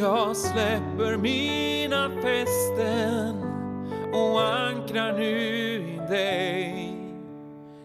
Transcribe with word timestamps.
Jag 0.00 0.36
släpper 0.36 1.16
mina 1.16 2.10
fästen 2.10 3.42
och 4.12 4.42
ankrar 4.42 5.12
nu 5.12 5.38
i 5.76 6.00
dig. 6.08 6.94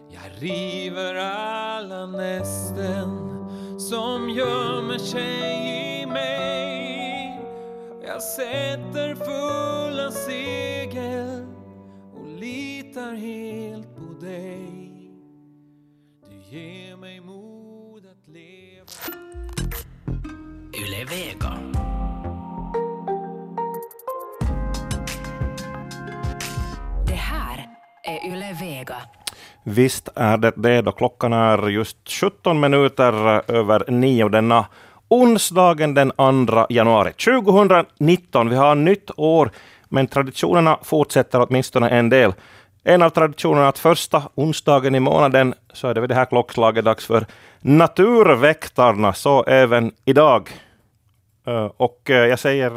Jag 0.08 0.42
river 0.42 1.14
alla 1.14 2.06
nästen 2.06 3.08
som 3.78 4.30
gömmer 4.30 4.98
sig 4.98 6.02
i 6.02 6.06
mig. 6.06 7.40
Jag 8.06 8.22
sätter 8.22 9.14
fulla 9.14 10.10
segel 10.10 11.46
och 12.14 12.26
litar 12.26 13.14
helt 13.14 13.96
på 13.96 14.26
dig. 14.26 15.10
Du 16.30 16.56
ger 16.56 16.96
mig 16.96 17.20
mod 17.20 18.06
att 18.06 18.28
leva. 18.28 18.86
Yle 20.74 21.04
Vega. 21.04 21.75
Yle 28.26 28.56
Vega. 28.60 28.96
Visst 29.62 30.08
är 30.14 30.36
det 30.36 30.52
det 30.56 30.82
då 30.82 30.92
klockan 30.92 31.32
är 31.32 31.68
just 31.68 31.96
17 32.08 32.60
minuter 32.60 33.12
över 33.50 33.90
nio 33.90 34.28
denna 34.28 34.66
onsdagen 35.08 35.94
den 35.94 36.10
2 36.46 36.66
januari 36.68 37.12
2019. 37.12 38.48
Vi 38.48 38.56
har 38.56 38.74
nytt 38.74 39.10
år, 39.16 39.50
men 39.88 40.06
traditionerna 40.06 40.78
fortsätter 40.82 41.46
åtminstone 41.48 41.88
en 41.88 42.08
del. 42.08 42.34
En 42.84 43.02
av 43.02 43.10
traditionerna 43.10 43.68
att 43.68 43.78
första 43.78 44.22
onsdagen 44.34 44.94
i 44.94 45.00
månaden 45.00 45.54
så 45.72 45.88
är 45.88 45.94
det 45.94 46.00
vid 46.00 46.10
det 46.10 46.14
här 46.14 46.24
klockslaget 46.24 46.84
dags 46.84 47.06
för 47.06 47.26
Naturväktarna, 47.60 49.12
så 49.12 49.44
även 49.44 49.92
idag. 50.04 50.50
Eh, 51.46 51.70
Och 51.76 52.10
eh, 52.10 52.26
jag 52.26 52.38
säger 52.38 52.70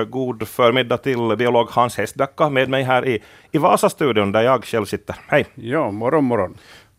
eh, 0.00 0.04
god 0.04 0.48
förmiddag 0.48 0.96
till 0.98 1.36
biolog 1.38 1.68
Hans 1.70 1.96
Hestdacka 1.98 2.48
med 2.48 2.68
mig 2.68 2.82
här 2.82 3.06
i, 3.08 3.22
i 3.52 3.58
Vasastudion 3.58 4.32
där 4.32 4.42
jag 4.42 4.64
själv 4.64 4.84
sitter. 4.84 5.16
Hej! 5.26 5.46
Ja, 5.54 5.90
morgon, 5.90 6.24
morgon. 6.24 6.56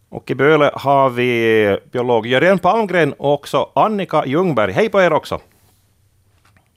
Och 0.09 0.31
i 0.31 0.35
Böle 0.35 0.71
har 0.73 1.09
vi 1.09 1.77
biolog 1.91 2.27
Jörgen 2.27 2.59
Palmgren 2.59 3.13
och 3.13 3.33
också 3.33 3.69
Annika 3.75 4.25
Ljungberg. 4.25 4.71
Hej 4.71 4.89
på 4.89 5.01
er 5.01 5.13
också! 5.13 5.39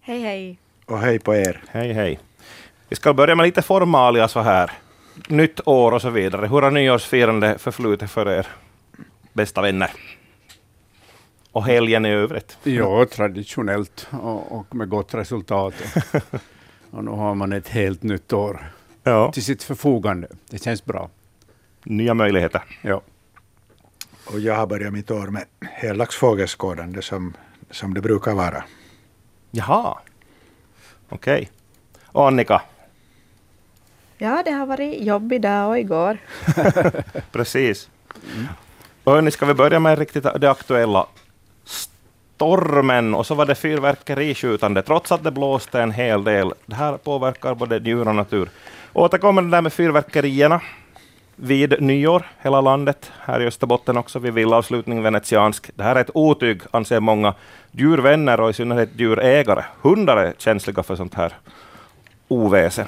Hej 0.01 0.21
hej. 0.23 0.59
Och 0.87 0.99
hej 0.99 1.19
på 1.19 1.35
er. 1.35 1.63
Hej 1.69 1.93
hej! 1.93 2.19
Vi 2.89 2.97
ska 2.97 3.15
börja 3.15 3.35
med 3.35 3.45
lite 3.45 3.63
formalia 3.63 4.29
så 4.29 4.41
här. 4.41 4.71
Nytt 5.29 5.61
år 5.69 5.93
och 5.93 6.03
så 6.03 6.11
vidare. 6.11 6.47
Hur 6.47 6.63
har 6.63 6.71
nyårsfirande 6.71 7.59
förflutit 7.59 8.11
för 8.11 8.29
er 8.29 8.47
bästa 9.33 9.63
vänner? 9.63 9.91
Och 11.57 11.65
helgen 11.65 12.07
i 12.07 12.09
övrigt. 12.11 12.59
Ja, 12.63 13.07
traditionellt 13.07 14.09
och, 14.23 14.53
och 14.59 14.75
med 14.75 14.89
gott 14.89 15.15
resultat. 15.15 15.75
Och, 16.91 17.05
nu 17.05 17.11
har 17.11 17.35
man 17.35 17.53
ett 17.53 17.69
helt 17.69 18.03
nytt 18.03 18.33
år 18.33 18.73
Ja. 19.03 19.33
till 19.33 19.45
sitt 19.45 19.63
förfogande. 19.63 20.29
Det 20.51 20.63
känns 20.63 20.85
bra. 20.85 21.11
Nya 21.85 22.15
möjligheter. 22.15 22.63
Ja. 22.83 23.01
Och 24.27 24.41
jag 24.41 24.55
har 24.57 24.67
börjat 24.67 24.93
mitt 24.93 25.11
år 25.11 25.27
med 25.27 25.45
heldagsfågelskådande 25.61 27.03
som, 27.03 27.35
som 27.71 27.95
det 27.95 28.01
brukar 28.01 28.35
vara. 28.35 28.65
Jaha. 29.51 29.99
Okej. 31.09 31.51
Och 32.07 32.27
Annika? 32.27 32.63
Ja, 34.19 34.43
det 34.45 34.51
har 34.51 34.67
varit 34.67 35.03
jobbig 35.03 35.43
dag 35.43 35.69
och 35.69 35.79
igår. 35.79 36.19
Precis. 37.33 37.91
Och 39.05 39.13
hörni, 39.13 39.31
ska 39.31 39.47
vi 39.47 39.55
börja 39.55 39.81
med 39.81 39.99
riktigt 39.99 40.27
det 40.41 40.51
aktuella? 40.51 41.07
Stormen 42.37 43.15
och 43.15 43.27
så 43.27 43.35
var 43.35 43.47
det 43.47 43.55
fyrverkeriskjutande, 43.55 44.83
trots 44.83 45.13
att 45.13 45.25
det 45.25 45.31
blåste 45.31 45.81
en 45.81 45.93
hel 45.93 46.25
del. 46.25 46.53
Det 46.67 46.75
här 46.75 46.97
påverkar 46.97 47.55
både 47.55 47.79
djur 47.79 48.09
och 48.09 48.15
natur. 48.15 48.49
Återkommer 48.93 49.43
det 49.43 49.51
där 49.51 49.63
med 49.63 49.73
fyrverkerierna 49.73 50.61
vid 51.37 51.83
nyår, 51.83 52.27
hela 52.41 52.61
landet. 52.61 53.13
Här 53.21 53.43
i 53.43 53.47
Österbotten 53.47 53.97
också 53.97 54.19
vid 54.19 54.35
villavslutning 54.35 55.03
venetiansk. 55.03 55.71
Det 55.75 55.83
här 55.83 55.97
är 55.97 56.01
ett 56.01 56.11
otyg, 56.15 56.61
anser 56.71 57.01
många 57.01 57.35
djurvänner 57.71 58.41
och 58.41 58.51
i 58.51 58.53
synnerhet 58.53 58.91
djurägare. 58.97 59.65
Hundar 59.83 60.17
är 60.17 60.35
känsliga 60.39 60.83
för 60.83 60.97
sånt 60.97 61.15
här 61.15 61.33
oväsen. 62.29 62.87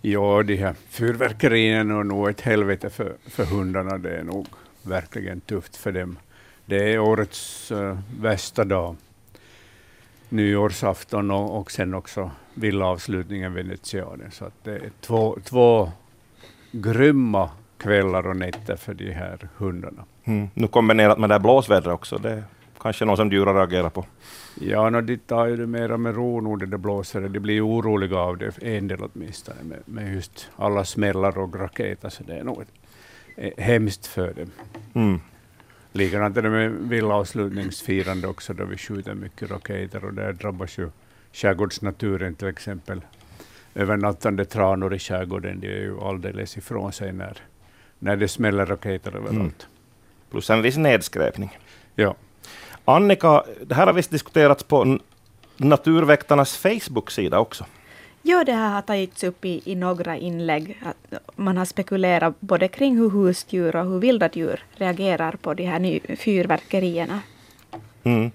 ja, 0.00 0.42
de 0.42 0.56
här 0.56 0.74
fyrverkerierna 0.90 2.00
är 2.00 2.04
nog 2.04 2.28
ett 2.28 2.40
helvete 2.40 2.90
för, 2.90 3.12
för 3.30 3.44
hundarna. 3.44 3.98
Det 3.98 4.16
är 4.16 4.24
nog 4.24 4.46
verkligen 4.82 5.40
tufft 5.40 5.76
för 5.76 5.92
dem. 5.92 6.18
Det 6.68 6.92
är 6.92 6.98
årets 6.98 7.72
uh, 7.72 7.98
värsta 8.20 8.64
dag. 8.64 8.96
Nyårsafton 10.28 11.30
och, 11.30 11.58
och 11.58 11.70
sen 11.70 11.94
också 11.94 12.30
villavslutningen 12.54 13.54
venetianen. 13.54 14.30
Så 14.30 14.50
det 14.62 14.70
är 14.70 14.90
två, 15.00 15.38
två 15.44 15.90
grymma 16.72 17.50
kvällar 17.78 18.26
och 18.26 18.36
nätter 18.36 18.76
för 18.76 18.94
de 18.94 19.12
här 19.12 19.48
hundarna. 19.56 20.04
Mm. 20.24 20.48
Nu 20.54 20.68
kombinerat 20.68 21.18
med 21.18 21.30
det 21.30 21.34
här 21.34 21.40
blåsvädret 21.40 21.94
också. 21.94 22.18
Det 22.18 22.30
är 22.30 22.44
kanske 22.80 23.04
något 23.04 23.18
som 23.18 23.32
djuren 23.32 23.54
reagerar 23.54 23.90
på. 23.90 24.04
Ja, 24.60 24.90
no, 24.90 25.00
de 25.00 25.16
tar 25.16 25.46
ju 25.46 25.56
det 25.56 25.66
mera 25.66 25.96
med 25.96 26.14
ro 26.14 26.56
nu 26.56 26.66
det 26.66 26.78
blåser. 26.78 27.20
De 27.20 27.40
blir 27.40 27.66
oroliga 27.66 28.18
av 28.18 28.38
det, 28.38 28.62
en 28.62 28.88
del 28.88 28.98
åtminstone, 29.02 29.62
med, 29.62 29.78
med 29.84 30.14
just 30.14 30.50
alla 30.56 30.84
smällar 30.84 31.38
och 31.38 31.56
raketer. 31.60 32.08
Så 32.08 32.22
det 32.22 32.36
är 32.36 32.44
nog 32.44 32.64
eh, 33.36 33.52
hemskt 33.56 34.06
för 34.06 34.32
dem. 34.34 34.50
Mm. 34.94 35.20
Likadant 35.98 36.36
är 36.36 36.42
det 36.42 36.50
med 36.50 36.70
villavslutningsfirande 36.70 38.28
också, 38.28 38.52
då 38.52 38.64
vi 38.64 38.76
skjuter 38.76 39.14
mycket 39.14 39.50
raketer 39.50 40.04
och 40.04 40.14
där 40.14 40.32
drabbas 40.32 40.78
ju 40.78 40.90
skärgårdsnaturen 41.32 42.34
till 42.34 42.48
exempel. 42.48 43.00
Övernattande 43.74 44.44
tranor 44.44 44.94
i 44.94 44.98
skärgården, 44.98 45.60
de 45.60 45.66
är 45.66 45.80
ju 45.80 46.00
alldeles 46.00 46.56
ifrån 46.56 46.92
sig 46.92 47.12
när, 47.12 47.36
när 47.98 48.16
det 48.16 48.28
smäller 48.28 48.66
raketer 48.66 49.16
överallt. 49.16 49.66
Plus 50.30 50.50
en 50.50 50.62
viss 50.62 50.76
nedskräpning. 50.76 51.58
Ja. 51.94 52.14
Annika, 52.84 53.44
det 53.66 53.74
här 53.74 53.86
har 53.86 53.92
visst 53.92 54.10
diskuterats 54.10 54.62
på 54.62 54.98
Naturväktarnas 55.56 56.56
Facebook-sida 56.56 57.38
också. 57.38 57.66
Ja, 58.28 58.44
det 58.44 58.52
här 58.52 58.70
har 58.70 58.82
tagits 58.82 59.24
upp 59.24 59.44
i, 59.44 59.62
i 59.64 59.74
några 59.74 60.16
inlägg. 60.16 60.78
Att 60.82 61.20
man 61.36 61.56
har 61.56 61.64
spekulerat 61.64 62.40
både 62.40 62.68
kring 62.68 62.96
hur 62.96 63.10
husdjur 63.10 63.76
och 63.76 63.84
hur 63.84 63.98
vilda 63.98 64.28
djur 64.32 64.64
reagerar 64.76 65.32
på 65.32 65.54
de 65.54 65.64
här 65.64 65.78
ny, 65.78 66.00
fyrverkerierna. 66.18 67.20
Mm. 68.04 68.30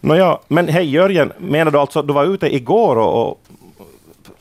Nåja, 0.00 0.38
men 0.48 0.68
hej 0.68 0.90
Jörgen, 0.90 1.32
menar 1.38 1.70
du 1.70 1.78
alltså 1.78 1.98
att 1.98 2.06
du 2.06 2.12
var 2.12 2.24
ute 2.24 2.54
igår 2.54 2.96
och, 2.96 3.30
och 3.30 3.40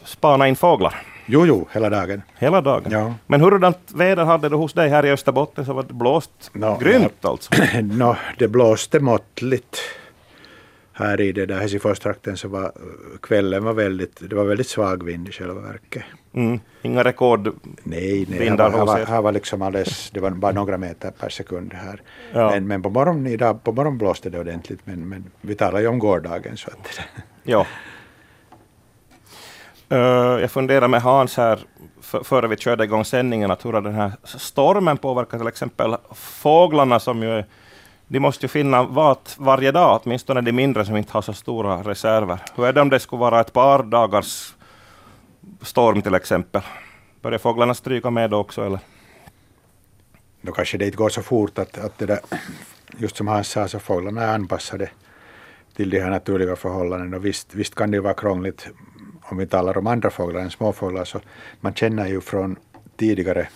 spanade 0.03 0.49
in 0.49 0.55
fåglar 0.55 0.95
Jo, 1.25 1.45
jo, 1.45 1.67
hela 1.71 1.89
dagen. 1.89 2.21
hela 2.39 2.61
dagen? 2.61 2.91
Ja. 2.91 3.13
Men 3.27 3.41
hurdant 3.41 3.91
väder 3.95 4.25
hade 4.25 4.49
du 4.49 4.55
hos 4.55 4.73
dig 4.73 4.89
här 4.89 5.05
i 5.05 5.11
Österbotten? 5.11 5.65
Så 5.65 5.73
var 5.73 5.83
det 5.83 5.93
blåst 5.93 6.49
Nå, 6.53 6.77
grymt 6.77 7.25
alltså? 7.25 7.51
Nå, 7.81 8.15
det 8.37 8.47
blåste 8.47 8.99
måttligt. 8.99 9.77
Här 10.99 11.21
i 11.21 11.31
det 11.31 11.45
där 11.45 11.59
Helsingforstrakten 11.59 12.37
så 12.37 12.47
var 12.47 12.71
kvällen 13.21 13.63
var 13.63 13.73
väldigt, 13.73 14.29
det 14.29 14.35
var 14.35 14.43
väldigt 14.43 14.67
svag 14.67 15.03
vind 15.03 15.29
i 15.29 15.31
själva 15.31 15.61
verket. 15.61 16.03
Mm. 16.33 16.59
Inga 16.81 17.03
rekord? 17.03 17.47
Nej, 17.83 18.25
nej 18.29 18.49
här, 18.49 18.57
var, 18.57 18.69
här, 18.69 18.85
var, 18.85 19.05
här 19.05 19.21
var 19.21 19.31
liksom 19.31 19.61
alldeles, 19.61 20.09
det 20.11 20.19
var 20.19 20.29
bara 20.31 20.51
några 20.51 20.77
meter 20.77 21.11
per 21.11 21.29
sekund 21.29 21.73
här. 21.73 22.01
Ja. 22.33 22.49
Men, 22.49 22.67
men 22.67 22.81
på 22.81 22.89
morgonen 22.89 23.27
idag, 23.27 23.63
på 23.63 23.71
morgonen 23.71 23.97
blåste 23.97 24.29
det 24.29 24.39
ordentligt, 24.39 24.79
men, 24.83 25.09
men 25.09 25.31
vi 25.41 25.55
talar 25.55 25.79
ju 25.79 25.87
om 25.87 25.99
gårdagen 25.99 26.57
så 26.57 26.69
att 26.71 26.99
Ja. 27.43 27.65
Eh, 29.89 29.97
jag 30.41 30.51
funderar 30.51 30.87
med 30.87 31.01
Hans 31.01 31.37
här, 31.37 31.59
före 32.23 32.47
vi 32.47 32.57
körde 32.57 32.83
igång 32.83 33.05
sändningen, 33.05 33.51
att 33.51 33.65
hur 33.65 33.73
har 33.73 33.81
den 33.81 33.93
här 33.95 34.11
stormen 34.23 34.97
påverkat 34.97 35.39
till 35.39 35.47
exempel 35.47 35.95
fåglarna 36.15 36.99
som 36.99 37.23
ju 37.23 37.29
är- 37.31 37.45
de 38.11 38.19
måste 38.19 38.45
ju 38.45 38.47
finna 38.47 38.83
vat 38.83 39.35
varje 39.39 39.71
dag, 39.71 40.01
åtminstone 40.03 40.41
de 40.41 40.51
mindre 40.51 40.85
som 40.85 40.97
inte 40.97 41.13
har 41.13 41.21
så 41.21 41.33
stora 41.33 41.83
reserver. 41.83 42.39
Hur 42.55 42.65
är 42.65 42.73
det 42.73 42.81
om 42.81 42.89
det 42.89 42.99
skulle 42.99 43.19
vara 43.19 43.41
ett 43.41 43.53
par 43.53 43.83
dagars 43.83 44.53
storm 45.61 46.01
till 46.01 46.15
exempel? 46.15 46.61
Börjar 47.21 47.39
fåglarna 47.39 47.73
stryka 47.73 48.09
med 48.09 48.29
då 48.29 48.37
också 48.37 48.65
eller? 48.65 48.79
då 50.41 50.51
kanske 50.51 50.77
det 50.77 50.85
inte 50.85 50.97
går 50.97 51.09
så 51.09 51.21
fort 51.21 51.59
att, 51.59 51.77
att 51.77 51.97
det 51.97 52.05
där, 52.05 52.19
just 52.97 53.17
som 53.17 53.27
han 53.27 53.43
sa, 53.43 53.67
så 53.67 53.79
fåglarna 53.79 54.23
är 54.23 54.33
anpassade 54.33 54.89
till 55.75 55.89
de 55.89 55.99
här 55.99 56.09
naturliga 56.09 56.55
förhållandena. 56.55 57.17
Och 57.17 57.25
visst, 57.25 57.55
visst 57.55 57.75
kan 57.75 57.91
det 57.91 57.99
vara 57.99 58.13
krångligt 58.13 58.67
om 59.21 59.37
vi 59.37 59.47
talar 59.47 59.77
om 59.77 59.87
andra 59.87 60.09
fåglar 60.09 60.41
än 60.41 60.51
småfåglar. 60.51 61.05
Så 61.05 61.21
man 61.61 61.73
känner 61.73 62.07
ju 62.07 62.21
från 62.21 62.55
tidigare, 62.97 63.47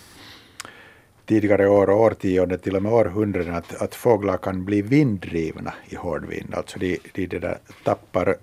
tidigare 1.26 1.68
år 1.68 1.90
och 1.90 2.00
årtionden, 2.00 2.58
till 2.58 2.76
och 2.76 2.82
med 2.82 2.92
århundraden, 2.92 3.54
att, 3.54 3.82
att 3.82 3.94
fåglar 3.94 4.36
kan 4.36 4.64
bli 4.64 4.82
vinddrivna 4.82 5.74
i 5.88 5.96
hård 5.96 6.26
vind. 6.26 6.54
Alltså 6.54 6.78
de, 6.78 6.98
de, 7.12 7.26
de 7.26 7.38
där 7.38 7.58
tappar 7.84 8.28
eh, 8.28 8.36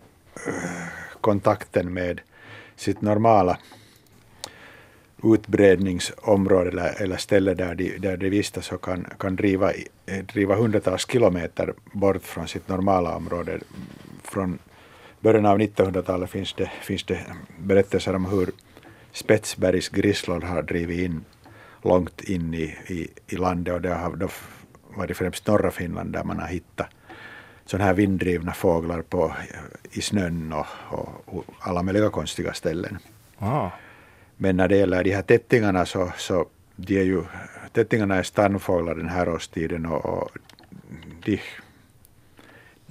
kontakten 1.21 1.93
med 1.93 2.21
sitt 2.75 3.01
normala 3.01 3.57
utbredningsområde 5.23 6.69
eller, 6.69 7.01
eller 7.01 7.17
ställe 7.17 7.53
där 7.53 7.75
de, 7.75 7.97
där 7.97 8.17
de 8.17 8.29
vistas 8.29 8.71
och 8.71 8.81
kan, 8.81 9.07
kan 9.19 9.35
driva, 9.35 9.71
eh, 10.05 10.23
driva 10.33 10.55
hundratals 10.55 11.07
kilometer 11.09 11.73
bort 11.93 12.23
från 12.23 12.47
sitt 12.47 12.67
normala 12.67 13.15
område. 13.15 13.59
Från 14.23 14.59
början 15.19 15.45
av 15.45 15.59
1900-talet 15.59 16.29
finns 16.29 16.53
det, 16.53 16.71
finns 16.81 17.03
det 17.03 17.19
berättelser 17.57 18.15
om 18.15 18.25
hur 18.25 18.49
Spetsbergs 19.11 19.89
grisslor 19.89 20.41
har 20.41 20.61
drivit 20.61 20.99
in 20.99 21.25
långt 21.81 22.21
in 22.21 22.53
i, 22.53 22.77
i, 22.87 23.07
i 23.27 23.35
landet 23.35 23.73
och 23.73 23.81
det 23.81 23.93
har 23.93 24.15
då 24.15 24.29
varit 24.95 25.17
främst 25.17 25.47
norra 25.47 25.71
Finland 25.71 26.13
där 26.13 26.23
man 26.23 26.39
har 26.39 26.47
hittat 26.47 26.87
sådana 27.65 27.85
här 27.85 27.93
vinddrivna 27.93 28.53
fåglar 28.53 29.01
på, 29.01 29.33
i 29.91 30.01
snön 30.01 30.53
och, 30.53 30.65
och, 30.89 31.23
och 31.25 31.45
alla 31.59 31.83
möjliga 31.83 32.09
konstiga 32.09 32.53
ställen. 32.53 32.97
Ah. 33.37 33.69
Men 34.37 34.57
när 34.57 34.67
det 34.67 34.77
gäller 34.77 35.03
de 35.03 35.11
här 35.11 35.21
tättingarna 35.21 35.85
så, 35.85 36.11
så 36.17 36.45
de 36.75 36.99
är 36.99 37.03
ju, 37.03 37.23
tättingarna 37.73 38.15
är 38.15 38.23
stannfåglar 38.23 38.95
den 38.95 39.09
här 39.09 39.29
årstiden 39.29 39.85
och, 39.85 40.05
och 40.05 40.31
de, 41.25 41.41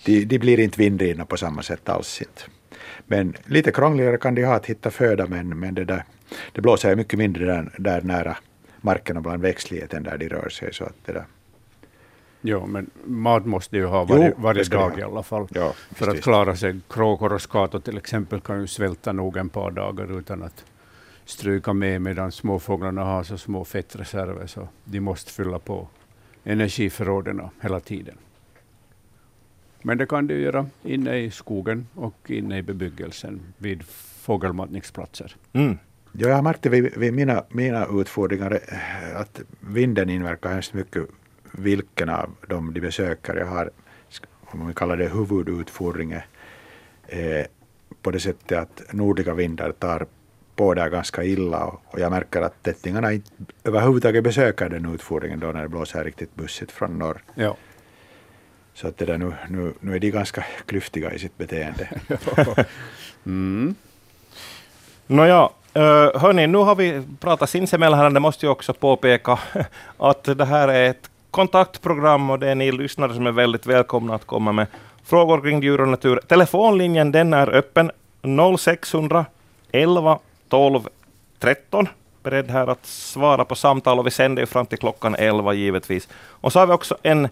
de, 0.04 0.24
de 0.24 0.38
blir 0.38 0.60
inte 0.60 0.78
vinddrivna 0.78 1.24
på 1.24 1.36
samma 1.36 1.62
sätt 1.62 1.88
alls. 1.88 2.22
Inte. 2.22 2.42
Men 3.06 3.34
lite 3.44 3.72
krångligare 3.72 4.16
kan 4.18 4.34
de 4.34 4.44
ha 4.44 4.54
att 4.54 4.66
hitta 4.66 4.90
föda 4.90 5.26
men, 5.26 5.58
men 5.58 5.74
det, 5.74 5.84
där, 5.84 6.04
det 6.52 6.60
blåser 6.60 6.96
mycket 6.96 7.18
mindre 7.18 7.46
där, 7.46 7.70
där 7.78 8.02
nära 8.02 8.36
marken 8.80 9.16
och 9.16 9.22
bland 9.22 9.42
växtligheten 9.42 10.02
där 10.02 10.18
de 10.18 10.28
rör 10.28 10.48
sig. 10.48 10.74
Så 10.74 10.84
att 10.84 10.94
det 11.04 11.12
där, 11.12 11.24
Jo, 12.42 12.66
men 12.66 12.90
mat 13.04 13.46
måste 13.46 13.76
ju 13.76 13.86
ha 13.86 14.06
Jo, 14.08 14.14
varje, 14.14 14.28
det 14.28 14.34
varje 14.36 14.64
dag 14.64 14.90
ha. 14.90 14.98
i 14.98 15.02
alla 15.02 15.22
fall. 15.22 15.48
ja, 15.50 15.72
För 15.90 16.08
att 16.10 16.22
klara 16.22 16.56
sig. 16.56 16.80
Kråkor 16.88 17.32
och 17.32 17.42
skator 17.42 17.80
till 17.80 17.98
exempel 17.98 18.40
kan 18.40 18.60
ju 18.60 18.66
svälta 18.66 19.12
nog 19.12 19.36
en 19.36 19.48
par 19.48 19.70
dagar 19.70 20.18
utan 20.18 20.42
att 20.42 20.64
stryka 21.24 21.72
med 21.72 22.02
medan 22.02 22.32
småfåglarna 22.32 23.04
har 23.04 23.22
så 23.22 23.38
små 23.38 23.64
fettreserver 23.64 24.46
så 24.46 24.68
de 24.84 25.00
måste 25.00 25.32
fylla 25.32 25.58
på 25.58 25.88
energiförråden 26.44 27.42
hela 27.62 27.80
tiden. 27.80 28.14
Men 29.82 29.98
det 29.98 30.06
kan 30.06 30.26
de 30.26 30.34
ju 30.34 30.40
göra 30.40 30.66
inne 30.82 31.16
i 31.16 31.30
skogen 31.30 31.86
och 31.94 32.30
inne 32.30 32.58
i 32.58 32.62
bebyggelsen 32.62 33.40
vid 33.58 33.82
fågelmatningsplatser. 34.20 35.36
Mm. 35.52 35.78
Ja, 36.12 36.28
jag 36.28 36.34
har 36.34 36.42
märkt 36.42 36.62
det 36.62 36.68
vid, 36.68 36.96
vid 36.96 37.14
mina, 37.14 37.44
mina 37.48 37.86
utfodringar 38.00 38.60
eh, 38.68 39.20
att 39.20 39.40
vinden 39.60 40.10
inverkar 40.10 40.50
hemskt 40.50 40.74
mycket 40.74 41.02
vilken 41.52 42.08
av 42.08 42.30
dem 42.48 42.74
de 42.74 42.80
besöker. 42.80 43.36
Jag 43.36 43.46
har, 43.46 43.70
om 44.42 44.66
vi 44.68 44.74
kallar 44.74 44.96
det 44.96 45.08
huvudutfodring, 45.08 46.12
eh, 46.12 47.46
på 48.02 48.10
det 48.10 48.20
sättet 48.20 48.58
att 48.58 48.92
nordliga 48.92 49.34
vindar 49.34 49.72
tar 49.72 50.06
på 50.56 50.74
där 50.74 50.88
ganska 50.88 51.24
illa 51.24 51.64
och, 51.64 51.82
och 51.86 52.00
jag 52.00 52.10
märker 52.10 52.42
att 52.42 52.62
tättingarna 52.62 53.12
inte 53.12 53.30
överhuvudtaget 53.64 54.24
besöker 54.24 54.68
den 54.68 54.94
utfodringen 54.94 55.40
då 55.40 55.46
när 55.46 55.62
det 55.62 55.68
blåser 55.68 56.04
riktigt 56.04 56.34
bussigt 56.34 56.72
från 56.72 56.98
norr. 56.98 57.22
Ja. 57.34 57.56
Så 58.74 58.88
att 58.88 58.98
det 58.98 59.04
där 59.04 59.18
nu, 59.18 59.32
nu, 59.48 59.72
nu 59.80 59.94
är 59.94 59.98
de 59.98 60.10
ganska 60.10 60.44
klyftiga 60.66 61.12
i 61.12 61.18
sitt 61.18 61.38
beteende. 61.38 61.88
Mm. 63.24 63.74
Nåja, 65.10 65.48
uh, 65.76 65.82
eh, 65.82 66.20
hörni, 66.20 66.46
nu 66.46 66.58
har 66.58 66.74
vi 66.74 67.02
pratat 67.20 67.50
sinsemellan 67.50 68.14
det 68.14 68.20
måste 68.20 68.46
jag 68.46 68.52
också 68.52 68.72
påpeka 68.72 69.38
att 69.98 70.24
det 70.24 70.44
här 70.44 70.68
är 70.68 70.90
ett 70.90 71.10
kontaktprogram 71.30 72.30
och 72.30 72.38
det 72.38 72.48
är 72.48 72.54
ni 72.54 72.72
lyssnare 72.72 73.14
som 73.14 73.26
är 73.26 73.32
väldigt 73.32 73.66
välkomna 73.66 74.14
att 74.14 74.26
komma 74.26 74.52
med 74.52 74.66
frågor 75.04 75.40
kring 75.40 75.62
djur 75.62 75.80
och 75.80 75.88
natur. 75.88 76.20
Telefonlinjen 76.26 77.12
den 77.12 77.32
är 77.32 77.54
öppen 77.54 77.90
0600 78.58 79.24
11 79.72 80.18
12 80.48 80.80
13. 81.38 81.88
Beredd 82.22 82.50
här 82.50 82.66
att 82.66 82.86
svara 82.86 83.44
på 83.44 83.54
samtal 83.54 83.98
och 83.98 84.06
vi 84.06 84.10
sänder 84.10 84.42
ju 84.42 84.46
fram 84.46 84.66
till 84.66 84.78
klockan 84.78 85.14
11 85.14 85.52
givetvis. 85.52 86.08
Och 86.14 86.52
så 86.52 86.58
har 86.58 86.66
vi 86.66 86.72
också 86.72 86.96
en 87.02 87.24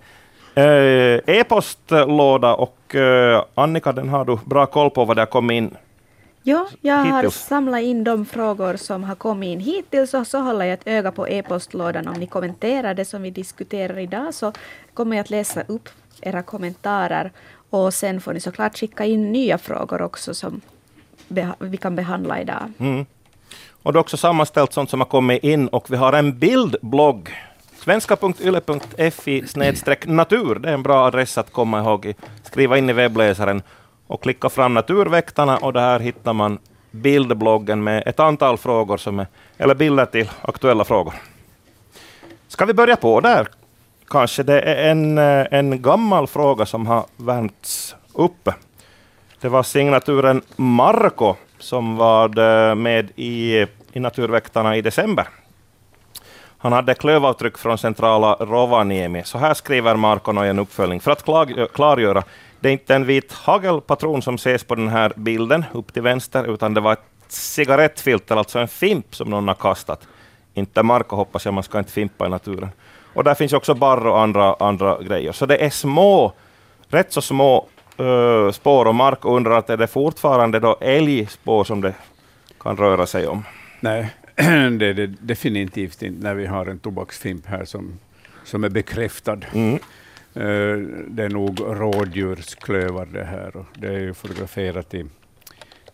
eh, 0.55 1.21
e-postlåda 1.27 2.55
och 2.55 2.95
eh, 2.95 3.45
Annika, 3.55 3.93
den 3.93 4.09
har 4.09 4.25
du 4.25 4.39
bra 4.45 4.67
koll 4.67 4.91
på 4.91 5.05
vad 5.05 5.17
det 5.17 5.23
har 5.23 5.27
kommit 5.27 5.55
in. 5.55 5.77
Ja, 6.43 6.69
jag 6.81 6.95
har 6.97 7.17
Hittills. 7.17 7.35
samlat 7.35 7.81
in 7.81 8.05
de 8.05 8.25
frågor 8.25 8.77
som 8.77 9.05
har 9.05 9.15
kommit 9.15 9.47
in 9.47 9.61
hittills 9.61 10.15
och 10.15 10.27
så 10.27 10.39
håller 10.39 10.65
jag 10.65 10.75
ett 10.75 10.87
öga 10.87 11.13
på 11.13 11.29
e-postlådan. 11.29 12.09
Om 12.09 12.15
ni 12.15 12.27
kommenterar 12.27 12.95
det 12.95 13.05
som 13.05 13.23
vi 13.23 13.31
diskuterar 13.31 13.99
idag 13.99 14.35
så 14.35 14.53
kommer 14.95 15.17
jag 15.17 15.25
att 15.25 15.31
läsa 15.31 15.63
upp 15.63 15.89
era 16.21 16.43
kommentarer 16.43 17.33
och 17.71 17.95
sen 17.95 18.21
får 18.21 18.33
ni 18.33 18.41
såklart 18.41 18.79
skicka 18.79 19.05
in 19.05 19.33
nya 19.33 19.59
frågor 19.59 20.03
också 20.03 20.35
som 20.35 20.61
vi 21.59 21.77
kan 21.77 21.97
behandla 21.97 22.41
idag. 22.41 22.73
Mm. 22.79 23.07
Och 23.83 23.93
det 23.93 23.97
är 23.97 24.01
också 24.01 24.17
sammanställt 24.17 24.73
sånt 24.73 24.91
som 24.91 25.01
har 25.01 25.07
kommit 25.07 25.45
in 25.45 25.69
och 25.69 25.91
vi 25.91 25.97
har 25.97 26.13
en 26.13 26.39
bildblogg. 26.39 27.35
Svenska.yle.fi 27.77 29.45
natur. 30.07 30.55
Det 30.55 30.69
är 30.69 30.75
en 30.75 30.83
bra 30.83 31.07
adress 31.07 31.39
att 31.39 31.53
komma 31.53 31.81
ihåg. 31.81 32.15
Skriva 32.43 32.79
in 32.79 32.91
i 32.91 32.93
webbläsaren 32.93 33.63
och 34.09 34.23
klicka 34.23 34.49
fram 34.49 34.75
Naturväktarna 34.75 35.57
och 35.57 35.73
där 35.73 36.01
hittar 36.01 36.33
man 36.33 36.59
bildbloggen 36.91 37.85
med 37.85 38.03
ett 38.07 38.21
antal 38.21 38.59
frågor 38.59 38.97
som 38.97 39.19
är, 39.19 39.27
eller 39.59 39.75
bilder 39.75 40.07
till 40.07 40.31
aktuella 40.43 40.85
frågor. 40.85 41.15
Ska 42.49 42.65
vi 42.65 42.75
börja 42.75 42.97
på 42.97 43.21
där? 43.21 43.49
Kanske 44.09 44.43
det 44.43 44.61
är 44.61 44.91
en, 44.91 45.19
eh, 45.19 45.47
en 45.51 45.83
gammal 45.83 46.27
fråga 46.27 46.67
som 46.67 46.87
har 46.87 47.05
värmts 47.17 47.97
upp. 48.13 48.49
Det 49.41 49.49
var 49.49 49.63
signaturen 49.63 50.43
Marco 50.57 51.35
som 51.59 51.97
var 51.97 52.39
eh, 52.39 52.75
med 52.75 53.11
i, 53.17 53.67
i 53.93 54.01
Naturväktarna 54.01 54.77
i 54.77 54.83
december. 54.83 55.29
Han 56.59 56.73
hade 56.73 56.95
klövavtryck 56.95 57.59
från 57.59 57.79
centrala 57.79 58.35
Rovaniemi. 58.35 59.23
Så 59.25 59.39
här 59.39 59.55
skriver 59.55 59.97
Marko 59.97 60.45
i 60.45 60.49
en 60.49 60.59
uppföljning. 60.59 61.01
För 61.01 61.11
att 61.11 61.25
klargöra, 61.73 62.23
det 62.61 62.69
är 62.69 62.73
inte 62.73 62.95
en 62.95 63.05
vit 63.05 63.33
hagelpatron 63.33 64.23
som 64.23 64.35
ses 64.35 64.65
på 64.65 64.75
den 64.75 64.89
här 64.89 65.13
bilden 65.17 65.65
upp 65.73 65.93
till 65.93 66.03
vänster, 66.03 66.55
utan 66.55 66.75
det 66.75 66.81
var 66.81 66.93
ett 66.93 67.05
cigarettfilter, 67.29 68.37
alltså 68.37 68.59
en 68.59 68.69
fimp 68.69 69.15
som 69.15 69.31
någon 69.31 69.49
har 69.49 69.55
kastat. 69.55 70.09
Inte 70.55 70.83
Marko 70.83 71.17
hoppas 71.17 71.45
jag, 71.45 71.55
man 71.55 71.63
ska 71.63 71.79
inte 71.79 71.93
fimpa 71.93 72.27
i 72.27 72.29
naturen. 72.29 72.69
Och 73.15 73.25
där 73.25 73.35
finns 73.35 73.53
också 73.53 73.75
barr 73.75 74.07
och 74.07 74.21
andra, 74.21 74.55
andra 74.55 75.03
grejer. 75.03 75.33
Så 75.33 75.47
det 75.47 75.57
är 75.57 75.71
små, 75.71 76.33
rätt 76.89 77.13
så 77.13 77.21
små 77.21 77.67
eh, 77.97 78.51
spår 78.51 78.85
och 78.85 78.95
Marko 78.95 79.37
undrar 79.37 79.59
att 79.59 79.71
är 79.71 79.77
det 79.77 79.87
fortfarande 79.87 80.61
då 80.61 80.77
älgspår 80.81 81.65
som 81.65 81.81
det 81.81 81.95
kan 82.61 82.77
röra 82.77 83.07
sig 83.07 83.27
om. 83.27 83.45
Nej, 83.81 84.15
det 84.79 84.87
är 84.87 84.95
det 84.95 85.07
definitivt 85.07 86.03
inte 86.03 86.23
när 86.23 86.35
vi 86.35 86.47
har 86.47 86.67
en 86.67 86.79
tobaksfimp 86.79 87.47
här 87.47 87.65
som, 87.65 87.99
som 88.45 88.65
är 88.65 88.69
bekräftad. 88.69 89.39
Mm. 89.55 89.79
Eh, 90.39 90.79
det 91.09 91.25
är 91.25 91.29
nog 91.29 91.61
rådjursklövar 91.61 93.07
det 93.07 93.25
här. 93.25 93.57
Och 93.57 93.67
det 93.75 93.89
är 93.89 93.99
ju 93.99 94.15
fotograferat 94.15 94.95
i, 94.95 95.05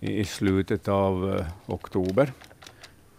i 0.00 0.24
slutet 0.24 0.88
av 0.88 1.36
eh, 1.38 1.46
oktober. 1.66 2.32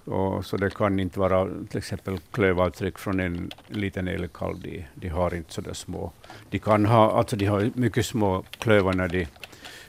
Och, 0.04 0.46
så 0.46 0.58
det 0.58 0.76
kan 0.76 1.00
inte 1.00 1.20
vara 1.20 1.50
till 1.70 1.78
exempel 1.78 2.20
klövavtryck 2.32 3.00
från 3.00 3.20
en 3.20 3.52
liten 3.68 4.08
älgkalv. 4.08 4.60
De, 4.60 4.86
de 4.96 5.10
har 5.10 5.36
inte 5.36 5.54
så 5.54 5.62
där 5.62 5.74
små. 5.74 6.12
De 6.50 6.60
kan 6.60 6.86
ha, 6.86 7.12
alltså 7.12 7.36
de 7.36 7.46
har 7.46 7.72
mycket 7.74 8.06
små 8.06 8.44
klövar 8.60 8.94
när 8.94 9.08
de 9.08 9.28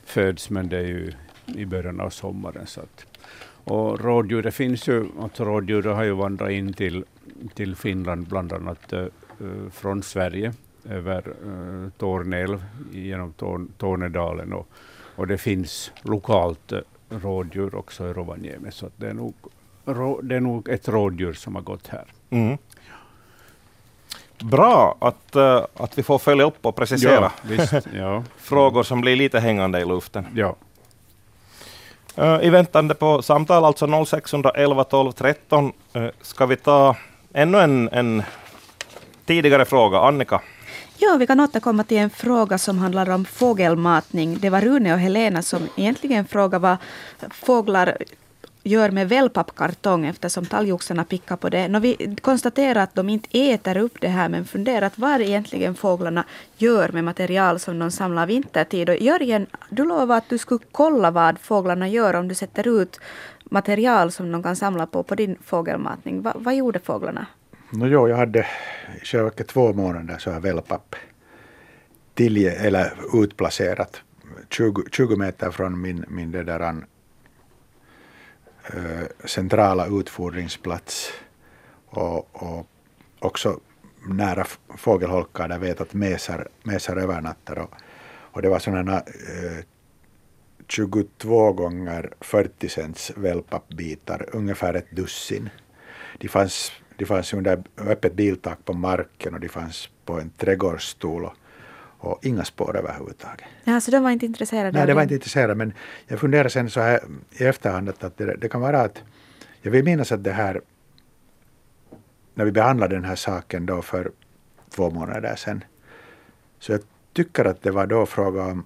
föds, 0.04 0.50
men 0.50 0.68
det 0.68 0.78
är 0.78 0.86
ju 0.86 1.12
i 1.46 1.64
början 1.66 2.00
av 2.00 2.10
sommaren. 2.10 2.66
Så 2.66 2.80
att, 2.80 3.06
och 3.64 4.00
rådjur, 4.00 4.42
det 4.42 4.52
finns 4.52 4.88
ju, 4.88 5.06
alltså 5.20 5.44
rådjur 5.44 5.82
har 5.82 6.04
ju 6.04 6.12
vandrat 6.12 6.50
in 6.50 6.72
till, 6.72 7.04
till 7.54 7.76
Finland, 7.76 8.26
bland 8.26 8.52
annat 8.52 8.92
uh, 8.92 9.08
från 9.70 10.02
Sverige 10.02 10.52
över 10.90 11.28
uh, 11.46 11.88
Tornälv 11.98 12.64
genom 12.92 13.32
Torn, 13.32 13.68
Tornedalen 13.78 14.52
och, 14.52 14.68
och 15.16 15.26
det 15.26 15.38
finns 15.38 15.90
lokalt 16.02 16.72
eh, 16.72 16.78
rådjur 17.08 17.74
också 17.74 18.08
i 18.08 18.12
Rovaniemi. 18.12 18.70
Så 18.70 18.90
det, 18.96 19.06
är 19.06 19.14
nog, 19.14 19.34
rå, 19.84 20.20
det 20.22 20.36
är 20.36 20.40
nog 20.40 20.68
ett 20.68 20.88
rådjur 20.88 21.32
som 21.32 21.54
har 21.54 21.62
gått 21.62 21.86
här. 21.86 22.04
Mm. 22.30 22.58
Bra 24.38 24.96
att, 25.00 25.36
eh, 25.36 25.64
att 25.74 25.98
vi 25.98 26.02
får 26.02 26.18
följa 26.18 26.44
upp 26.44 26.66
och 26.66 26.76
precisera 26.76 27.12
Ja, 27.14 27.32
visst. 27.42 27.72
Ja, 27.94 28.24
frågor 28.36 28.82
som 28.82 29.00
blir 29.00 29.16
lite 29.16 29.40
hängande 29.40 29.80
i 29.80 29.84
luften. 29.84 30.26
ja. 30.34 30.56
Eh, 32.18 32.38
I 32.42 32.50
väntande 32.50 32.94
på 32.94 33.22
samtal, 33.22 33.64
alltså 33.64 34.04
0611 34.04 34.84
12 34.84 35.12
13, 35.12 35.72
eh, 35.92 36.06
ska 36.20 36.46
vi 36.46 36.56
ta 36.56 36.96
ännu 37.32 37.58
en, 37.58 37.88
en 37.92 38.22
tidigare 39.26 39.64
fråga. 39.64 39.98
Annika. 39.98 40.40
Ja, 40.98 41.16
vi 41.16 41.26
kan 41.26 41.40
återkomma 41.40 41.84
till 41.84 41.96
en 41.96 42.10
fråga 42.10 42.58
som 42.58 42.78
handlar 42.78 43.10
om 43.10 43.24
fågelmatning. 43.24 44.38
Det 44.40 44.50
var 44.50 44.60
Rune 44.60 44.92
och 44.92 44.98
Helena 44.98 45.42
som 45.42 45.68
egentligen 45.76 46.24
frågade 46.24 46.62
vad 46.62 46.76
fåglar 47.30 47.96
gör 48.62 48.90
med 48.90 49.08
wellpappkartong 49.08 50.06
eftersom 50.06 50.46
talgoxarna 50.46 51.04
pickar 51.04 51.36
på 51.36 51.48
det. 51.48 51.68
Nå, 51.68 51.78
vi 51.78 52.16
konstaterar 52.22 52.82
att 52.82 52.94
de 52.94 53.08
inte 53.08 53.28
äter 53.38 53.76
upp 53.76 54.00
det 54.00 54.08
här 54.08 54.28
men 54.28 54.44
funderat 54.44 54.92
vad 54.98 55.20
egentligen 55.20 55.74
fåglarna 55.74 56.24
gör 56.56 56.88
med 56.88 57.04
material 57.04 57.58
som 57.58 57.78
de 57.78 57.90
samlar 57.90 58.26
vintertid. 58.26 58.88
Och 58.88 58.96
Jörgen, 58.96 59.46
du 59.68 59.84
lovade 59.84 60.18
att 60.18 60.28
du 60.28 60.38
skulle 60.38 60.60
kolla 60.72 61.10
vad 61.10 61.38
fåglarna 61.38 61.88
gör 61.88 62.14
om 62.14 62.28
du 62.28 62.34
sätter 62.34 62.68
ut 62.80 63.00
material 63.44 64.12
som 64.12 64.32
de 64.32 64.42
kan 64.42 64.56
samla 64.56 64.86
på 64.86 65.02
på 65.02 65.14
din 65.14 65.36
fågelmatning. 65.44 66.22
Va, 66.22 66.32
vad 66.34 66.54
gjorde 66.54 66.78
fåglarna? 66.78 67.26
No, 67.76 67.86
joo, 67.86 68.08
jag 68.08 68.16
hade 68.16 68.46
i 69.02 69.04
själva 69.04 69.24
verket 69.24 69.48
två 69.48 69.72
månader 69.72 70.18
så 70.18 70.30
här 70.30 70.40
wellpapp 70.40 70.94
till, 72.14 72.46
eller 72.46 72.92
utplacerat 73.22 74.02
20, 74.50 74.82
20 74.92 75.16
meter 75.16 75.50
från 75.50 75.80
min, 75.80 76.04
min 76.08 76.30
det 76.30 76.42
där, 76.42 76.72
uh, 78.74 79.04
centrala 79.24 79.86
utfodringsplats 79.86 81.12
och, 81.86 82.42
och 82.42 82.66
också 83.18 83.60
nära 84.08 84.44
fågelholkar 84.76 85.48
där 85.48 85.58
vet 85.58 85.80
att 85.80 85.94
mesar, 85.94 86.48
mesar 86.62 86.96
övernattar. 86.96 87.58
Och, 87.58 87.74
och 88.06 88.42
det 88.42 88.48
var 88.48 88.58
sådana 88.58 88.96
eh, 88.96 89.64
22 90.68 91.52
gånger 91.52 92.12
40 92.20 92.68
cents 92.68 93.12
wellpappbitar, 93.16 94.28
ungefär 94.32 94.74
ett 94.74 94.90
dussin. 94.90 95.50
De 96.18 96.28
fanns, 96.28 96.72
de 96.96 97.04
fanns 97.06 97.34
under 97.34 97.62
öppet 97.76 98.14
biltak 98.14 98.64
på 98.64 98.72
marken 98.72 99.34
och 99.34 99.40
de 99.40 99.48
fanns 99.48 99.88
på 100.04 100.20
en 100.20 100.30
trädgårdsstol 100.30 101.24
och, 101.24 101.34
och 101.98 102.18
inga 102.22 102.44
spår 102.44 102.76
överhuvudtaget. 102.76 103.46
Ja, 103.64 103.80
så 103.80 103.90
de 103.90 104.02
var 104.02 104.10
inte 104.10 104.26
intresserade? 104.26 104.78
Nej, 104.78 104.86
de 104.86 104.94
var 104.94 105.02
inte 105.02 105.14
intresserade 105.14 105.54
men 105.54 105.72
jag 106.06 106.20
funderar 106.20 106.48
sen 106.48 106.70
så 106.70 106.80
här 106.80 107.00
i 107.30 107.44
efterhand 107.44 107.88
att 107.88 108.16
det, 108.16 108.36
det 108.36 108.48
kan 108.48 108.60
vara 108.60 108.80
att 108.80 109.02
jag 109.62 109.70
vill 109.70 109.84
minnas 109.84 110.12
att 110.12 110.24
det 110.24 110.32
här 110.32 110.60
när 112.34 112.44
vi 112.44 112.52
behandlade 112.52 112.94
den 112.94 113.04
här 113.04 113.16
saken 113.16 113.66
då 113.66 113.82
för 113.82 114.10
två 114.70 114.90
månader 114.90 115.36
sedan 115.36 115.64
så 116.58 116.72
jag 116.72 116.80
tycker 117.12 117.44
att 117.44 117.62
det 117.62 117.70
var 117.70 117.86
då 117.86 118.06
fråga 118.06 118.42
om 118.42 118.64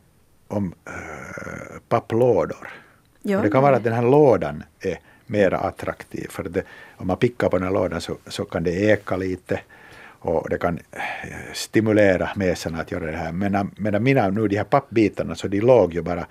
om 0.51 0.75
äh, 0.87 1.81
papplådor. 1.89 2.69
Jo, 3.23 3.41
det 3.43 3.51
kan 3.51 3.63
vara 3.63 3.77
att 3.77 3.85
den 3.85 3.93
här 3.93 4.03
lådan 4.03 4.63
är 4.81 4.99
mer 5.31 5.55
attraktiv. 5.55 6.27
För 6.31 6.43
det, 6.43 6.63
om 6.97 7.07
man 7.07 7.17
pickar 7.17 7.49
på 7.49 7.59
den 7.59 7.67
här 7.67 7.75
lådan 7.75 8.01
så, 8.01 8.17
så 8.27 8.45
kan 8.45 8.63
det 8.63 8.71
eka 8.71 9.17
lite 9.17 9.61
och 10.23 10.51
det 10.51 10.59
kan 10.59 10.79
eh, 10.93 11.53
stimulera 11.53 12.31
mesarna 12.37 12.81
att 12.81 12.93
göra 12.93 13.07
det 13.07 13.17
här. 13.17 13.33
Medan, 13.33 13.75
medan 13.77 14.03
mina 14.03 14.29
nu 14.29 14.49
de 14.49 14.57
här 14.57 14.65
pappbitarna 14.65 15.35
så 15.35 15.49
de 15.49 15.61
låg 15.61 15.95
ju 15.95 16.03
bara 16.03 16.27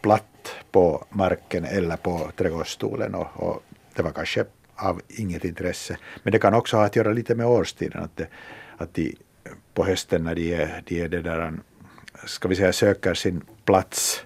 platt 0.00 0.56
på 0.70 1.04
marken 1.10 1.64
eller 1.64 1.96
på 1.96 2.30
trädgårdsstolen 2.36 3.14
och, 3.14 3.28
och 3.34 3.62
det 3.94 4.02
var 4.02 4.10
kanske 4.10 4.44
av 4.76 5.00
inget 5.08 5.44
intresse. 5.44 5.96
Men 6.22 6.32
det 6.32 6.38
kan 6.38 6.54
också 6.54 6.76
ha 6.76 6.84
att 6.84 6.96
göra 6.96 7.12
lite 7.12 7.34
med 7.34 7.46
årstiden. 7.46 8.02
Att, 8.02 8.16
det, 8.16 8.26
att 8.76 8.94
de 8.94 9.16
eh, 9.44 9.52
på 9.74 9.84
hösten 9.84 10.24
när 10.24 10.34
de 10.34 10.54
är, 10.54 10.82
de 10.86 11.00
är 11.02 11.08
det 11.08 11.22
där 11.22 11.52
ska 12.24 12.48
vi 12.48 12.56
säga, 12.56 12.72
söker 12.72 13.14
sin 13.14 13.42
plats 13.64 14.25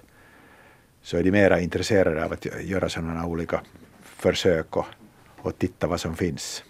så 1.01 1.17
är 1.17 1.23
de 1.23 1.31
mera 1.31 1.59
intresserade 1.59 2.25
av 2.25 2.33
att 2.33 2.45
göra 2.63 2.89
sådana 2.89 3.25
olika 3.25 3.61
försök 4.03 4.77
och, 4.77 4.85
och 5.37 5.57
titta 5.57 5.87
vad 5.87 5.99
som 5.99 6.15
finns. 6.15 6.63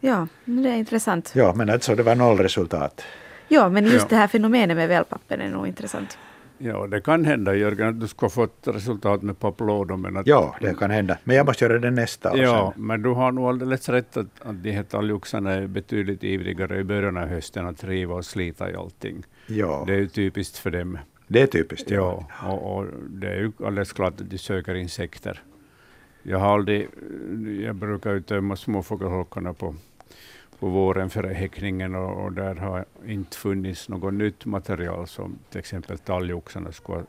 Ja, 0.00 0.28
det 0.44 0.68
är 0.68 0.76
intressant. 0.76 1.32
Ja, 1.34 1.54
men 1.54 1.70
alltså 1.70 1.94
det 1.94 2.02
var 2.02 2.14
noll 2.14 2.38
resultat. 2.38 3.04
Ja, 3.48 3.68
men 3.68 3.84
just 3.84 3.98
ja. 3.98 4.06
det 4.08 4.16
här 4.16 4.28
fenomenet 4.28 4.76
med 4.76 4.88
wellpappen 4.88 5.40
är 5.40 5.50
nog 5.50 5.66
intressant. 5.66 6.18
Ja, 6.58 6.86
det 6.86 7.00
kan 7.00 7.24
hända 7.24 7.54
Jörgen 7.54 7.88
att 7.88 8.00
du 8.00 8.08
ska 8.08 8.28
få 8.28 8.44
ett 8.44 8.68
resultat 8.68 9.22
med 9.22 9.38
papplådor. 9.38 9.96
Men 9.96 10.16
att, 10.16 10.26
ja, 10.26 10.56
det 10.60 10.74
kan 10.74 10.90
hända. 10.90 11.18
Men 11.24 11.36
jag 11.36 11.46
måste 11.46 11.64
göra 11.64 11.78
det 11.78 11.90
nästa. 11.90 12.36
Ja, 12.36 12.72
sen. 12.74 12.86
men 12.86 13.02
du 13.02 13.08
har 13.08 13.32
nog 13.32 13.48
alldeles 13.48 13.88
rätt 13.88 14.16
att, 14.16 14.26
att 14.42 14.62
de 14.62 14.70
här 14.70 14.82
talgoxarna 14.82 15.52
är 15.52 15.66
betydligt 15.66 16.24
ivrigare 16.24 16.78
i 16.78 16.84
början 16.84 17.16
av 17.16 17.28
hösten 17.28 17.66
att 17.66 17.84
riva 17.84 18.14
och 18.14 18.24
slita 18.24 18.70
i 18.70 18.74
allting. 18.76 19.24
Ja. 19.46 19.84
Det 19.86 19.92
är 19.92 19.98
ju 19.98 20.08
typiskt 20.08 20.58
för 20.58 20.70
dem. 20.70 20.98
Det 21.34 21.42
är 21.42 21.46
typiskt. 21.46 21.90
Ja, 21.90 22.26
och, 22.42 22.76
och, 22.76 22.86
det 23.08 23.28
är 23.28 23.36
ju 23.36 23.52
alldeles 23.64 23.92
klart 23.92 24.20
att 24.20 24.30
de 24.30 24.38
söker 24.38 24.74
insekter. 24.74 25.42
Jag 26.22 26.38
har 26.38 26.54
aldrig, 26.54 26.88
jag 27.64 27.74
brukar 27.74 28.12
ju 28.12 28.20
tömma 28.20 28.56
småfågelholkarna 28.56 29.52
på, 29.52 29.74
på 30.58 30.68
våren 30.68 31.10
före 31.10 31.32
häckningen 31.32 31.94
och, 31.94 32.24
och, 32.24 32.32
där 32.32 32.54
har 32.54 32.84
inte 33.06 33.36
funnits 33.36 33.88
något 33.88 34.14
nytt 34.14 34.44
material 34.44 35.06
som 35.06 35.38
till 35.50 35.58
exempel 35.58 35.98
talgoxarna 35.98 36.72
skulle 36.72 37.04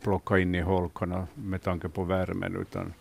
plocka 0.00 0.38
in 0.38 0.54
i 0.54 0.60
holkarna 0.60 1.26
med 1.34 1.62
tanke 1.62 1.88
på 1.88 2.04
värmen, 2.04 2.56
utan 2.56 2.94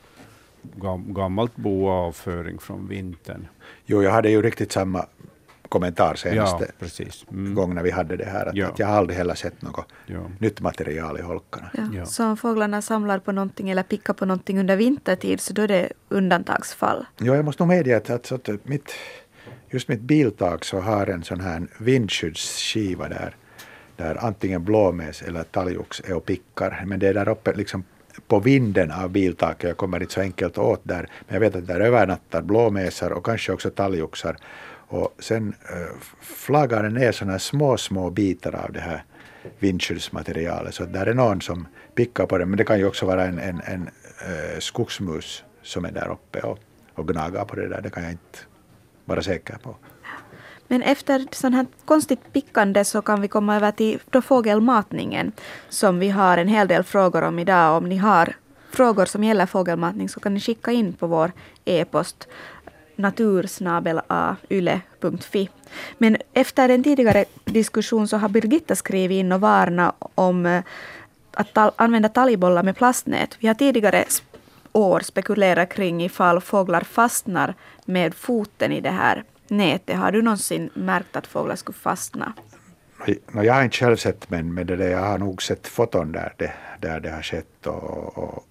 gammalt 1.08 1.56
boavföring 1.56 2.60
från 2.60 2.88
vintern. 2.88 3.48
Jo, 3.86 4.04
jag 4.04 4.12
hade 4.12 4.30
ju 4.30 4.42
riktigt 4.42 4.72
samma 4.72 5.06
kommentar 5.74 6.16
senaste 6.16 6.72
ja, 6.80 7.06
mm. 7.32 7.56
gång 7.56 7.76
när 7.76 7.84
vi 7.84 7.92
hade 7.92 8.18
det 8.18 8.26
här. 8.26 8.46
Att, 8.46 8.56
ja. 8.56 8.68
att 8.68 8.80
jag 8.80 8.88
har 8.88 8.98
aldrig 8.98 9.18
heller 9.18 9.36
sett 9.36 9.62
något 9.62 9.86
ja. 10.06 10.20
nytt 10.40 10.62
material 10.62 11.20
i 11.20 11.22
holkarna. 11.22 11.70
Ja. 11.94 12.06
Så 12.06 12.26
om 12.26 12.38
fåglarna 12.38 12.82
samlar 12.82 13.20
på 13.20 13.32
någonting 13.32 13.70
eller 13.70 13.84
pickar 13.84 14.14
på 14.14 14.26
någonting 14.26 14.60
under 14.60 14.76
vintertid 14.76 15.40
så 15.40 15.54
då 15.54 15.62
är 15.62 15.68
det 15.68 15.92
undantagsfall? 16.10 17.06
Ja, 17.18 17.36
jag 17.36 17.46
måste 17.46 17.64
nog 17.64 17.68
medge 17.68 17.98
att, 17.98 18.10
att, 18.12 18.32
att 18.32 18.50
mitt, 18.68 18.94
just 19.70 19.88
mitt 19.88 20.02
biltak 20.02 20.66
så 20.66 20.80
har 20.80 21.08
en 21.08 21.24
sån 21.24 21.40
här 21.40 21.68
vindskyddsskiva 21.78 23.10
där 23.10 23.36
där 23.96 24.26
antingen 24.26 24.64
blåmes 24.64 25.22
eller 25.22 25.44
talgox 25.44 26.02
är 26.06 26.14
och 26.14 26.26
pickar. 26.26 26.84
Men 26.86 27.00
det 27.00 27.08
är 27.08 27.14
där 27.14 27.30
uppe 27.30 27.54
liksom 27.54 27.84
på 28.28 28.40
vinden 28.40 28.92
av 28.92 29.10
biltaket. 29.10 29.68
Jag 29.68 29.78
kommer 29.78 30.02
inte 30.02 30.14
så 30.14 30.22
enkelt 30.22 30.58
åt 30.58 30.82
där. 30.84 31.10
Men 31.28 31.34
jag 31.34 31.40
vet 31.40 31.56
att 31.56 31.68
där 31.68 31.80
övernattar 31.80 32.42
blåmesar 32.42 33.12
och 33.12 33.26
kanske 33.26 33.54
också 33.54 33.70
talgoxar. 33.70 34.38
Och 34.94 35.16
sen 35.20 35.56
eh, 35.70 35.96
flaggar 36.22 36.84
det 36.84 36.90
ner 36.90 37.12
sådana 37.12 37.40
små, 37.40 37.78
små 37.78 38.10
bitar 38.10 38.56
av 38.56 38.72
det 38.74 38.80
här 38.80 39.04
vindskyddsmaterialet. 39.60 40.76
Så 40.76 40.86
där 40.86 41.06
är 41.06 41.14
någon 41.14 41.42
som 41.42 41.68
pickar 41.96 42.26
på 42.26 42.38
det. 42.38 42.46
Men 42.46 42.58
det 42.58 42.64
kan 42.64 42.80
ju 42.80 42.86
också 42.86 43.06
vara 43.06 43.26
en, 43.26 43.40
en, 43.40 43.62
en 43.66 43.90
eh, 44.26 44.60
skogsmus 44.60 45.44
som 45.64 45.86
är 45.86 45.92
där 45.92 46.12
uppe 46.12 46.40
och, 46.40 46.60
och 46.94 47.08
gnagar 47.08 47.46
på 47.46 47.56
det 47.56 47.68
där. 47.68 47.82
Det 47.82 47.90
kan 47.90 48.04
jag 48.04 48.12
inte 48.12 48.40
vara 49.06 49.22
säker 49.22 49.58
på. 49.58 49.76
Men 50.68 50.82
efter 50.82 51.26
sånt 51.32 51.56
här 51.56 51.66
konstigt 51.86 52.34
pickande 52.34 52.86
så 52.86 53.02
kan 53.02 53.22
vi 53.22 53.28
komma 53.28 53.56
över 53.56 53.72
till 53.72 54.00
då 54.10 54.22
fågelmatningen 54.22 55.32
som 55.70 56.00
vi 56.00 56.10
har 56.10 56.38
en 56.38 56.48
hel 56.48 56.68
del 56.68 56.84
frågor 56.84 57.22
om 57.22 57.40
idag. 57.40 57.78
Om 57.78 57.90
ni 57.90 57.98
har 57.98 58.36
frågor 58.72 59.06
som 59.06 59.24
gäller 59.24 59.46
fågelmatning 59.46 60.10
så 60.10 60.20
kan 60.20 60.34
ni 60.34 60.40
skicka 60.40 60.72
in 60.72 60.94
på 60.94 61.08
vår 61.08 61.32
e-post 61.66 62.28
natursnabelayle.fi. 63.04 65.50
Men 65.98 66.18
efter 66.34 66.70
en 66.70 66.84
tidigare 66.84 67.26
diskussion 67.46 68.08
så 68.08 68.18
har 68.18 68.30
Birgitta 68.30 68.76
skrivit 68.76 69.16
in 69.16 69.32
och 69.32 69.42
varnat 69.42 69.96
om 70.16 70.46
eh, 70.46 70.64
att 71.32 71.54
ta 71.54 71.72
använda 71.76 72.10
talgbollar 72.10 72.64
med 72.64 72.76
plastnät. 72.76 73.38
Vi 73.40 73.48
har 73.48 73.56
tidigare 73.56 74.06
år 74.72 75.00
spekulerat 75.00 75.70
kring 75.70 76.04
ifall 76.04 76.42
fåglar 76.42 76.82
fastnar 76.82 77.54
med 77.86 78.14
foten 78.14 78.72
i 78.72 78.82
det 78.82 78.90
här 78.90 79.24
nätet. 79.48 79.98
Har 79.98 80.12
du 80.12 80.22
någonsin 80.22 80.70
märkt 80.74 81.16
att 81.16 81.28
fåglar 81.28 81.56
skulle 81.56 81.78
fastna? 81.78 82.34
No, 83.32 83.44
jag 83.44 83.54
har 83.54 83.64
inte 83.64 83.78
själv 83.78 83.96
sett 83.96 84.30
men, 84.30 84.54
men 84.54 84.68
det 84.68 84.76
där, 84.76 84.90
jag 84.90 85.00
har 85.00 85.18
nog 85.18 85.44
sett 85.44 85.68
foton 85.68 86.12
där 86.12 86.34
det, 86.38 86.54
där 86.80 87.00
det 87.00 87.12
har 87.12 87.22
skett. 87.22 87.68
Och, 87.68 88.18
och, 88.18 88.46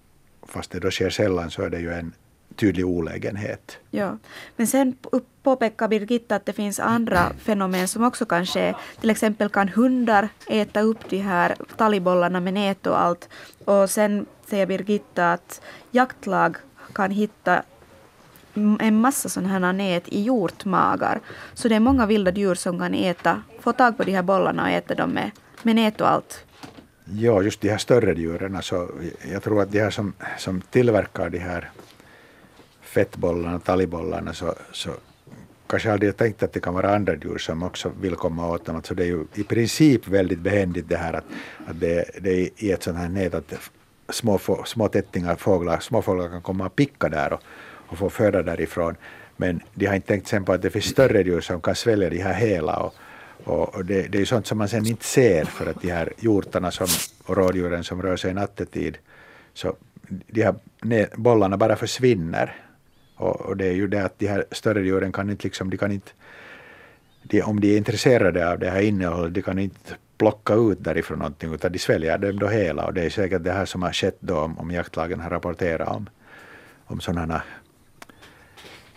fast 0.47 0.71
det 0.71 0.79
då 0.79 0.91
sker 0.91 1.09
sällan 1.09 1.51
så 1.51 1.61
är 1.61 1.69
det 1.69 1.79
ju 1.79 1.93
en, 1.93 2.13
tydlig 2.55 2.85
olägenhet. 2.85 3.77
Ja. 3.91 4.17
Men 4.55 4.67
sen 4.67 4.95
påpekar 5.43 5.87
Birgitta 5.87 6.35
att 6.35 6.45
det 6.45 6.53
finns 6.53 6.79
andra 6.79 7.31
fenomen 7.39 7.87
som 7.87 8.03
också 8.03 8.25
kan 8.25 8.45
ske. 8.45 8.73
Till 9.01 9.09
exempel 9.09 9.49
kan 9.49 9.69
hundar 9.69 10.29
äta 10.49 10.81
upp 10.81 11.09
de 11.09 11.17
här 11.17 11.55
talgbollarna 11.77 12.39
med 12.39 12.53
nät 12.53 12.87
och 12.87 13.01
allt. 13.01 13.29
Och 13.65 13.89
sen 13.89 14.25
säger 14.45 14.65
Birgitta 14.65 15.33
att 15.33 15.61
jaktlag 15.91 16.57
kan 16.93 17.11
hitta 17.11 17.63
en 18.79 19.01
massa 19.01 19.29
sådana 19.29 19.49
här 19.49 19.73
nät 19.73 20.07
i 20.07 20.21
hjortmagar. 20.21 21.19
Så 21.53 21.67
det 21.67 21.75
är 21.75 21.79
många 21.79 22.05
vilda 22.05 22.31
djur 22.31 22.55
som 22.55 22.79
kan 22.79 22.93
äta, 22.93 23.41
få 23.59 23.73
tag 23.73 23.97
på 23.97 24.03
de 24.03 24.11
här 24.11 24.23
bollarna 24.23 24.63
och 24.63 24.69
äta 24.69 24.95
dem 24.95 25.09
med, 25.09 25.31
med 25.63 25.75
nät 25.75 26.01
och 26.01 26.09
allt. 26.09 26.45
Ja, 27.05 27.41
just 27.41 27.61
de 27.61 27.69
här 27.69 27.77
större 27.77 28.13
djuren. 28.13 28.55
Alltså, 28.55 28.89
jag 29.31 29.43
tror 29.43 29.61
att 29.61 29.71
de 29.71 29.79
här 29.79 29.89
som, 29.89 30.13
som 30.37 30.61
tillverkar 30.61 31.29
de 31.29 31.39
här 31.39 31.71
fettbollarna, 32.93 33.59
talgbollarna, 33.59 34.33
så, 34.33 34.55
så 34.71 34.89
kanske 35.67 35.91
aldrig 35.91 36.09
jag 36.09 36.17
tänkt 36.17 36.43
att 36.43 36.53
det 36.53 36.59
kan 36.59 36.73
vara 36.73 36.95
andra 36.95 37.15
djur 37.15 37.37
som 37.37 37.63
också 37.63 37.91
vill 38.01 38.15
komma 38.15 38.49
åt 38.49 38.65
dem. 38.65 38.75
Alltså 38.75 38.93
det 38.93 39.03
är 39.03 39.07
ju 39.07 39.25
i 39.33 39.43
princip 39.43 40.07
väldigt 40.07 40.39
behändigt 40.39 40.89
det 40.89 40.97
här 40.97 41.13
att, 41.13 41.25
att 41.67 41.79
det, 41.79 42.05
det 42.21 42.29
är 42.29 42.49
i 42.57 42.71
ett 42.71 42.83
sånt 42.83 42.97
här 42.97 43.09
nät 43.09 43.33
att 43.33 43.53
små, 44.09 44.39
små 44.65 44.87
tättingar, 44.87 45.35
fåglar, 45.35 45.79
småfåglar 45.79 46.29
kan 46.29 46.41
komma 46.41 46.65
och 46.65 46.75
picka 46.75 47.09
där 47.09 47.33
och, 47.33 47.41
och 47.87 47.97
få 47.97 48.09
föda 48.09 48.43
därifrån. 48.43 48.95
Men 49.37 49.61
de 49.73 49.85
har 49.85 49.95
inte 49.95 50.07
tänkt 50.07 50.27
sen 50.27 50.45
på 50.45 50.53
att 50.53 50.61
det 50.61 50.69
finns 50.69 50.85
större 50.85 51.21
djur 51.21 51.41
som 51.41 51.61
kan 51.61 51.75
svälja 51.75 52.09
de 52.09 52.21
här 52.21 52.33
hela. 52.33 52.77
Och, 52.77 53.75
och, 53.75 53.85
det, 53.85 54.01
det, 54.01 54.21
är 54.21 54.25
sånt 54.25 54.47
som 54.47 54.57
man 54.57 54.69
sen 54.69 54.85
inte 54.87 55.05
ser 55.05 55.45
för 55.45 55.69
att 55.69 55.81
de 55.81 55.91
här 55.91 56.13
hjortarna 56.19 56.71
som, 56.71 56.87
och 57.25 57.37
rådjuren 57.37 57.83
som 57.83 58.01
rör 58.01 58.15
sig 58.15 58.33
nattetid, 58.33 58.97
så 59.53 59.75
de 60.27 60.43
här 60.43 60.55
bollarna 61.17 61.57
bara 61.57 61.75
försvinner. 61.75 62.62
Och, 63.23 63.41
och, 63.41 63.57
det 63.57 63.65
är 63.65 63.73
ju 63.73 63.87
det 63.87 64.05
att 64.05 64.19
de 64.19 64.27
här 64.27 64.45
större 64.51 64.81
djuren 64.81 65.11
kan 65.11 65.29
inte 65.29 65.47
liksom, 65.47 65.69
de 65.69 65.77
kan 65.77 65.91
inte, 65.91 66.11
de, 67.23 67.41
om 67.41 67.59
de 67.59 67.73
är 67.73 67.77
intresserade 67.77 68.51
av 68.51 68.59
det 68.59 68.69
här 68.69 68.81
innehållet, 68.81 69.33
de 69.33 69.41
kan 69.41 69.59
inte 69.59 69.95
plocka 70.17 70.53
ut 70.53 70.83
därifrån 70.83 71.19
någonting 71.19 71.53
utan 71.53 71.71
de 71.71 71.79
sväljer 71.79 72.17
dem 72.17 72.39
då 72.39 72.47
hela 72.47 72.85
och 72.85 72.93
det 72.93 73.03
är 73.03 73.09
säkert 73.09 73.43
det 73.43 73.51
här 73.51 73.65
som 73.65 73.81
har 73.81 73.93
skett 73.93 74.17
då 74.19 74.39
om, 74.39 74.59
om 74.59 74.71
jaktlagen 74.71 75.19
har 75.19 75.29
rapporterat 75.29 75.87
om, 75.87 76.09
om 76.85 76.99
sådana 76.99 77.41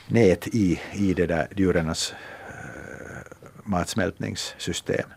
nät 0.08 0.46
i, 0.46 0.80
i 0.92 1.14
det 1.14 1.26
där 1.26 1.48
djurens 1.56 2.14
uh, 2.14 3.32
matsmältningssystem. 3.64 5.08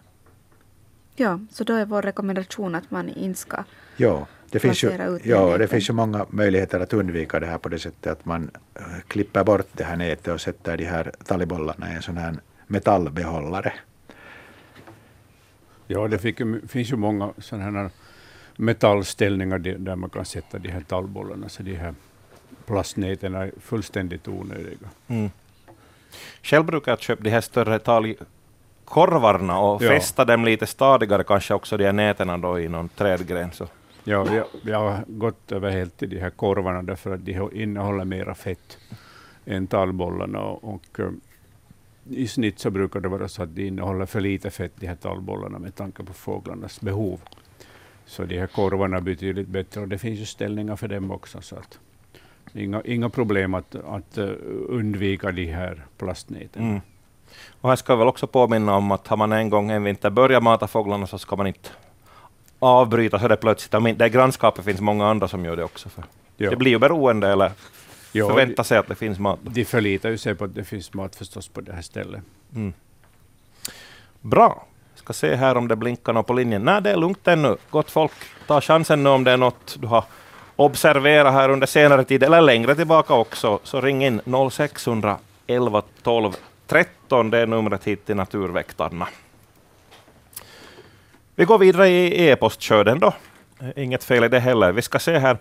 Ja, 1.15 1.39
så 1.51 1.63
då 1.63 1.73
är 1.73 1.85
vår 1.85 2.01
rekommendation 2.01 2.75
att 2.75 2.91
man 2.91 3.09
inte 3.09 3.39
ska 3.39 3.63
ja, 3.97 4.27
det 4.51 4.59
finns 4.59 4.83
ju, 4.83 5.19
ja, 5.23 5.57
det 5.57 5.67
finns 5.67 5.89
ju 5.89 5.93
många 5.93 6.25
möjligheter 6.29 6.79
att 6.79 6.93
undvika 6.93 7.39
det 7.39 7.45
här 7.45 7.57
på 7.57 7.69
det 7.69 7.79
sättet 7.79 8.11
att 8.11 8.25
man 8.25 8.51
uh, 8.79 8.99
klipper 9.07 9.43
bort 9.43 9.67
det 9.73 9.83
här 9.83 9.95
nätet 9.95 10.33
och 10.33 10.41
sätter 10.41 10.77
de 10.77 10.85
här 10.85 11.11
talgbollarna 11.25 11.91
i 11.91 11.95
en 11.95 12.01
sån 12.01 12.17
här 12.17 12.35
metallbehållare. 12.67 13.73
Ja, 15.87 16.07
det 16.07 16.19
fick, 16.19 16.41
finns 16.67 16.91
ju 16.91 16.95
många 16.95 17.33
sådana 17.37 17.81
här 17.81 17.89
metallställningar 18.55 19.59
där 19.59 19.95
man 19.95 20.09
kan 20.09 20.25
sätta 20.25 20.59
de 20.59 20.69
här 20.69 20.81
tallbollarna, 20.81 21.49
så 21.49 21.63
de 21.63 21.75
här 21.75 21.93
plastnäten 22.65 23.35
är 23.35 23.51
fullständigt 23.61 24.27
onödiga. 24.27 24.89
Mm. 25.07 25.29
Själv 26.43 26.65
brukar 26.65 26.91
jag 26.91 27.01
köpa 27.01 27.23
de 27.23 27.29
här 27.29 27.41
större 27.41 27.79
talgkorvarna 27.79 29.59
och 29.59 29.83
Ja. 29.83 29.89
fästa 29.89 30.25
dem 30.25 30.45
lite 30.45 30.67
stadigare, 30.67 31.23
kanske 31.23 31.53
också 31.53 31.77
de 31.77 31.85
här 31.85 31.93
nätena 31.93 32.37
då 32.37 32.59
i 32.59 32.67
någon 32.67 32.89
trädgren. 32.89 33.51
Så. 33.51 33.67
Ja, 34.09 34.33
jag, 34.33 34.45
jag 34.61 34.79
har 34.79 35.03
gått 35.07 35.51
över 35.51 35.71
helt 35.71 35.97
till 35.97 36.09
de 36.09 36.19
här 36.19 36.29
korvarna 36.29 36.81
därför 36.81 37.13
att 37.13 37.25
de 37.25 37.49
innehåller 37.53 38.05
mera 38.05 38.35
fett 38.35 38.77
än 39.45 39.67
tallbollarna. 39.67 40.39
Och, 40.41 40.73
och 40.73 40.99
i 42.09 42.27
snitt 42.27 42.59
så 42.59 42.69
brukar 42.69 42.99
det 42.99 43.07
vara 43.07 43.27
så 43.27 43.43
att 43.43 43.55
de 43.55 43.67
innehåller 43.67 44.05
för 44.05 44.21
lite 44.21 44.49
fett, 44.49 44.71
de 44.75 44.87
här 44.87 44.95
tallbollarna, 44.95 45.59
med 45.59 45.75
tanke 45.75 46.03
på 46.03 46.13
fåglarnas 46.13 46.81
behov. 46.81 47.19
Så 48.05 48.25
de 48.25 48.39
här 48.39 48.47
korvarna 48.47 48.97
är 48.97 49.01
betydligt 49.01 49.47
bättre 49.47 49.81
och 49.81 49.87
det 49.87 49.97
finns 49.97 50.19
ju 50.19 50.25
ställningar 50.25 50.75
för 50.75 50.87
dem 50.87 51.11
också. 51.11 51.41
Så 51.41 51.55
att 51.55 51.79
inga, 52.53 52.81
inga 52.85 53.09
problem 53.09 53.53
att, 53.53 53.75
att 53.75 54.17
eh, 54.17 54.29
undvika 54.67 55.31
de 55.31 55.45
här 55.45 55.85
plastnäten. 55.97 56.69
Mm. 56.69 56.81
Och 57.61 57.69
här 57.69 57.75
ska 57.75 57.93
jag 57.93 57.97
väl 57.97 58.07
också 58.07 58.27
påminna 58.27 58.75
om 58.75 58.91
att 58.91 59.07
har 59.07 59.17
man 59.17 59.31
en 59.31 59.49
gång 59.49 59.71
en 59.71 59.83
vinter 59.83 60.09
börjat 60.09 60.43
mata 60.43 60.67
fåglarna 60.67 61.07
så 61.07 61.17
ska 61.17 61.35
man 61.35 61.47
inte 61.47 61.69
avbryta 62.59 63.19
så 63.19 63.27
det 63.27 63.37
plötsligt. 63.37 63.99
Det 63.99 64.09
grannskapet 64.09 64.65
finns 64.65 64.81
många 64.81 65.07
andra 65.07 65.27
som 65.27 65.45
gör 65.45 65.55
det 65.55 65.63
också. 65.63 65.89
För 65.89 66.03
Ja. 66.41 66.49
Det 66.49 66.55
blir 66.55 66.71
ju 66.71 66.79
beroende 66.79 67.27
eller 67.27 67.51
Ja, 68.11 68.27
förvänta 68.27 68.63
sig 68.63 68.77
att 68.77 68.87
det 68.87 68.95
finns 68.95 69.19
mat. 69.19 69.39
De 69.43 69.65
förlitar 69.65 70.09
ju 70.09 70.17
sig 70.17 70.35
på 70.35 70.45
att 70.45 70.55
det 70.55 70.63
finns 70.63 70.93
mat 70.93 71.15
förstås 71.15 71.47
på 71.47 71.61
det 71.61 71.73
här 71.73 71.81
stället. 71.81 72.21
Mm. 72.55 72.73
Bra. 74.21 74.65
Ska 74.95 75.13
se 75.13 75.35
här 75.35 75.57
om 75.57 75.67
det 75.67 75.75
blinkar 75.75 76.13
något 76.13 76.27
på 76.27 76.33
linjen. 76.33 76.61
Nej, 76.61 76.81
det 76.81 76.91
är 76.91 76.97
lugnt 76.97 77.27
ännu. 77.27 77.57
Gott 77.69 77.91
folk, 77.91 78.11
ta 78.47 78.61
chansen 78.61 79.03
nu 79.03 79.09
om 79.09 79.23
det 79.23 79.31
är 79.31 79.37
något 79.37 79.77
du 79.79 79.87
har 79.87 80.03
observerat 80.55 81.33
här 81.33 81.49
under 81.49 81.67
senare 81.67 82.03
tid, 82.03 82.23
eller 82.23 82.41
längre 82.41 82.75
tillbaka 82.75 83.13
också, 83.13 83.59
så 83.63 83.81
ring 83.81 84.05
in 84.05 84.21
0611 84.51 85.81
12 86.03 86.33
13. 86.67 87.29
Det 87.29 87.37
är 87.37 87.47
numret 87.47 87.83
hit 87.83 88.05
till 88.05 88.15
Naturväktarna. 88.15 89.07
Vi 91.39 91.45
går 91.45 91.57
vidare 91.57 91.89
i 91.89 92.29
e-postskörden 92.29 92.99
då. 92.99 93.13
Eh, 93.61 93.83
inget 93.83 94.03
fel 94.03 94.23
i 94.23 94.27
det 94.27 94.39
heller. 94.39 94.71
Vi 94.71 94.81
ska 94.81 94.99
se 94.99 95.17
här. 95.17 95.37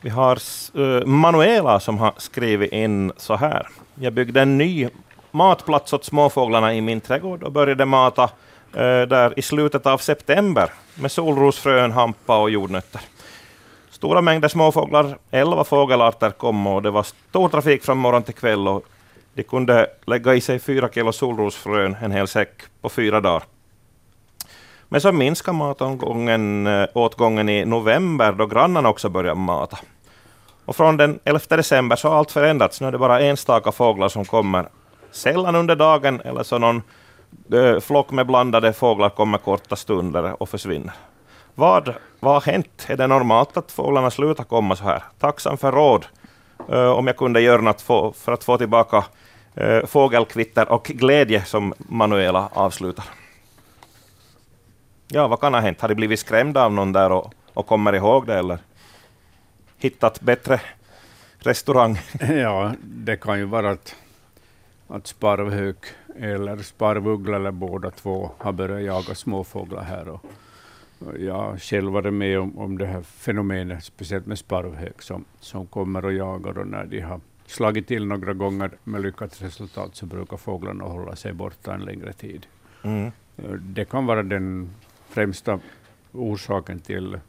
Vi 0.00 0.10
har 0.10 0.38
eh, 0.74 1.06
Manuela 1.06 1.80
som 1.80 1.98
har 1.98 2.14
skrivit 2.16 2.72
in 2.72 3.12
så 3.16 3.36
här. 3.36 3.68
Jag 3.94 4.12
byggde 4.12 4.42
en 4.42 4.58
ny 4.58 4.88
matplats 5.30 5.92
åt 5.92 6.04
småfåglarna 6.04 6.74
i 6.74 6.80
min 6.80 7.00
trädgård 7.00 7.42
och 7.42 7.52
började 7.52 7.84
mata 7.84 8.24
eh, 8.72 9.02
där 9.02 9.38
i 9.38 9.42
slutet 9.42 9.86
av 9.86 9.98
september 9.98 10.70
med 10.94 11.12
solrosfrön, 11.12 11.92
hampa 11.92 12.38
och 12.38 12.50
jordnötter. 12.50 13.00
Stora 13.90 14.20
mängder 14.20 14.48
småfåglar, 14.48 15.18
elva 15.30 15.64
fågelarter 15.64 16.30
kom 16.30 16.66
och 16.66 16.82
det 16.82 16.90
var 16.90 17.02
stor 17.02 17.48
trafik 17.48 17.84
från 17.84 17.98
morgon 17.98 18.22
till 18.22 18.34
kväll 18.34 18.68
och 18.68 18.84
de 19.34 19.42
kunde 19.42 19.86
lägga 20.06 20.34
i 20.34 20.40
sig 20.40 20.58
fyra 20.58 20.88
kilo 20.88 21.12
solrosfrön, 21.12 21.96
en 22.02 22.12
hel 22.12 22.28
säck, 22.28 22.62
på 22.80 22.88
fyra 22.88 23.20
dagar. 23.20 23.42
Men 24.88 25.00
så 25.00 25.12
minskade 25.12 25.56
matåtgången 25.56 26.66
eh, 26.66 26.88
åtgången 26.94 27.48
i 27.48 27.64
november 27.64 28.32
då 28.32 28.46
grannarna 28.46 28.88
också 28.88 29.08
började 29.08 29.40
mata. 29.40 29.78
Och 30.64 30.76
från 30.76 30.96
den 30.96 31.18
11 31.24 31.40
december 31.48 31.96
så 31.96 32.08
har 32.08 32.16
allt 32.16 32.30
förändrats. 32.30 32.80
Nu 32.80 32.86
är 32.86 32.92
det 32.92 32.98
bara 32.98 33.20
enstaka 33.20 33.72
fåglar 33.72 34.08
som 34.08 34.24
kommer. 34.24 34.68
Sällan 35.10 35.54
under 35.54 35.76
dagen 35.76 36.20
eller 36.20 36.42
så 36.42 36.58
någon 36.58 36.82
eh, 37.52 37.80
flock 37.80 38.10
med 38.10 38.26
blandade 38.26 38.72
fåglar 38.72 39.08
kommer 39.08 39.38
korta 39.38 39.76
stunder 39.76 40.42
och 40.42 40.48
försvinner. 40.48 40.92
Vad, 41.54 41.94
vad 42.20 42.32
har 42.34 42.52
hänt? 42.52 42.86
Är 42.88 42.96
det 42.96 43.06
normalt 43.06 43.56
att 43.56 43.72
fåglarna 43.72 44.10
slutar 44.10 44.44
komma 44.44 44.76
så 44.76 44.84
här? 44.84 45.02
Tacksam 45.18 45.56
för 45.56 45.72
råd 45.72 46.06
eh, 46.68 46.90
om 46.90 47.06
jag 47.06 47.16
kunde 47.16 47.40
göra 47.40 47.60
något 47.60 47.82
för 48.16 48.32
att 48.32 48.44
få 48.44 48.58
tillbaka 48.58 49.04
fågelkvitter 49.86 50.72
och 50.72 50.84
glädje 50.84 51.44
som 51.44 51.74
Manuela 51.78 52.48
avslutar. 52.52 53.04
Ja, 55.10 55.28
vad 55.28 55.40
kan 55.40 55.54
ha 55.54 55.60
hänt? 55.60 55.80
Har 55.80 55.88
de 55.88 55.94
blivit 55.94 56.20
skrämda 56.20 56.64
av 56.64 56.72
någon 56.72 56.92
där 56.92 57.12
och, 57.12 57.34
och 57.54 57.66
kommer 57.66 57.92
ihåg 57.92 58.26
det 58.26 58.34
eller 58.34 58.58
hittat 59.78 60.20
bättre 60.20 60.60
restaurang? 61.38 61.98
Ja, 62.28 62.72
det 62.82 63.16
kan 63.16 63.38
ju 63.38 63.44
vara 63.44 63.70
att, 63.70 63.96
att 64.88 65.06
sparvhök 65.06 65.76
eller 66.18 66.56
sparvuggla 66.56 67.36
eller 67.36 67.50
båda 67.50 67.90
två 67.90 68.30
har 68.38 68.52
börjat 68.52 68.82
jaga 68.82 69.14
småfåglar 69.14 69.82
här. 69.82 70.08
Och, 70.08 70.24
och 70.98 71.18
jag 71.18 71.60
själv 71.60 71.92
varit 71.92 72.14
med 72.14 72.38
om, 72.38 72.58
om 72.58 72.78
det 72.78 72.86
här 72.86 73.02
fenomenet, 73.02 73.84
speciellt 73.84 74.26
med 74.26 74.38
sparvhök 74.38 75.02
som, 75.02 75.24
som 75.40 75.66
kommer 75.66 76.04
och 76.04 76.12
jagar 76.12 76.58
och 76.58 76.66
när 76.66 76.84
de 76.84 77.00
har 77.00 77.20
slagit 77.46 77.86
till 77.86 78.06
några 78.06 78.32
gånger 78.32 78.70
med 78.84 79.02
lyckat 79.02 79.42
resultat 79.42 79.96
så 79.96 80.06
brukar 80.06 80.36
fåglarna 80.36 80.84
hålla 80.84 81.16
sig 81.16 81.32
borta 81.32 81.74
en 81.74 81.80
längre 81.80 82.12
tid. 82.12 82.46
Mm. 82.82 83.10
Det 83.60 83.84
kan 83.84 84.06
vara 84.06 84.22
den 84.22 84.70
främsta 85.08 85.60
orsaken 86.12 86.80
till, 86.80 87.20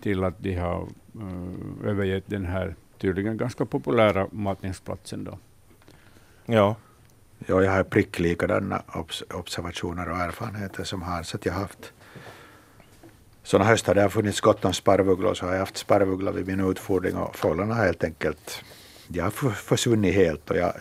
till 0.00 0.24
att 0.24 0.34
de 0.38 0.54
har 0.54 0.88
uh, 1.16 1.88
övergett 1.88 2.24
den 2.26 2.44
här 2.44 2.74
tydligen 2.98 3.36
ganska 3.36 3.66
populära 3.66 4.28
matningsplatsen. 4.32 5.24
Då. 5.24 5.38
Ja. 6.46 6.76
Ja, 7.46 7.62
jag 7.62 7.72
har 7.72 7.84
prick 7.84 8.18
likadana 8.18 8.82
obs 8.94 9.22
observationer 9.34 10.10
och 10.10 10.16
erfarenheter 10.16 10.84
som 10.84 11.02
Hans. 11.02 11.34
Att 11.34 11.46
jag 11.46 11.52
har 11.52 11.60
haft 11.60 11.92
sådana 13.42 13.70
höstar 13.70 13.94
där 13.94 14.00
det 14.00 14.04
har 14.04 14.10
funnits 14.10 14.40
gott 14.40 14.64
om 14.64 14.72
sparvugglor 14.72 15.34
så 15.34 15.46
har 15.46 15.52
jag 15.52 15.60
haft 15.60 15.76
sparvugglor 15.76 16.32
vid 16.32 16.46
min 16.46 16.70
utfodring 16.70 17.16
och 17.16 17.36
fåglarna 17.36 17.74
har 17.74 17.84
helt 17.84 18.04
enkelt 18.04 18.64
de 19.08 19.20
har 19.20 19.30
försvunnit 19.50 20.14
helt 20.14 20.50
och 20.50 20.56
jag 20.56 20.72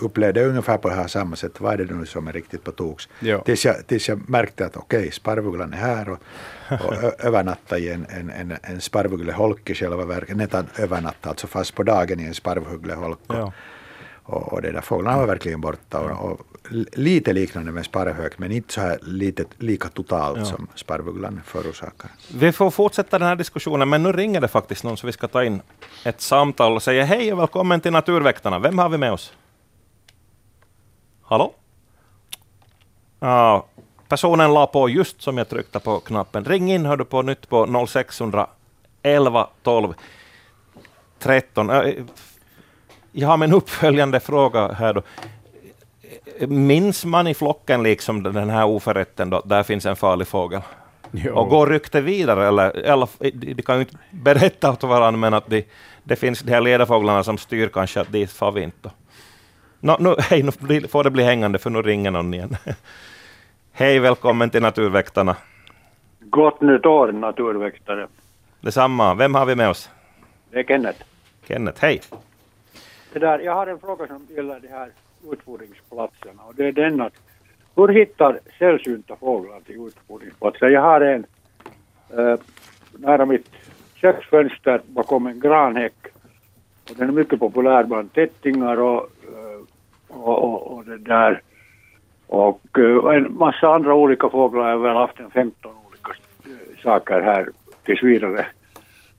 upplevde 0.00 0.44
ungefär 0.44 0.78
på 0.78 0.88
det 0.88 0.94
här 0.94 1.06
samma 1.06 1.36
sätt. 1.36 1.60
Vad 1.60 1.72
är 1.80 1.84
det 1.84 1.94
nu 1.94 2.06
som 2.06 2.28
är 2.28 2.32
riktigt 2.32 2.64
på 2.64 2.72
toks? 2.72 3.08
Ja. 3.20 3.38
Tills, 3.40 3.64
jag, 3.64 3.86
tills 3.86 4.08
jag 4.08 4.28
märkte 4.28 4.66
att 4.66 4.76
okej, 4.76 5.10
sparvugglan 5.10 5.72
är 5.72 5.76
här 5.76 6.08
och, 6.08 6.18
och 6.84 6.94
ö- 7.04 7.10
övernatta 7.18 7.78
i 7.78 7.90
en, 7.92 8.06
en, 8.10 8.30
en, 8.30 8.56
en 8.62 8.80
sparvuggleholk 8.80 9.70
i 9.70 9.74
själva 9.74 10.04
verket. 10.04 10.36
Nästan 10.36 10.66
övernatta, 10.78 11.28
alltså 11.28 11.46
fast 11.46 11.74
på 11.74 11.82
dagen 11.82 12.20
i 12.20 12.24
en 12.24 12.34
sparvuggleholk. 12.34 13.18
Ja. 13.26 13.52
och, 14.22 14.52
och 14.52 14.62
det 14.62 14.72
där 14.72 14.80
fåglarna 14.80 15.16
var 15.18 15.26
verkligen 15.26 15.60
borta. 15.60 16.00
Och, 16.00 16.30
och 16.30 16.40
lite 16.92 17.32
liknande 17.32 17.72
med 17.72 17.84
sparvhök, 17.84 18.38
men 18.38 18.52
inte 18.52 18.72
så 18.74 18.80
här 18.80 18.98
lite, 19.02 19.44
lika 19.58 19.88
totalt 19.88 20.38
Ja. 20.38 20.44
som 20.44 20.66
sparvugglan 20.74 21.40
förorsakar. 21.44 22.10
Vi 22.34 22.52
får 22.52 22.70
fortsätta 22.70 23.18
den 23.18 23.28
här 23.28 23.36
diskussionen, 23.36 23.88
men 23.88 24.02
nu 24.02 24.12
ringer 24.12 24.40
det 24.40 24.48
faktiskt 24.48 24.84
någon, 24.84 24.96
så 24.96 25.06
vi 25.06 25.12
ska 25.12 25.28
ta 25.28 25.44
in 25.44 25.60
ett 26.04 26.20
samtal 26.20 26.72
och 26.72 26.82
säga 26.82 27.04
hej 27.04 27.32
och 27.32 27.38
välkommen 27.38 27.80
till 27.80 27.92
Naturväktarna. 27.92 28.58
Vem 28.58 28.78
har 28.78 28.88
vi 28.88 28.98
med 28.98 29.12
oss? 29.12 29.32
Hallå? 31.28 31.52
Ja, 33.20 33.66
personen 34.08 34.54
la 34.54 34.66
på 34.66 34.88
just 34.88 35.22
som 35.22 35.38
jag 35.38 35.48
tryckte 35.48 35.80
på 35.80 36.00
knappen. 36.00 36.44
Ring 36.44 36.72
in 36.72 36.86
hör 36.86 36.96
du 36.96 37.04
på 37.04 37.22
nytt 37.22 37.48
på 37.48 37.86
0611 37.86 39.46
12 39.62 39.94
13. 41.18 41.70
Äh, 41.70 41.94
Jag 43.12 43.28
har 43.28 43.44
en 43.44 43.52
uppföljande 43.52 44.20
fråga 44.20 44.72
här 44.72 44.94
då. 44.94 45.02
Minns 46.46 47.04
man 47.04 47.26
i 47.26 47.34
flocken 47.34 47.82
liksom 47.82 48.22
den 48.22 48.50
här 48.50 48.64
oförrätten 48.64 49.30
då, 49.30 49.42
där 49.44 49.62
finns 49.62 49.86
en 49.86 49.96
farlig 49.96 50.28
fågel? 50.28 50.60
Jo. 51.10 51.34
Och 51.34 51.48
går 51.48 51.66
ryktet 51.66 52.04
vidare? 52.04 52.48
Eller, 52.48 52.76
eller, 52.76 53.08
de, 53.18 53.54
de 53.54 53.62
kan 53.62 53.76
ju 53.76 53.80
inte 53.80 53.96
berätta 54.10 54.70
åt 54.72 54.82
varandra, 54.82 55.18
men 55.18 55.34
att 55.34 55.46
de, 55.46 55.64
det 56.04 56.16
finns 56.16 56.40
de 56.40 56.52
här 56.52 56.60
ledarfåglarna 56.60 57.24
som 57.24 57.38
styr 57.38 57.68
kanske 57.68 58.00
att 58.00 58.12
dit 58.12 58.30
far 58.30 58.52
vi 58.52 58.62
inte. 58.62 58.90
Nå, 59.86 59.96
nu, 60.00 60.14
hej, 60.30 60.42
nu 60.42 60.50
får 60.88 61.04
det 61.04 61.10
bli 61.10 61.24
hängande, 61.24 61.58
för 61.58 61.70
nu 61.70 61.82
ringer 61.82 62.10
någon 62.10 62.34
igen. 62.34 62.56
hej, 63.72 63.98
välkommen 63.98 64.50
till 64.50 64.62
Naturväktarna. 64.62 65.36
Gott 66.20 66.60
nytt 66.60 66.86
år, 66.86 67.12
naturväktare. 67.12 68.06
Detsamma. 68.60 69.14
Vem 69.14 69.34
har 69.34 69.46
vi 69.46 69.54
med 69.54 69.68
oss? 69.68 69.90
Det 70.50 70.58
är 70.58 70.64
Kenneth. 70.64 71.04
Kenneth, 71.48 71.82
hej. 71.82 72.00
Det 73.12 73.18
där, 73.18 73.38
jag 73.38 73.54
har 73.54 73.66
en 73.66 73.78
fråga 73.78 74.06
som 74.06 74.26
gäller 74.36 74.60
de 74.60 74.68
här 74.68 74.90
utfodringsplatserna. 75.32 76.42
Och 76.42 76.54
det 76.54 76.66
är 76.66 76.72
den 76.72 77.00
att 77.00 77.14
hur 77.76 77.88
hittar 77.88 78.40
sällsynta 78.58 79.16
fåglar 79.16 79.60
till 79.60 79.86
utfodringsplatser? 79.86 80.66
Jag 80.66 80.82
har 80.82 81.00
en 81.00 81.26
eh, 82.18 82.38
nära 82.92 83.26
mitt 83.26 83.50
köksfönster 83.94 84.80
bakom 84.86 85.26
en 85.26 85.40
granhäck. 85.40 86.06
Och 86.90 86.96
den 86.96 87.08
är 87.08 87.12
mycket 87.12 87.38
populär 87.38 87.84
bland 87.84 88.12
tättingar 88.12 88.80
och, 88.80 89.10
och, 90.08 90.44
och, 90.44 90.76
och 90.76 90.84
det 90.84 90.98
där. 90.98 91.42
Och 92.26 92.78
eh, 92.78 93.16
en 93.16 93.36
massa 93.36 93.68
andra 93.68 93.94
olika 93.94 94.28
fåglar. 94.28 94.68
Jag 94.68 94.78
har 94.78 94.88
väl 94.88 94.96
haft 94.96 95.20
en 95.20 95.30
15 95.30 95.72
olika 95.88 96.12
eh, 96.44 96.82
saker 96.82 97.20
här 97.20 97.48
tills 97.84 98.02
vidare 98.02 98.46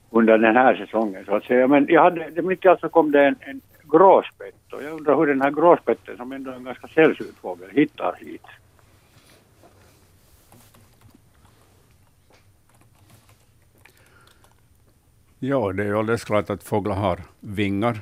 under 0.09 0.37
den 0.37 0.55
här 0.55 0.75
säsongen 0.75 1.25
så 1.25 1.35
att 1.35 1.43
säga. 1.43 1.67
Men 1.67 1.85
jag 1.89 2.01
hade, 2.03 2.29
det 2.29 2.41
mitt 2.41 2.65
i 2.65 2.67
allt 2.67 2.79
så 2.79 2.89
kom 2.89 3.11
det 3.11 3.25
en, 3.25 3.35
en 3.39 3.61
gråspett 3.91 4.73
och 4.73 4.83
jag 4.83 4.93
undrar 4.93 5.17
hur 5.17 5.25
den 5.25 5.41
här 5.41 5.51
gråspetten 5.51 6.17
som 6.17 6.31
ändå 6.31 6.51
är 6.51 6.55
en 6.55 6.63
ganska 6.63 6.87
sällsynt 6.87 7.37
fågel 7.41 7.69
hittar 7.71 8.15
hit. 8.19 8.45
Ja, 15.39 15.71
det 15.73 15.83
är 15.83 15.87
ju 15.87 15.97
alldeles 15.97 16.23
klart 16.23 16.49
att 16.49 16.63
fåglar 16.63 16.95
har 16.95 17.19
vingar 17.39 17.97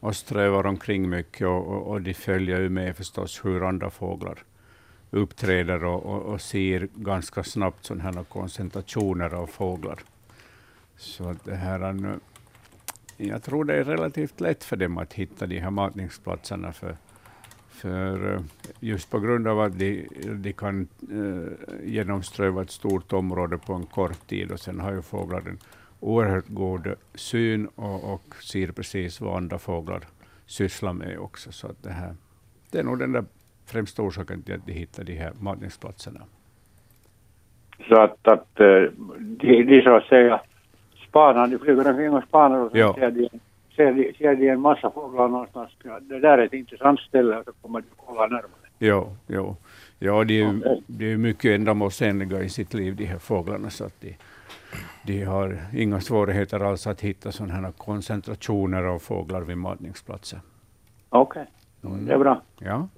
och 0.00 0.16
strövar 0.16 0.66
omkring 0.66 1.08
mycket 1.08 1.46
och, 1.46 1.66
och, 1.66 1.86
och 1.86 2.02
de 2.02 2.14
följer 2.14 2.60
ju 2.60 2.68
med 2.68 2.96
förstås 2.96 3.44
hur 3.44 3.68
andra 3.68 3.90
fåglar 3.90 4.44
uppträder 5.10 5.84
och, 5.84 6.06
och, 6.06 6.22
och 6.22 6.40
ser 6.40 6.88
ganska 6.94 7.44
snabbt 7.44 7.84
sådana 7.84 8.04
här 8.04 8.24
koncentrationer 8.24 9.34
av 9.34 9.46
fåglar. 9.46 9.98
Så 10.96 11.28
att 11.28 11.44
det 11.44 11.54
här, 11.54 11.80
eh, 11.80 11.94
nu, 11.94 12.20
jag 13.16 13.42
tror 13.42 13.64
det 13.64 13.74
är 13.74 13.84
relativt 13.84 14.40
lätt 14.40 14.64
för 14.64 14.76
dem 14.76 14.98
att 14.98 15.12
hitta 15.12 15.46
de 15.46 15.58
här 15.58 15.70
matningsplatserna. 15.70 16.72
För, 16.72 16.96
för 17.68 18.34
eh, 18.34 18.40
just 18.80 19.10
på 19.10 19.20
grund 19.20 19.48
av 19.48 19.60
att 19.60 19.78
de, 19.78 20.08
de 20.34 20.52
kan 20.52 20.88
eh, 21.12 21.88
genomströva 21.88 22.62
ett 22.62 22.70
stort 22.70 23.12
område 23.12 23.58
på 23.58 23.72
en 23.72 23.86
kort 23.86 24.26
tid 24.26 24.52
och 24.52 24.60
sen 24.60 24.80
har 24.80 24.92
ju 24.92 25.02
fåglar 25.02 25.56
oerhört 26.06 26.44
god 26.48 26.94
syn 27.14 27.66
och, 27.66 28.12
och 28.12 28.34
ser 28.42 28.72
precis 28.72 29.20
vad 29.20 29.36
andra 29.36 29.58
fåglar 29.58 30.00
sysslar 30.46 30.92
med 30.92 31.18
också. 31.18 31.52
Så 31.52 31.66
att 31.66 31.82
det, 31.82 31.90
här, 31.90 32.14
det 32.70 32.78
är 32.78 32.82
nog 32.84 32.98
den 32.98 33.12
där 33.12 33.24
främsta 33.66 34.02
orsaken 34.02 34.42
till 34.42 34.54
att 34.54 34.66
de 34.66 34.72
hittar 34.72 35.04
de 35.04 35.12
här 35.14 35.32
matningsplatserna. 35.40 36.20
Så 37.88 38.00
att, 38.00 38.28
att 38.28 38.60
eh, 38.60 38.82
de, 39.18 39.62
de 39.64 39.82
så 39.82 39.96
att 39.96 40.04
säga 40.04 40.40
spanar, 41.08 41.46
de 41.48 41.58
flyger 41.58 41.88
omkring 41.90 42.10
och 42.12 42.24
spanar 42.24 42.58
och 42.58 42.70
så 42.70 42.78
Ja. 42.78 42.94
ser, 42.94 43.10
de, 43.10 43.28
ser, 43.76 43.92
de, 43.92 44.12
ser 44.18 44.36
de 44.36 44.48
en 44.48 44.60
massa 44.60 44.90
fåglar 44.90 45.28
någonstans. 45.28 45.70
Ja, 45.84 46.00
det 46.00 46.20
där 46.20 46.38
är 46.38 46.46
ett 46.46 46.52
intressant 46.52 47.00
ställe 47.00 47.36
och 47.38 47.44
så 47.44 47.52
kommer 47.52 47.80
de 47.80 47.86
kolla 47.96 48.26
närmare. 48.26 48.50
Jo, 48.78 49.16
jo. 49.26 49.56
Ja, 49.98 50.24
de 50.24 50.62
de 50.86 51.12
är 51.12 51.16
mycket 51.16 51.50
ändamålsenliga 51.60 52.42
i 52.42 52.48
sitt 52.48 52.74
liv, 52.74 52.96
de 52.96 53.04
här 53.04 53.18
fåglarna, 53.18 53.70
så 53.70 53.84
att 53.84 54.00
de, 54.00 54.16
de 55.02 55.24
har 55.24 55.58
inga 55.74 56.00
svårigheter 56.00 56.60
alls 56.60 56.86
att 56.86 57.00
hitta 57.00 57.32
sådana 57.32 57.54
här 57.54 57.72
koncentrationer 57.72 58.82
av 58.82 58.98
fåglar 58.98 59.40
vid 59.40 59.58
matningsplatser. 59.58 60.40
Okej, 61.08 61.46
Mm. 61.84 62.06
det 62.06 62.12
är 62.12 62.18
bra. 62.18 62.42
Ja. 62.58 62.88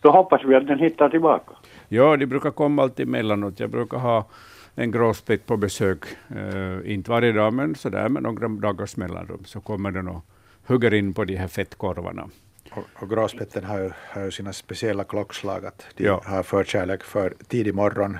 Då 0.00 0.10
hoppas 0.10 0.44
vi 0.44 0.54
att 0.54 0.66
den 0.66 0.78
hittar 0.78 1.08
tillbaka. 1.08 1.52
ja, 1.88 2.16
de 2.16 2.26
brukar 2.26 2.50
komma 2.50 2.82
alltid 2.82 3.08
emellanåt. 3.08 3.60
Jag 3.60 3.70
brukar 3.70 3.98
ha 3.98 4.26
en 4.74 4.90
gråspett 4.90 5.46
på 5.46 5.56
besök, 5.56 6.04
eh, 6.36 6.92
inte 6.94 7.10
varje 7.10 7.32
dag, 7.32 7.52
men 7.52 7.74
sådär 7.74 8.08
med 8.08 8.22
några 8.22 8.48
dagars 8.48 8.96
mellanrum, 8.96 9.44
så 9.44 9.60
kommer 9.60 9.90
den 9.90 10.08
och 10.08 10.24
hugger 10.66 10.94
in 10.94 11.14
på 11.14 11.24
de 11.24 11.36
här 11.36 11.48
fettkorvarna. 11.48 12.28
Och, 12.72 13.02
och 13.02 13.10
gråspetten 13.10 13.64
har 13.64 13.78
ju, 13.78 13.90
har 14.10 14.22
ju 14.24 14.30
sina 14.30 14.52
speciella 14.52 15.04
klockslag. 15.04 15.66
Att 15.66 15.86
de 15.96 16.04
Ja. 16.04 16.22
har 16.24 16.42
förkärlek 16.42 17.02
för 17.02 17.34
tidig 17.48 17.74
morgon, 17.74 18.18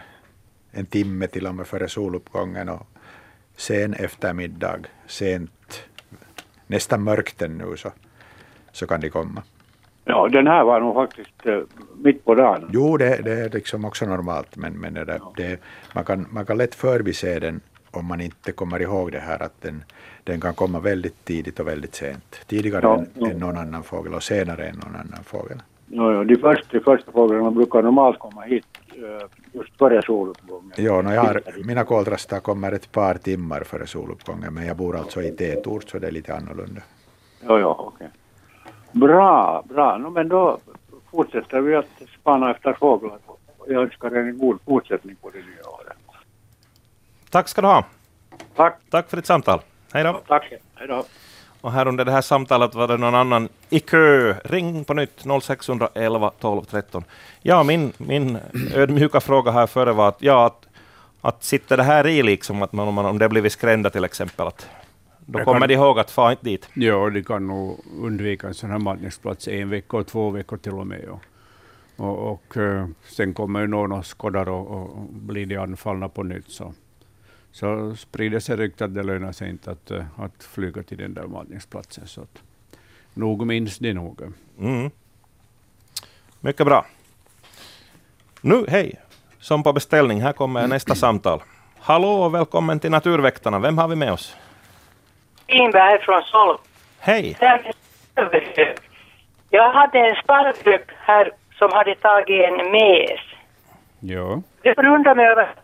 en 0.72 0.86
timme 0.86 1.26
till 1.26 1.46
och 1.46 1.54
med 1.54 1.66
före 1.66 1.88
soluppgången 1.88 2.68
och 2.68 2.86
sen 3.56 3.94
eftermiddag, 3.94 4.78
sent, 5.06 5.82
nästan 6.66 7.02
mörkt 7.02 7.42
ännu 7.42 7.76
så, 7.76 7.92
så 8.72 8.86
kan 8.86 9.00
de 9.00 9.10
komma. 9.10 9.42
Ja, 10.04 10.28
den 10.28 10.46
här 10.46 10.64
var 10.64 10.80
nog 10.80 10.94
faktiskt 10.94 11.46
eh, 11.46 11.60
mitt 11.96 12.24
på 12.24 12.34
dagen. 12.34 12.70
Jo, 12.72 12.96
det, 12.96 13.22
det 13.22 13.32
är 13.32 13.50
liksom 13.50 13.84
också 13.84 14.06
normalt, 14.06 14.56
men, 14.56 14.72
men 14.72 14.94
det, 14.94 15.04
där, 15.04 15.20
det, 15.36 15.60
man, 15.94 16.04
kan, 16.04 16.26
man 16.30 16.46
kan 16.46 16.58
lätt 16.58 16.74
förbise 16.74 17.38
den 17.40 17.60
om 17.90 18.06
man 18.06 18.20
inte 18.20 18.52
kommer 18.52 18.82
ihåg 18.82 19.12
det 19.12 19.20
här 19.20 19.42
att 19.42 19.60
den, 19.60 19.84
den 20.24 20.40
kan 20.40 20.54
komma 20.54 20.80
väldigt 20.80 21.24
tidigt 21.24 21.60
och 21.60 21.68
väldigt 21.68 21.94
sent. 21.94 22.40
Tidigare 22.46 22.82
Ja, 22.82 22.98
än, 22.98 23.06
ja. 23.14 23.30
än 23.30 23.38
någon 23.38 23.56
annan 23.56 23.82
fågel 23.82 24.14
och 24.14 24.22
senare 24.22 24.66
än 24.68 24.76
någon 24.76 24.96
annan 24.96 25.24
fågel. 25.24 25.62
Ja, 25.94 26.12
ja, 26.12 26.24
de, 26.24 26.36
första, 26.36 26.66
de 26.70 26.80
första 26.80 27.12
fåglarna 27.12 27.50
brukar 27.50 27.82
normalt 27.82 28.18
komma 28.18 28.42
hit 28.42 28.66
eh, 28.94 29.26
just 29.52 29.78
före 29.78 30.02
soluppgången. 30.02 30.72
Jo, 30.76 31.02
no 31.02 31.12
jag 31.12 31.22
har, 31.22 31.42
mina 31.64 31.84
koltrastar 31.84 32.40
kommer 32.40 32.72
ett 32.72 32.92
par 32.92 33.14
timmar 33.14 33.60
före 33.60 33.86
soluppgången, 33.86 34.54
men 34.54 34.66
jag 34.66 34.76
bor 34.76 34.96
alltså 34.96 35.22
i 35.22 35.30
tätort 35.30 35.90
så 35.90 35.98
det 35.98 36.06
är 36.06 36.10
lite 36.10 36.34
annorlunda. 36.34 36.80
Ja, 37.46 37.58
ja, 37.58 37.76
okej. 37.78 38.08
Bra, 38.92 39.62
bra. 39.68 39.98
No, 39.98 40.10
men 40.10 40.28
då 40.28 40.58
fortsätter 41.10 41.60
vi 41.60 41.74
att 41.74 42.02
spana 42.20 42.50
efter 42.50 42.72
fåglar. 42.72 43.18
Jag 43.66 43.82
önskar 43.82 44.16
er 44.16 44.20
en 44.20 44.38
god 44.38 44.58
fortsättning 44.66 45.16
på 45.16 45.30
det 45.30 45.38
nya 45.38 45.68
året. 45.68 45.96
Tack 47.30 47.48
ska 47.48 47.60
du 47.60 47.66
ha. 47.66 47.84
Tack, 48.54 48.78
Tack 48.90 49.10
för 49.10 49.16
ditt 49.16 49.26
samtal. 49.26 49.60
Hej 49.92 50.04
då. 50.04 50.20
tack. 50.26 50.52
Hej 50.74 50.88
då. 50.88 51.04
Och 51.62 51.72
här 51.72 51.88
under 51.88 52.04
det 52.04 52.12
här 52.12 52.20
samtalet 52.20 52.74
var 52.74 52.88
det 52.88 52.96
någon 52.96 53.14
annan 53.14 53.48
i 53.70 53.80
kö. 53.80 54.34
Ring 54.44 54.84
på 54.84 54.94
nytt 54.94 55.24
0611 55.42 56.30
12 56.40 56.62
13. 56.64 57.04
Ja, 57.42 57.62
min, 57.62 57.92
min 57.98 58.38
ödmjuka 58.74 59.20
fråga 59.20 59.50
här 59.50 59.66
före 59.66 59.92
var 59.92 60.08
att, 60.08 60.16
ja, 60.22 60.46
att, 60.46 60.66
att 61.20 61.44
sitter 61.44 61.76
det 61.76 61.82
här 61.82 62.06
i 62.06 62.22
liksom, 62.22 62.62
att 62.62 62.72
man, 62.72 62.88
om, 62.88 62.94
man, 62.94 63.06
om 63.06 63.18
det 63.18 63.28
blivit 63.28 63.52
skrämda 63.52 63.90
till 63.90 64.04
exempel, 64.04 64.46
att 64.46 64.68
då 65.26 65.38
Det 65.38 65.44
kommer 65.44 65.60
kan- 65.60 65.68
de 65.68 65.74
ihåg 65.74 65.98
att 65.98 66.10
fara 66.10 66.30
inte 66.30 66.44
dit. 66.44 66.68
Ja, 66.74 67.10
de 67.10 67.22
kan 67.24 67.46
nog 67.46 67.80
undvika 68.02 68.46
en 68.46 68.54
sån 68.54 68.70
här 68.70 68.78
matningsplats 68.78 69.48
en 69.48 69.70
vecka 69.70 69.96
och 69.96 70.06
två 70.06 70.30
veckor 70.30 70.56
till 70.56 70.72
och 70.72 70.86
med. 70.86 71.08
Och, 71.08 71.20
och, 72.06 72.32
och 72.32 72.56
eh, 72.56 72.86
sen 73.08 73.34
kommer 73.34 73.60
ju 73.60 73.66
någon 73.66 73.92
och 73.92 74.18
skådar 74.18 74.48
och 74.48 74.70
och 74.70 74.88
blir 75.12 75.46
de 75.46 75.56
anfallna 75.56 76.08
på 76.08 76.22
nytt. 76.22 76.50
Så, 76.50 76.74
så 77.52 77.96
sprider 77.96 78.40
sig 78.40 78.56
ryktet 78.56 78.82
att 78.82 78.94
det 78.94 79.02
lönar 79.02 79.32
sig 79.32 79.50
inte 79.50 79.70
att, 79.70 79.90
eh, 79.90 80.04
att 80.16 80.44
flyga 80.44 80.82
till 80.82 80.98
den 80.98 81.14
där 81.14 81.26
matningsplatsen. 81.26 82.06
Så 82.06 82.20
att, 82.20 82.42
nog 83.14 83.46
minns 83.46 83.78
de 83.78 83.92
nog. 83.94 84.20
Mm. 84.60 84.90
Mycket 86.40 86.66
bra. 86.66 86.86
Nu, 88.40 88.64
hej! 88.68 89.00
Som 89.38 89.62
på 89.62 89.72
beställning, 89.72 90.20
här 90.20 90.32
kommer 90.32 90.66
nästa 90.66 90.94
samtal. 90.94 91.42
Hallå 91.78 92.08
och 92.08 92.34
välkommen 92.34 92.80
till 92.80 92.90
Naturväktarna. 92.90 93.58
Vem 93.58 93.78
har 93.78 93.88
vi 93.88 93.96
med 93.96 94.12
oss? 94.12 94.36
Lindberg 95.48 96.00
från 96.00 96.22
Solm. 96.22 96.58
Hej! 96.98 97.36
Jag 99.50 99.72
hade 99.72 99.98
en 99.98 100.16
sparvhök 100.22 100.90
här 100.98 101.32
som 101.58 101.70
hade 101.72 101.94
tagit 101.94 102.44
en 102.44 102.72
mes. 102.72 103.20
Ja, 104.00 104.42
Det 104.62 104.74
förundrade 104.74 105.16
mig 105.16 105.26
över 105.26 105.54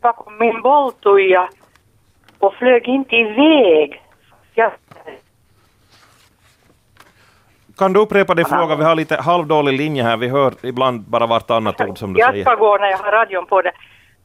bakom 0.00 0.38
min 0.38 0.62
bolltoja 0.62 1.48
och 2.38 2.54
flög 2.54 2.88
inte 2.88 3.16
iväg. 3.16 4.02
Jag, 4.54 4.72
Kan 7.78 7.92
du 7.92 8.00
upprepa 8.00 8.34
din 8.34 8.44
fråga? 8.44 8.76
Vi 8.76 8.84
har 8.84 8.94
lite 8.94 9.16
halvdålig 9.16 9.72
linje 9.72 10.02
här. 10.02 10.16
Vi 10.16 10.28
hör 10.28 10.52
ibland 10.62 11.00
bara 11.00 11.26
vartannat 11.26 11.80
ord 11.80 11.98
som 11.98 12.12
du 12.12 12.20
jag 12.20 12.30
säger. 12.30 12.44
ska 12.44 12.54
gå 12.54 12.76
när 12.78 12.90
jag 12.90 12.98
har 12.98 13.12
radion 13.12 13.46
på 13.46 13.62
det. 13.62 13.72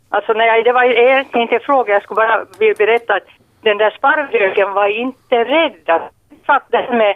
Alltså 0.09 0.33
när 0.33 0.45
jag, 0.45 0.65
det 0.65 0.71
var 0.71 0.83
egentligen 0.83 1.41
inte 1.41 1.55
en 1.55 1.61
fråga, 1.61 1.93
jag 1.93 2.03
skulle 2.03 2.15
bara 2.15 2.45
vilja 2.59 2.75
berätta 2.77 3.13
att 3.13 3.27
den 3.61 3.77
där 3.77 3.89
sparvhöken 3.97 4.73
var 4.73 4.87
inte 4.87 5.35
rädd. 5.43 6.01
Satt 6.45 6.63
där 6.71 6.97
med 6.97 7.15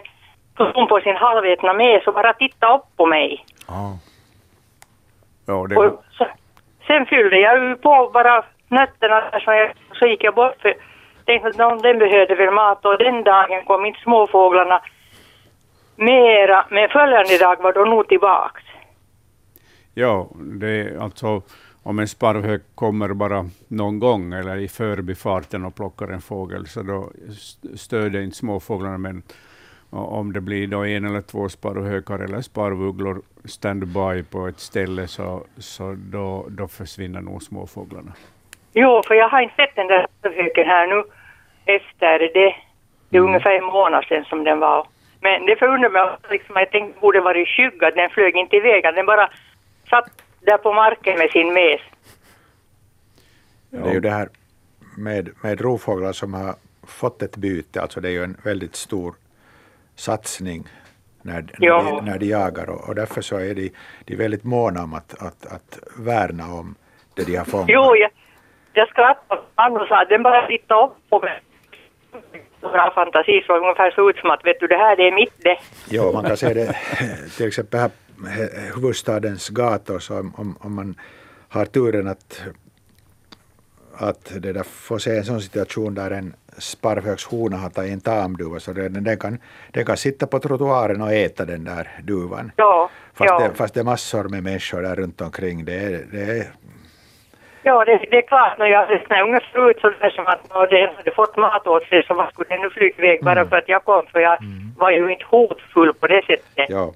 hon 0.74 0.88
på 0.88 1.00
sin 1.00 1.16
halvätna 1.16 1.72
mes 1.72 2.06
och 2.06 2.14
bara 2.14 2.32
tittade 2.32 2.74
upp 2.74 2.84
på 2.96 3.06
mig. 3.06 3.44
Ah. 3.66 3.92
ja 5.46 5.66
det, 5.68 5.76
Och 5.76 6.04
så, 6.12 6.26
sen 6.90 7.06
fyllde 7.06 7.38
jag 7.40 7.68
ju 7.68 7.76
på 7.76 8.10
bara 8.12 8.44
nötterna 8.68 9.30
som 9.30 9.40
så, 9.40 9.52
jag, 9.52 9.72
så 9.98 10.06
gick 10.06 10.24
jag 10.24 10.34
bort 10.34 10.60
för 10.62 10.74
tänkte 11.24 11.48
att 11.48 11.56
någon, 11.56 11.78
den 11.78 11.98
behövde 11.98 12.34
väl 12.34 12.54
mat 12.54 12.84
och 12.84 12.98
den 12.98 13.24
dagen 13.24 13.64
kom 13.64 13.86
inte 13.86 14.00
småfåglarna 14.00 14.80
mera, 15.96 16.66
men 16.70 16.88
följande 16.88 17.38
dag 17.38 17.62
var 17.62 17.72
de 17.72 17.90
nog 17.90 18.08
tillbaks. 18.08 18.62
ja, 19.94 20.28
det 20.60 20.68
är 20.68 21.02
alltså 21.02 21.42
om 21.82 21.98
en 21.98 22.08
sparvhök 22.08 22.62
kommer 22.74 23.08
bara 23.08 23.44
någon 23.68 23.98
gång 23.98 24.32
eller 24.32 24.56
i 24.56 24.68
förbifarten 24.68 25.64
och 25.64 25.74
plockar 25.74 26.08
en 26.08 26.20
fågel 26.20 26.66
så 26.66 26.82
då 26.82 27.10
stör 27.30 27.76
stöder 27.76 28.20
inte 28.20 28.36
småfåglarna. 28.36 28.98
Men 28.98 29.22
om 29.90 30.32
det 30.32 30.40
blir 30.40 30.66
då 30.66 30.84
en 30.84 31.04
eller 31.04 31.20
två 31.20 31.48
sparvhökar 31.48 32.18
eller 32.18 32.40
sparvugglor 32.40 33.22
standby 33.44 34.22
på 34.30 34.46
ett 34.46 34.60
ställe 34.60 35.06
så, 35.06 35.44
så 35.58 35.96
då, 35.98 36.46
då 36.48 36.68
försvinner 36.68 37.20
nog 37.20 37.42
småfåglarna. 37.42 38.12
Jo, 38.72 39.02
för 39.06 39.14
jag 39.14 39.28
har 39.28 39.40
inte 39.40 39.54
sett 39.54 39.76
den 39.76 39.86
där 39.86 40.06
höken 40.22 40.66
här 40.66 40.86
nu 40.86 41.02
efter 41.64 42.18
det. 42.18 42.54
Det 43.08 43.16
är 43.16 43.20
ungefär 43.20 43.58
en 43.58 43.64
månad 43.64 44.04
sedan 44.04 44.24
som 44.24 44.44
den 44.44 44.58
var. 44.58 44.86
Men 45.20 45.46
det 45.46 45.56
förundrar 45.56 45.90
mig 45.90 46.16
liksom, 46.30 46.56
jag 46.56 46.70
tänkte 46.70 47.00
borde 47.00 47.20
varit 47.20 47.48
skygg 47.48 47.84
att 47.84 47.94
den 47.94 48.10
flög 48.10 48.36
inte 48.36 48.56
iväg, 48.56 48.82
den 48.82 49.06
bara 49.06 49.30
satt 49.90 50.22
där 50.40 50.58
på 50.58 50.72
marken 50.72 51.18
med 51.18 51.30
sin 51.30 51.52
mes. 51.52 51.80
Det 53.70 53.88
är 53.88 53.92
ju 53.92 54.00
det 54.00 54.10
här 54.10 54.28
med, 54.98 55.30
med 55.42 55.60
rovfåglar 55.60 56.12
som 56.12 56.34
har 56.34 56.54
fått 56.86 57.22
ett 57.22 57.36
byte, 57.36 57.80
alltså 57.80 58.00
det 58.00 58.08
är 58.08 58.12
ju 58.12 58.24
en 58.24 58.36
väldigt 58.44 58.76
stor 58.76 59.14
satsning 60.00 60.64
när, 61.22 61.44
när, 61.58 61.68
de, 61.68 62.04
när 62.04 62.18
de 62.18 62.26
jagar 62.26 62.70
och, 62.70 62.88
och 62.88 62.94
därför 62.94 63.20
så 63.20 63.36
är 63.36 63.54
de, 63.54 63.72
de 64.04 64.16
väldigt 64.16 64.44
måna 64.44 64.82
om 64.82 64.94
att, 64.94 65.22
att, 65.22 65.46
att 65.46 65.78
värna 65.98 66.54
om 66.54 66.74
det 67.14 67.24
de 67.24 67.36
har 67.36 67.44
fångat. 67.44 67.68
Jo, 67.68 67.96
jag, 67.96 68.10
jag 68.72 68.88
skrattade 68.88 69.80
och 69.80 69.88
sa 69.88 70.02
att 70.02 70.08
den 70.08 70.22
bara 70.22 70.46
tittade 70.46 70.84
upp 70.84 70.92
på 71.10 71.20
mig. 71.20 71.40
Bra 72.60 72.92
fantasi, 72.94 73.42
så 73.46 73.56
ungefär 73.56 73.90
så 73.90 74.10
ut 74.10 74.16
som 74.16 74.30
att 74.30 74.44
vet 74.44 74.60
du 74.60 74.66
det 74.66 74.76
här 74.76 74.96
det 74.96 75.08
är 75.08 75.12
mitt 75.12 75.34
det. 75.38 75.58
Jo, 75.90 76.12
man 76.12 76.24
kan 76.24 76.36
se 76.36 76.54
det 76.54 76.76
till 77.36 77.46
exempel 77.46 77.80
här 77.80 77.90
huvudstadens 78.74 79.48
gator, 79.48 79.98
så 79.98 80.18
om, 80.18 80.56
om 80.60 80.74
man 80.74 80.94
har 81.48 81.64
turen 81.64 82.08
att, 82.08 82.42
att 84.00 84.32
det 84.42 84.52
där 84.52 84.62
får 84.62 84.98
se 84.98 85.16
en 85.16 85.24
sån 85.24 85.40
situation 85.40 85.94
där 85.94 86.10
en 86.10 86.34
sparvhökshona 86.58 87.56
har 87.56 87.70
tagit 87.70 87.92
en 87.92 88.00
tamduva, 88.00 88.60
så 88.60 88.72
den, 88.72 89.04
den, 89.04 89.18
kan, 89.18 89.38
den 89.70 89.84
kan 89.84 89.96
sitta 89.96 90.26
på 90.26 90.38
trottoaren 90.38 91.02
och 91.02 91.12
äta 91.12 91.44
den 91.44 91.64
där 91.64 91.88
duvan. 92.02 92.52
Ja, 92.56 92.90
Fast, 93.14 93.30
ja. 93.30 93.48
det, 93.48 93.54
fast 93.54 93.74
det 93.74 93.80
är 93.80 93.84
massor 93.84 94.28
med 94.28 94.42
människor 94.42 94.82
där 94.82 94.96
runt 94.96 95.20
omkring. 95.20 95.64
Det 95.64 95.74
är, 95.74 96.04
det 96.12 96.22
är, 96.38 96.46
Ja, 97.62 97.84
det, 97.84 97.96
det 98.10 98.16
är 98.16 98.22
klart. 98.22 98.58
När 98.58 98.66
jag 98.66 98.88
när 99.08 99.16
jag 99.18 99.28
unga 99.28 99.40
såg 99.52 99.70
ut 99.70 99.80
så 99.80 99.90
där 99.90 100.10
som 100.10 100.26
att 100.26 100.54
när 100.54 100.66
den 100.66 100.96
hade 100.96 101.10
fått 101.10 101.36
mat 101.36 101.66
åt 101.66 101.82
sig 101.82 102.02
så 102.02 102.14
var 102.14 102.30
skulle 102.30 102.48
den 102.48 102.60
nu 102.60 102.70
flyga 102.70 102.94
iväg 102.98 103.24
bara 103.24 103.46
för 103.48 103.56
att 103.56 103.68
jag 103.68 103.84
kom. 103.84 104.06
För 104.12 104.20
jag 104.20 104.38
var 104.76 104.90
ju 104.90 105.12
inte 105.12 105.24
hotfull 105.28 105.94
på 105.94 106.06
det 106.06 106.22
sättet. 106.26 106.66
ja. 106.68 106.92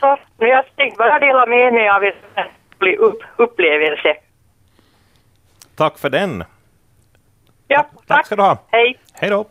Så 0.00 0.16
nu 0.38 0.46
jag 0.46 0.64
tänkte 0.76 0.98
bara 0.98 1.18
dela 1.18 1.46
med 1.46 1.72
mig 1.72 1.88
av 1.88 2.04
en 2.04 2.96
upp, 2.98 3.22
upplevelse. 3.36 4.16
Tack 5.74 5.98
för 5.98 6.10
den. 6.10 6.44
Ja, 7.68 7.90
Tack 8.06 8.26
ska 8.26 8.36
du 8.36 8.42
ha. 8.42 8.58
Hej. 8.70 8.98
Hej 9.12 9.30
då. 9.30 9.46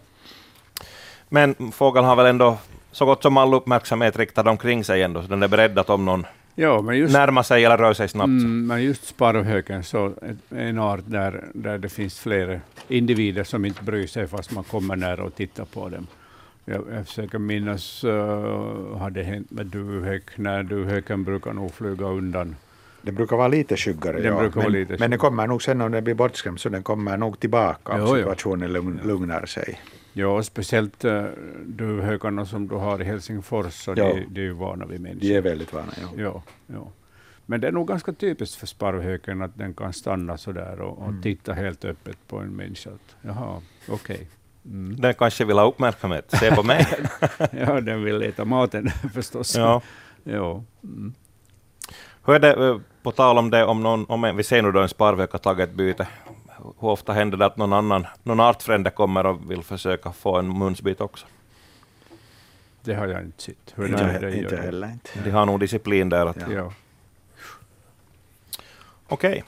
Men 1.29 1.71
fågeln 1.71 2.05
har 2.05 2.15
väl 2.15 2.25
ändå 2.25 2.57
så 2.91 3.05
gott 3.05 3.21
som 3.23 3.37
all 3.37 3.53
uppmärksamhet 3.53 4.17
riktad 4.17 4.49
omkring 4.49 4.83
sig 4.83 5.03
ändå, 5.03 5.21
så 5.21 5.27
den 5.27 5.43
är 5.43 5.47
beredd 5.47 5.79
att 5.79 5.89
om 5.89 6.05
någon 6.05 6.25
Ja, 6.55 6.81
men 6.81 6.97
just, 6.97 7.13
närmar 7.13 7.43
sig 7.43 7.65
eller 7.65 7.77
rör 7.77 7.93
sig 7.93 8.07
snabbt. 8.09 8.27
mm, 8.27 8.67
men 8.67 8.83
just 8.83 9.05
sparvhöken, 9.05 9.83
så 9.83 10.13
en 10.49 10.79
art 10.79 11.03
där, 11.05 11.43
där 11.53 11.77
det 11.77 11.89
finns 11.89 12.19
flera 12.19 12.59
individer 12.87 13.43
som 13.43 13.65
inte 13.65 13.83
bryr 13.83 14.07
sig 14.07 14.27
fast 14.27 14.51
man 14.51 14.63
kommer 14.63 14.95
nära 14.95 15.23
och 15.23 15.35
tittar 15.35 15.65
på 15.65 15.89
dem. 15.89 16.07
Jag, 16.65 16.83
jag 16.93 17.07
försöker 17.07 17.37
minnas, 17.37 18.03
uh, 18.03 18.97
har 18.97 19.09
det 19.09 19.23
hänt 19.23 19.51
med 19.51 19.65
duvhök, 19.65 20.37
när 20.37 20.63
duvhöken 20.63 21.23
brukar 21.23 21.53
nog 21.53 21.73
flyga 21.73 22.05
undan. 22.05 22.55
Den 23.05 23.15
brukar 23.15 23.35
vara 23.37 23.47
lite 23.47 23.77
skyggare, 23.77 24.17
Den 24.17 24.33
ja. 24.33 24.39
brukar 24.39 24.55
vara 24.55 24.69
men, 24.69 24.79
lite 24.79 24.95
men 24.99 25.09
den 25.09 25.19
kommer 25.19 25.47
nog 25.47 25.63
sen 25.63 25.81
om 25.81 25.91
den 25.91 26.03
blir 26.03 26.13
bortskrämd, 26.13 26.59
så 26.59 26.69
den 26.69 26.83
kommer 26.83 27.17
nog 27.17 27.39
tillbaka 27.39 27.93
om 27.93 27.99
Jo, 27.99 28.07
jo. 28.07 28.15
situationen 28.15 28.73
lugn, 28.73 28.99
lugnar 29.03 29.45
sig. 29.45 29.79
Ja, 30.13 30.27
och 30.27 30.45
speciellt 30.45 31.05
uh, 31.05 31.23
duvhökarna 31.65 32.45
som 32.45 32.67
du 32.67 32.75
har 32.75 33.01
i 33.01 33.03
Helsingfors, 33.03 33.73
så 33.73 33.91
Ja. 33.91 33.95
de, 34.13 34.25
de 34.29 34.41
är 34.41 34.45
ju 34.45 34.53
vana 34.53 34.85
vid 34.85 35.01
människor. 35.01 35.19
De 35.27 35.35
är 35.35 35.41
väldigt 35.41 35.73
vana. 35.73 35.91
Ja. 36.01 36.07
Ja, 36.17 36.43
ja. 36.67 36.87
Men 37.45 37.61
det 37.61 37.67
är 37.67 37.71
nog 37.71 37.87
ganska 37.87 38.13
typiskt 38.13 38.55
för 38.55 38.67
sparvhöken 38.67 39.41
att 39.41 39.57
den 39.57 39.73
kan 39.73 39.93
stanna 39.93 40.37
så 40.37 40.51
där 40.51 40.81
och, 40.81 40.97
och 41.07 41.13
titta 41.23 41.53
helt 41.53 41.85
öppet 41.85 42.17
på 42.27 42.37
en 42.39 42.55
människa. 42.55 42.89
Att, 42.89 43.15
Jaha, 43.21 43.61
okej. 43.89 44.27
Mm. 44.65 44.95
Den 45.01 45.13
kanske 45.13 45.45
vill 45.45 45.57
ha 45.57 45.67
uppmärksamhet. 45.67 46.25
Se 46.39 46.55
på 46.55 46.63
mig. 46.63 46.87
Ja, 47.51 47.81
den 47.81 48.03
vill 48.03 48.21
äta 48.21 48.45
maten 48.45 48.89
förstås. 49.13 49.55
ja. 49.55 49.81
ja. 50.23 50.63
Mm. 50.83 51.13
Hur 52.25 52.35
är 52.35 52.39
det, 52.39 52.67
eh, 52.67 52.77
på 53.03 53.11
tal 53.11 53.37
om 53.37 53.49
det, 53.49 53.65
om, 53.65 53.83
någon, 53.83 54.05
om 54.09 54.23
en, 54.23 54.37
vi 54.37 54.43
ser 54.43 54.61
nu 54.61 54.71
då 54.71 54.79
en 54.79 54.89
sparvhök 54.89 55.31
har 55.31 55.39
tagit 55.39 55.69
ett 55.69 55.75
byte. 55.75 56.07
Hur 56.79 56.89
ofta 56.89 57.13
händer 57.13 57.37
det 57.37 57.45
att 57.45 57.57
någon 57.57 57.73
annan, 57.73 58.07
någon 58.23 58.39
artfrände 58.39 58.89
kommer 58.89 59.25
och 59.25 59.51
vill 59.51 59.63
försöka 59.63 60.11
få 60.11 60.37
en 60.37 60.57
munsbit 60.57 61.01
också? 61.01 61.25
Det 62.81 62.93
har 62.93 63.07
jag 63.07 63.21
inte 63.21 63.43
sett. 63.43 63.73
Hur 63.75 63.87
Inte, 63.87 64.19
det, 64.19 64.19
det 64.19 64.37
inte 64.37 64.57
heller. 64.57 64.87
Inte. 64.91 65.09
De 65.23 65.31
har 65.31 65.45
nog 65.45 65.59
disciplin 65.59 66.09
där. 66.09 66.25
Att, 66.25 66.37
Ja. 66.37 66.53
Ja. 66.53 66.73
Okej. 69.07 69.43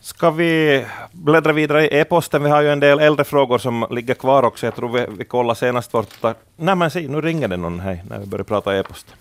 Ska 0.00 0.30
vi 0.30 0.84
bläddra 1.12 1.52
vidare 1.52 1.88
i 1.88 1.98
e-posten? 2.00 2.42
Vi 2.42 2.50
har 2.50 2.62
ju 2.62 2.68
en 2.72 2.80
del 2.80 3.00
äldre 3.00 3.24
frågor 3.24 3.58
som 3.58 3.86
ligger 3.90 4.14
kvar 4.14 4.42
också. 4.42 4.66
Jag 4.66 4.74
tror 4.76 4.88
vi, 4.88 5.06
vi 5.18 5.24
kollade 5.24 5.58
senast 5.58 5.94
vårt... 5.94 6.22
Nej 6.56 6.74
men 6.76 6.90
se, 6.90 7.08
nu 7.08 7.20
ringer 7.20 7.48
det 7.48 7.56
någon 7.56 7.80
hej, 7.80 8.04
när 8.08 8.18
vi 8.18 8.26
börjar 8.26 8.44
prata 8.44 8.76
e-post. 8.76 9.14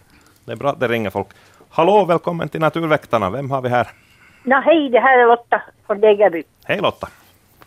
Det 0.46 0.52
är 0.52 0.56
bra 0.56 0.70
att 0.70 0.80
det 0.80 0.88
ringer 0.88 1.10
folk. 1.10 1.28
Hallå, 1.70 2.06
välkommen 2.06 2.50
till 2.50 2.62
Naturväktarna. 2.62 3.30
Vem 3.30 3.52
har 3.52 3.62
vi 3.62 3.70
här? 3.70 3.88
Ja, 4.44 4.60
hej, 4.60 4.90
det 4.90 5.00
här 5.00 5.20
är 5.20 5.26
Lotta 5.26 5.62
från 5.88 6.02
Degerby. 6.02 6.44
Hej 6.66 6.80
Lotta. 6.82 7.08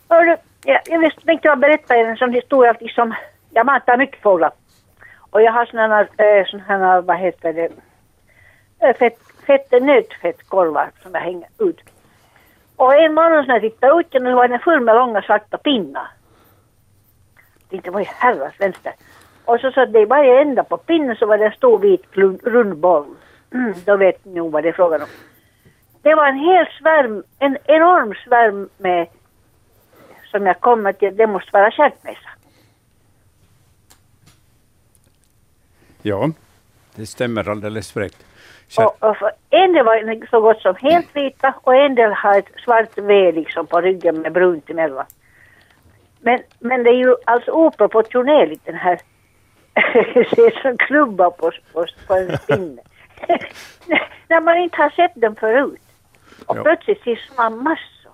Hörru, 0.09 0.37
jag, 0.65 0.81
jag 0.87 1.13
tänkte 1.27 1.49
jag 1.49 1.59
berätta 1.59 1.97
er 1.97 2.05
en 2.05 2.17
sån 2.17 2.33
historia 2.33 2.75
liksom, 2.81 3.15
jag 3.51 3.67
matar 3.67 3.97
mycket 3.97 4.23
fåglar. 4.23 4.51
Och 5.31 5.43
jag 5.43 5.53
har 5.53 5.67
såna 5.67 5.89
här, 5.89 6.09
äh, 6.17 6.47
såna 6.47 6.63
här 6.63 7.01
vad 7.01 7.17
heter 7.17 7.53
det, 7.53 7.73
äh, 8.79 8.97
fett, 8.97 9.19
fett, 9.47 9.83
nötfettkorvar 9.83 10.91
som 11.03 11.11
jag 11.15 11.21
hänger 11.21 11.49
ut. 11.59 11.81
Och 12.77 12.95
en 12.95 13.15
morgon 13.15 13.47
när 13.47 13.55
jag 13.55 13.63
tittade 13.63 14.01
ut, 14.01 14.23
nu 14.23 14.35
var 14.35 14.49
den 14.49 14.59
full 14.59 14.81
med 14.81 14.95
långa 14.95 15.23
svarta 15.23 15.59
pinnar. 15.59 16.09
Jag 17.59 17.71
tänkte, 17.71 17.91
vad 17.91 18.03
i 18.03 18.11
herrans 18.19 18.55
vänster. 18.59 18.93
Och 19.45 19.61
så 19.61 19.71
satt 19.71 19.93
det 19.93 20.01
i 20.01 20.05
varje 20.05 20.41
ända 20.41 20.65
på 20.65 20.77
pinnen 20.77 21.17
så 21.17 21.27
var 21.27 21.39
det 21.39 21.47
en 21.47 21.53
stor 21.53 21.79
vit 21.79 22.05
rund 22.43 22.77
boll. 22.77 23.07
Mm, 23.55 23.75
då 23.85 23.97
vet 23.97 24.25
ni 24.25 24.35
nog 24.35 24.53
vad 24.53 24.63
det 24.63 24.69
är 24.69 24.73
frågan 24.73 25.03
om. 25.03 25.09
Det 26.03 26.15
var 26.15 26.27
en 26.29 26.39
hel 26.39 26.67
svärm, 26.81 27.23
en 27.39 27.59
enorm 27.65 28.15
svärm 28.25 28.69
med, 28.79 29.07
som 30.31 30.47
jag 30.47 30.61
kommer 30.61 30.93
till, 30.93 31.17
det 31.17 31.27
måste 31.27 31.51
vara 31.53 31.71
stjärtmesa. 31.71 32.31
ja, 36.03 36.31
det 36.95 37.07
stämmer 37.07 37.49
alldeles. 37.49 37.95
Så, 38.69 38.85
Och, 38.85 39.11
och 39.11 39.31
en 39.51 39.73
del 39.73 39.85
var 39.85 40.27
så 40.27 40.41
gott 40.41 40.61
som 40.61 40.75
helt 40.77 41.17
vita 41.17 41.55
och 41.63 41.75
en 41.75 41.95
del 41.95 42.13
har 42.13 42.39
ett 42.39 42.53
svart 42.65 42.99
V 42.99 43.33
liksom 43.33 43.67
på 43.67 43.81
ryggen 43.81 44.21
med 44.21 44.33
brunt 44.33 44.71
emellan. 44.71 45.07
Men, 46.21 46.41
men 46.59 46.83
det 46.83 46.91
är 46.91 46.95
ju 46.95 47.17
alltså 47.25 47.51
oproportionerligt 47.51 48.65
den 48.65 48.75
här 48.75 49.01
det 49.95 50.43
är 50.43 50.63
som 50.63 50.77
klubba 50.77 51.31
på, 51.31 51.53
på, 51.73 51.87
på 52.07 52.15
en 52.15 52.39
pinne. 52.47 52.83
När 54.29 54.41
man 54.41 54.59
inte 54.59 54.77
har 54.77 54.91
sett 54.91 55.13
den 55.15 55.37
förut. 55.37 55.81
Och 56.47 56.57
Ja. 56.57 56.63
plötsligt 56.63 57.03
ser 57.03 57.21
man 57.37 57.63
massor. 57.63 58.13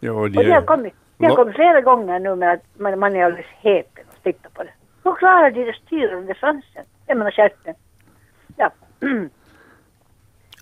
ja, 0.00 0.12
Och 0.12 0.30
det 0.30 0.50
har 0.52 0.60
de, 0.60 0.66
kommit, 0.66 0.94
det 1.18 1.26
har 1.26 1.36
kommit 1.36 1.54
flera 1.54 1.80
gånger 1.80 2.18
nu 2.18 2.34
med 2.34 2.52
att 2.52 2.60
man, 2.80 2.98
man 2.98 3.16
är 3.16 3.24
alldeles 3.24 3.46
häpen 3.60 4.04
och 4.16 4.22
tittar 4.22 4.50
på 4.50 4.62
det. 4.62 4.70
Hur 5.04 5.14
klarar 5.14 5.50
de 5.50 5.64
det 5.64 5.76
styrande 5.86 6.34
svansen? 6.34 6.84
Jag 7.06 7.16
menar 7.18 7.30
stjärten. 7.30 7.74
Ja. 8.56 8.70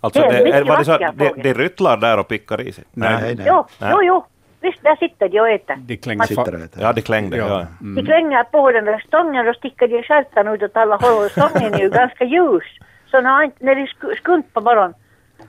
Alltså, 0.01 0.21
Det 0.21 0.27
är 0.27 0.45
det, 0.45 0.51
är, 0.53 0.65
var 0.65 0.79
det 0.79 0.85
så 0.85 0.93
att 0.93 1.01
de, 1.01 1.29
fåglar. 1.29 1.43
de 1.43 1.55
ryttlar 1.55 1.97
där 1.97 2.19
och 2.19 2.29
pickar 2.29 2.61
i 2.61 2.73
sig? 2.73 2.85
nej, 2.93 3.19
Nej, 3.23 3.35
nej. 3.35 3.47
Jo, 3.49 3.65
Nej. 3.81 3.91
jo, 3.95 4.03
jo. 4.03 4.25
Visst, 4.61 4.83
där 4.83 4.97
sitter 4.97 5.29
de 5.29 5.41
och 5.41 5.49
äter. 5.49 5.77
de 5.77 5.97
klänger 5.97 6.25
Sitter 6.25 6.55
och 6.55 6.61
äter. 6.61 6.83
Ja, 6.83 6.93
de 6.93 7.03
klängde. 7.03 7.37
Ja. 7.37 7.49
Ja. 7.49 7.67
De 7.81 7.85
Mm. 7.87 8.05
klänger 8.07 8.45
på 8.45 8.73
den 8.73 8.85
där 8.85 8.99
stången 9.07 9.49
och 9.49 9.57
sticker 9.57 9.89
de 9.89 10.03
stjärten 10.03 10.49
ut 10.49 10.63
åt 10.63 10.77
alla 10.77 10.97
håll. 10.97 11.25
Och 11.25 11.31
stången 11.31 11.75
är 11.75 11.79
ju 11.79 11.89
ganska 12.01 12.25
ljus. 12.25 12.65
Så 13.11 13.21
när, 13.21 13.51
när 13.59 13.75
de 13.75 13.87
sk- 13.87 14.17
skunt 14.17 14.53
på 14.53 14.61
morgonen 14.61 14.95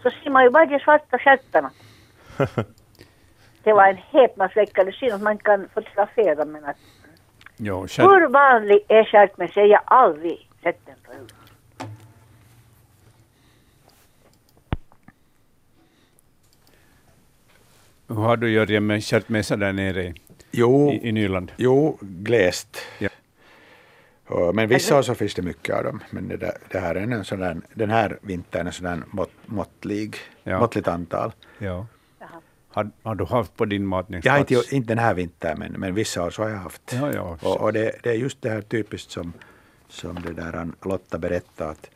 så 0.03 0.09
ser 0.09 0.29
man 0.29 0.43
ju 0.43 0.49
bara 0.49 0.65
de 0.65 0.79
svarta 0.79 1.17
stjärtarna. 1.19 1.71
Det 3.63 3.73
var 3.73 3.87
en 3.87 3.97
häpnadsväckande 3.97 4.91
syn 4.91 5.13
att 5.13 5.21
man 5.21 5.37
kan 5.37 5.67
fotografera 5.73 6.45
men 6.45 6.65
att 6.65 6.77
Ja, 7.57 7.87
själv, 7.87 8.09
hur 8.09 8.27
vanlig 8.27 8.79
är 8.87 9.03
stjärtmesa? 9.03 9.61
Jag 9.61 9.79
har 9.85 9.97
aldrig 9.97 10.47
sett 10.63 10.85
den 10.85 10.95
förut. 11.05 11.33
hur 18.07 18.15
har 18.15 18.37
du 18.37 18.51
Jörgen 18.51 18.85
med 18.87 19.03
stjärtmesa 19.03 19.55
där 19.55 19.73
nere 19.73 20.03
i, 20.03 20.13
Jo, 20.51 20.91
i, 20.91 21.07
i 21.09 21.11
Nyland? 21.11 21.51
jo, 21.57 21.97
glest. 22.01 22.77
Ja. 22.99 23.09
Men 24.53 24.69
vissa 24.69 24.97
år 24.97 25.01
så 25.01 25.15
finns 25.15 25.33
det 25.33 25.41
mycket 25.41 25.75
av 25.75 25.83
dem. 25.83 26.03
Men 26.09 26.27
det, 26.27 26.37
där, 26.37 26.57
det 26.71 26.79
här 26.79 26.95
är 26.95 27.01
en 27.01 27.25
sån 27.25 27.39
där, 27.39 27.57
den 27.73 27.89
här 27.89 28.17
vintern 28.21 28.67
är 28.67 28.85
en 28.85 28.99
där 28.99 29.03
mått, 29.11 29.31
måttlig, 29.45 30.15
Ja. 30.43 30.59
måttligt 30.59 30.87
antal. 30.87 31.31
Ja. 31.57 31.85
Har, 32.73 32.89
har 33.03 33.15
du 33.15 33.25
haft 33.25 33.55
på 33.57 33.65
din 33.65 33.81
Jag 33.81 33.87
matningsplats? 33.89 34.51
inte, 34.51 34.75
inte 34.75 34.87
den 34.87 34.99
här 35.03 35.13
vintern, 35.13 35.59
men, 35.59 35.71
men 35.71 35.93
vissa 35.95 36.23
år 36.25 36.29
så 36.29 36.43
har 36.43 36.49
jag 36.49 36.57
haft. 36.57 36.93
Ja, 36.93 37.13
ja. 37.13 37.37
Och, 37.41 37.61
och 37.61 37.73
det, 37.73 37.95
det 38.03 38.09
är 38.09 38.13
just 38.13 38.41
det 38.41 38.49
här 38.49 38.61
typiskt 38.61 39.11
som, 39.11 39.33
som 39.87 40.15
det 40.15 40.33
där 40.33 40.67
Lotta 40.85 41.17
berättade, 41.17 41.69
att, 41.71 41.89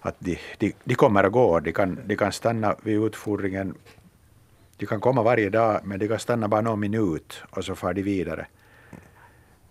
att 0.00 0.16
de, 0.18 0.38
de, 0.58 0.72
de 0.84 0.94
kommer 0.94 1.26
och 1.26 1.32
går. 1.32 1.60
De 1.60 1.72
kan, 1.72 1.98
de 2.06 2.16
kan 2.16 2.32
stanna 2.32 2.76
vid 2.82 3.02
utfodringen. 3.04 3.74
De 4.76 4.86
kan 4.86 5.00
komma 5.00 5.22
varje 5.22 5.50
dag, 5.50 5.80
men 5.84 5.98
de 5.98 6.08
kan 6.08 6.18
stanna 6.18 6.48
bara 6.48 6.60
någon 6.60 6.80
minut 6.80 7.42
och 7.50 7.64
så 7.64 7.74
far 7.74 7.94
de 7.94 8.02
vidare. 8.02 8.46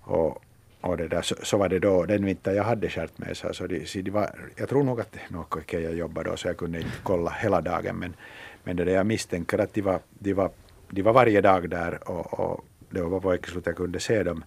Och, 0.02 0.42
och 0.84 0.98
det 0.98 1.08
där, 1.08 1.22
så, 1.22 1.36
så 1.44 1.58
var 1.58 1.70
det 1.70 1.80
då 1.80 2.06
den 2.06 2.26
vinter 2.26 2.52
jag 2.52 2.64
hade 2.64 2.90
stjärtmesar. 2.90 3.54
Så 3.54 3.68
de, 3.68 3.86
så 3.86 4.00
de 4.00 4.12
var, 4.12 4.30
jag 4.56 4.70
tror 4.70 4.84
nog 4.84 5.02
att, 5.02 5.16
no, 5.30 5.46
okay, 5.52 5.82
jag 5.82 5.96
jobbade 5.96 6.30
då 6.30 6.38
så 6.38 6.48
jag 6.48 6.58
kunde 6.58 6.78
inte 6.78 6.98
kolla 7.04 7.32
hela 7.32 7.62
dagen 7.62 7.96
men, 7.96 8.16
men 8.64 8.76
det 8.76 8.84
där 8.84 8.94
jag 8.94 9.06
misstänker 9.06 9.60
att 9.60 9.74
de 9.74 9.82
var, 9.82 10.00
de 10.20 10.34
var, 10.34 10.52
de 10.90 11.02
var 11.02 11.14
varje 11.14 11.42
dag 11.42 11.70
där 11.70 12.10
och, 12.10 12.40
och 12.40 12.66
det 12.90 13.02
var 13.02 13.20
på 13.20 13.30
veckoslutet 13.30 13.68
jag 13.68 13.76
kunde 13.76 14.00
se 14.00 14.24
dem. 14.24 14.44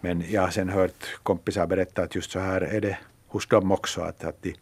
Men 0.00 0.24
jag 0.30 0.42
har 0.42 0.50
sen 0.50 0.68
hört 0.68 1.18
kompisar 1.22 1.66
berätta 1.66 2.02
att 2.02 2.14
just 2.14 2.30
så 2.30 2.38
här 2.38 2.60
är 2.60 2.80
det 2.80 2.98
hos 3.26 3.46
dem 3.46 3.72
också. 3.72 4.00
Att, 4.00 4.24
att 4.24 4.42
de, 4.42 4.54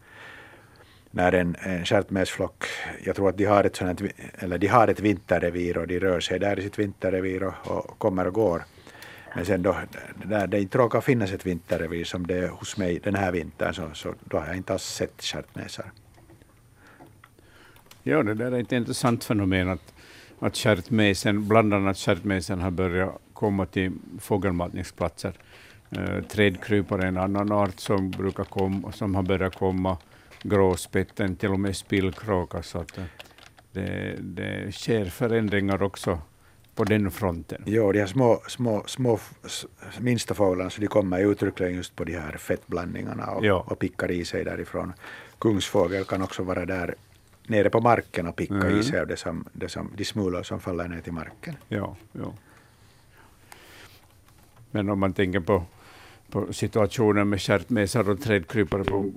när 1.10 1.32
en, 1.32 1.56
en 1.60 1.84
stjärtmesflock, 1.84 2.64
jag 3.04 3.16
tror 3.16 3.28
att 3.28 3.36
de 3.36 3.44
har 3.44 3.64
ett, 3.64 3.76
sånt, 3.76 4.02
eller 4.38 4.58
de 4.58 4.66
har 4.66 4.88
ett 4.88 5.00
vinterrevir 5.00 5.78
och 5.78 5.86
de 5.86 6.00
rör 6.00 6.20
sig 6.20 6.38
där 6.38 6.58
i 6.58 6.62
sitt 6.62 6.78
vinterrevir 6.78 7.42
och, 7.42 7.54
och 7.66 7.98
kommer 7.98 8.26
och 8.26 8.34
går. 8.34 8.62
Men 9.36 9.46
sen 9.46 9.62
då, 9.62 9.76
när 10.24 10.46
det 10.46 10.60
inte 10.60 10.78
råkar 10.78 11.00
finnas 11.00 11.32
ett 11.32 11.46
vinterrevir 11.46 12.04
som 12.04 12.26
det 12.26 12.38
är 12.38 12.48
hos 12.48 12.76
mig 12.76 13.00
den 13.04 13.14
här 13.14 13.32
vintern 13.32 13.74
så, 13.74 13.90
så 13.94 14.14
då 14.24 14.38
har 14.38 14.46
jag 14.46 14.56
inte 14.56 14.72
alls 14.72 14.82
sett 14.82 15.22
stjärtnäsar. 15.22 15.92
Ja, 18.02 18.22
det 18.22 18.34
där 18.34 18.52
är 18.52 18.60
ett 18.60 18.72
intressant 18.72 19.24
fenomen 19.24 19.68
att, 19.68 19.94
att 20.38 20.56
stjärtmesen, 20.56 21.48
bland 21.48 21.74
annat 21.74 21.98
stjärtmesen 21.98 22.60
har 22.60 22.70
börjat 22.70 23.18
komma 23.32 23.66
till 23.66 23.92
fågelmatningsplatser. 24.20 25.32
Eh, 25.90 26.22
trädkrypare 26.22 27.02
är 27.02 27.06
en 27.06 27.16
annan 27.16 27.52
art 27.52 27.80
som 27.80 28.10
brukar 28.10 28.44
komma, 28.44 28.92
som 28.92 29.14
har 29.14 29.22
börjat 29.22 29.56
komma, 29.56 29.98
gråspetten, 30.42 31.36
till 31.36 31.50
och 31.50 31.60
med 31.60 31.76
spillkråka. 31.76 32.62
Så 32.62 32.78
att, 32.78 32.98
det, 33.72 34.16
det 34.20 34.72
sker 34.72 35.04
förändringar 35.04 35.82
också 35.82 36.18
på 36.76 36.84
den 36.84 37.10
fronten. 37.10 37.62
Jo, 37.66 37.92
de 37.92 37.98
här 37.98 38.06
små, 38.06 38.42
små, 38.48 38.82
små 38.86 39.18
minsta 40.00 40.34
fåglarna 40.34 40.70
så 40.70 40.80
de 40.80 40.86
kommer 40.86 41.20
uttryckligen 41.20 41.74
just 41.74 41.96
på 41.96 42.04
de 42.04 42.12
här 42.12 42.36
fettblandningarna 42.36 43.26
och, 43.26 43.44
ja. 43.44 43.64
och 43.66 43.78
pickar 43.78 44.10
i 44.10 44.24
sig 44.24 44.44
därifrån. 44.44 44.92
Kungsfågel 45.38 46.04
kan 46.04 46.22
också 46.22 46.42
vara 46.42 46.66
där 46.66 46.94
nere 47.46 47.70
på 47.70 47.80
marken 47.80 48.26
och 48.26 48.36
picka 48.36 48.54
mm. 48.54 48.80
i 48.80 48.82
sig 48.82 49.00
av 49.00 49.06
det 49.06 49.16
som, 49.16 49.44
det 49.52 49.68
som, 49.68 49.90
de 49.96 50.04
smulor 50.04 50.42
som 50.42 50.60
faller 50.60 50.88
ner 50.88 51.00
till 51.00 51.12
marken. 51.12 51.56
Ja, 51.68 51.96
ja. 52.12 52.34
Men 54.70 54.90
om 54.90 55.00
man 55.00 55.12
tänker 55.12 55.40
på, 55.40 55.64
på 56.30 56.52
situationen 56.52 57.28
med 57.28 57.42
stjärtmesar 57.42 58.10
och 58.10 58.20
trädkrypare 58.20 58.84
på 58.84 59.12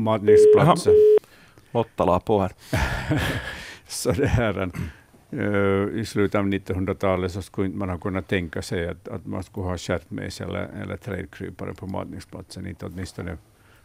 matningsplatser. 0.00 0.94
Lotta 1.70 2.04
la 2.04 2.20
på 2.20 2.40
här. 2.40 2.52
så 3.88 4.12
det 4.12 4.26
här, 4.26 4.70
Eh, 5.32 6.00
I 6.00 6.04
slutet 6.06 6.38
av 6.38 6.46
1900-talet 6.46 7.32
så 7.32 7.42
skulle 7.42 7.68
man 7.68 7.88
ha 7.88 7.98
kunnat 7.98 8.28
tänka 8.28 8.62
sig 8.62 8.88
att, 8.88 9.08
att 9.08 9.26
man 9.26 9.42
skulle 9.42 9.66
ha 9.66 9.78
stjärtmes 9.78 10.40
eller, 10.40 10.68
eller 10.82 10.96
trädkrypare 10.96 11.74
på 11.74 11.86
matningsplatsen. 11.86 12.66
Inte 12.66 12.86
åtminstone 12.86 13.36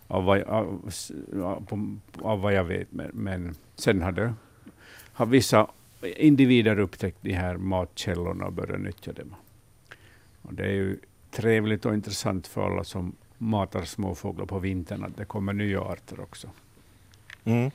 av 0.07 0.23
vad, 0.23 0.41
av, 0.41 0.91
av, 1.43 1.99
av 2.21 2.41
vad 2.41 2.53
jag 2.53 2.63
vet. 2.63 2.91
Men, 2.91 3.09
men 3.13 3.55
sen 3.75 4.01
hade, 4.01 4.33
har 5.13 5.25
vissa 5.25 5.67
individer 6.01 6.79
upptäckt 6.79 7.17
de 7.21 7.33
här 7.33 7.57
matkällorna 7.57 8.45
och 8.45 8.53
börjat 8.53 8.79
nyttja 8.79 9.13
dem. 9.13 9.35
Och 10.41 10.53
det 10.53 10.63
är 10.63 10.73
ju 10.73 10.97
trevligt 11.31 11.85
och 11.85 11.93
intressant 11.93 12.47
för 12.47 12.65
alla 12.65 12.83
som 12.83 13.15
matar 13.37 13.83
småfåglar 13.83 14.45
på 14.45 14.59
vintern 14.59 15.03
att 15.03 15.17
det 15.17 15.25
kommer 15.25 15.53
nya 15.53 15.81
arter 15.81 16.19
också. 16.19 16.49
Mm. 17.43 17.71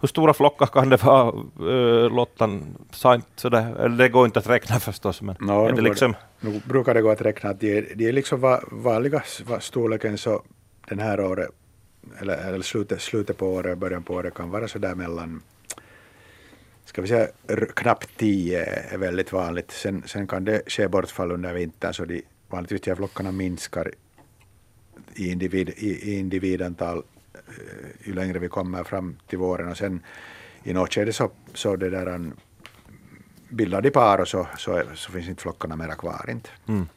Hur 0.00 0.08
stora 0.08 0.34
flockar 0.34 0.66
kan 0.66 0.88
det 0.88 1.04
vara, 1.04 1.32
uh, 1.60 2.16
Lottan? 2.16 2.76
Sådär, 2.90 3.88
det 3.88 4.08
går 4.08 4.26
inte 4.26 4.38
att 4.38 4.48
räkna 4.48 4.80
förstås, 4.80 5.22
men 5.22 5.36
no, 5.40 5.66
är 5.66 5.72
det 5.72 5.82
liksom... 5.82 6.14
Nu 6.40 6.60
brukar 6.64 6.94
det 6.94 7.02
gå 7.02 7.10
att 7.10 7.20
räkna 7.20 7.50
att 7.50 7.60
de 7.60 7.78
är, 7.78 7.86
de 7.94 8.08
är 8.08 8.12
liksom 8.12 8.40
va, 8.40 8.60
vanliga 8.70 9.22
storleken 9.60 10.18
så 10.18 10.42
den 10.88 10.98
här 10.98 11.20
året, 11.20 11.48
eller, 12.20 12.48
eller 12.48 12.62
slutet, 12.62 13.00
slutet 13.02 13.38
på 13.38 13.46
året, 13.46 13.78
början 13.78 14.02
på 14.02 14.14
året 14.14 14.34
kan 14.34 14.50
vara 14.50 14.68
sådär 14.68 14.94
mellan 14.94 15.42
ska 16.84 17.02
vi 17.02 17.08
säga 17.08 17.28
knappt 17.76 18.08
10 18.16 18.64
är 18.64 18.98
väldigt 18.98 19.32
vanligt. 19.32 19.70
Sen, 19.70 20.02
sen 20.06 20.26
kan 20.26 20.44
det 20.44 20.62
ske 20.66 20.88
bortfall 20.88 21.32
under 21.32 21.54
vintern 21.54 21.94
så 21.94 22.04
de 22.04 22.22
vanligtvis 22.48 22.80
de 22.80 22.96
flockarna 22.96 23.32
minskar 23.32 23.90
i, 25.14 25.30
individ, 25.30 25.68
i, 25.68 26.10
i 26.10 26.18
individantal 26.18 26.98
eh, 26.98 27.02
ju 28.04 28.12
längre 28.12 28.38
vi 28.38 28.48
kommer 28.48 28.84
fram 28.84 29.16
till 29.26 29.38
våren 29.38 29.68
och 29.68 29.76
sen 29.76 30.00
i 30.62 30.72
något 30.72 30.94
skede 30.94 31.12
så, 31.12 31.30
så 31.54 31.76
det 31.76 31.90
där 31.90 32.06
en, 32.06 32.32
bildar 33.48 33.80
de 33.80 33.90
par 33.90 34.20
och 34.20 34.28
så, 34.28 34.46
så, 34.58 34.82
så 34.94 35.12
finns 35.12 35.28
inte 35.28 35.42
flockarna 35.42 35.76
mera 35.76 35.94
kvar. 35.94 36.30
Inte. 36.30 36.50
Mm. 36.68 36.88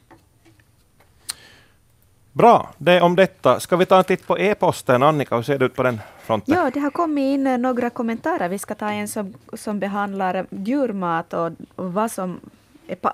Bra, 2.32 2.74
det 2.78 3.00
om 3.00 3.16
detta. 3.16 3.60
Ska 3.60 3.76
vi 3.76 3.86
ta 3.86 3.98
en 3.98 4.04
titt 4.04 4.26
på 4.26 4.38
e-posten? 4.38 5.02
Annika, 5.02 5.36
hur 5.36 5.42
ser 5.42 5.58
det 5.58 5.64
ut 5.64 5.74
på 5.74 5.82
den 5.82 6.00
fronten? 6.20 6.54
Ja, 6.54 6.70
det 6.74 6.80
har 6.80 6.90
kommit 6.90 7.22
in 7.22 7.46
eh, 7.46 7.58
några 7.58 7.90
kommentarer. 7.90 8.48
Vi 8.48 8.58
ska 8.58 8.74
ta 8.74 8.90
en 8.90 9.08
som, 9.08 9.34
som 9.52 9.80
behandlar 9.80 10.46
djurmat 10.50 11.32
och, 11.32 11.52
vad 11.74 12.10
som 12.10 12.40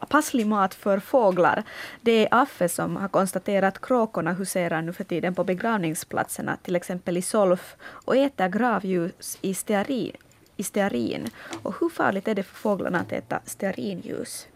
passlig 0.09 0.47
mat 0.47 0.75
för 0.75 0.99
fåglar. 0.99 1.63
Det 2.01 2.13
är 2.13 2.29
Affe 2.31 2.69
som 2.69 2.97
har 2.97 3.09
konstaterat 3.09 3.77
att 3.77 3.87
kråkorna 3.87 4.33
huserar 4.33 4.83
nu 4.83 4.93
för 4.93 5.05
tiden 5.05 5.35
på 5.35 5.45
begravningsplatserna, 5.45 6.57
till 6.63 6.77
exempel 6.77 7.17
i 7.17 7.23
Solf, 7.23 7.77
och 7.83 8.17
äter 8.17 8.49
gravljus 8.49 9.39
i 9.41 9.55
stearin. 9.55 10.17
I 10.57 10.63
stearin. 10.63 11.29
Och 11.63 11.75
hur 11.81 11.89
farligt 11.89 12.29
är 12.29 12.35
det 12.35 12.43
för 12.43 12.55
fåglarna 12.55 13.01
att 13.01 13.13
äta 13.13 13.41
stearinljus? 13.45 14.49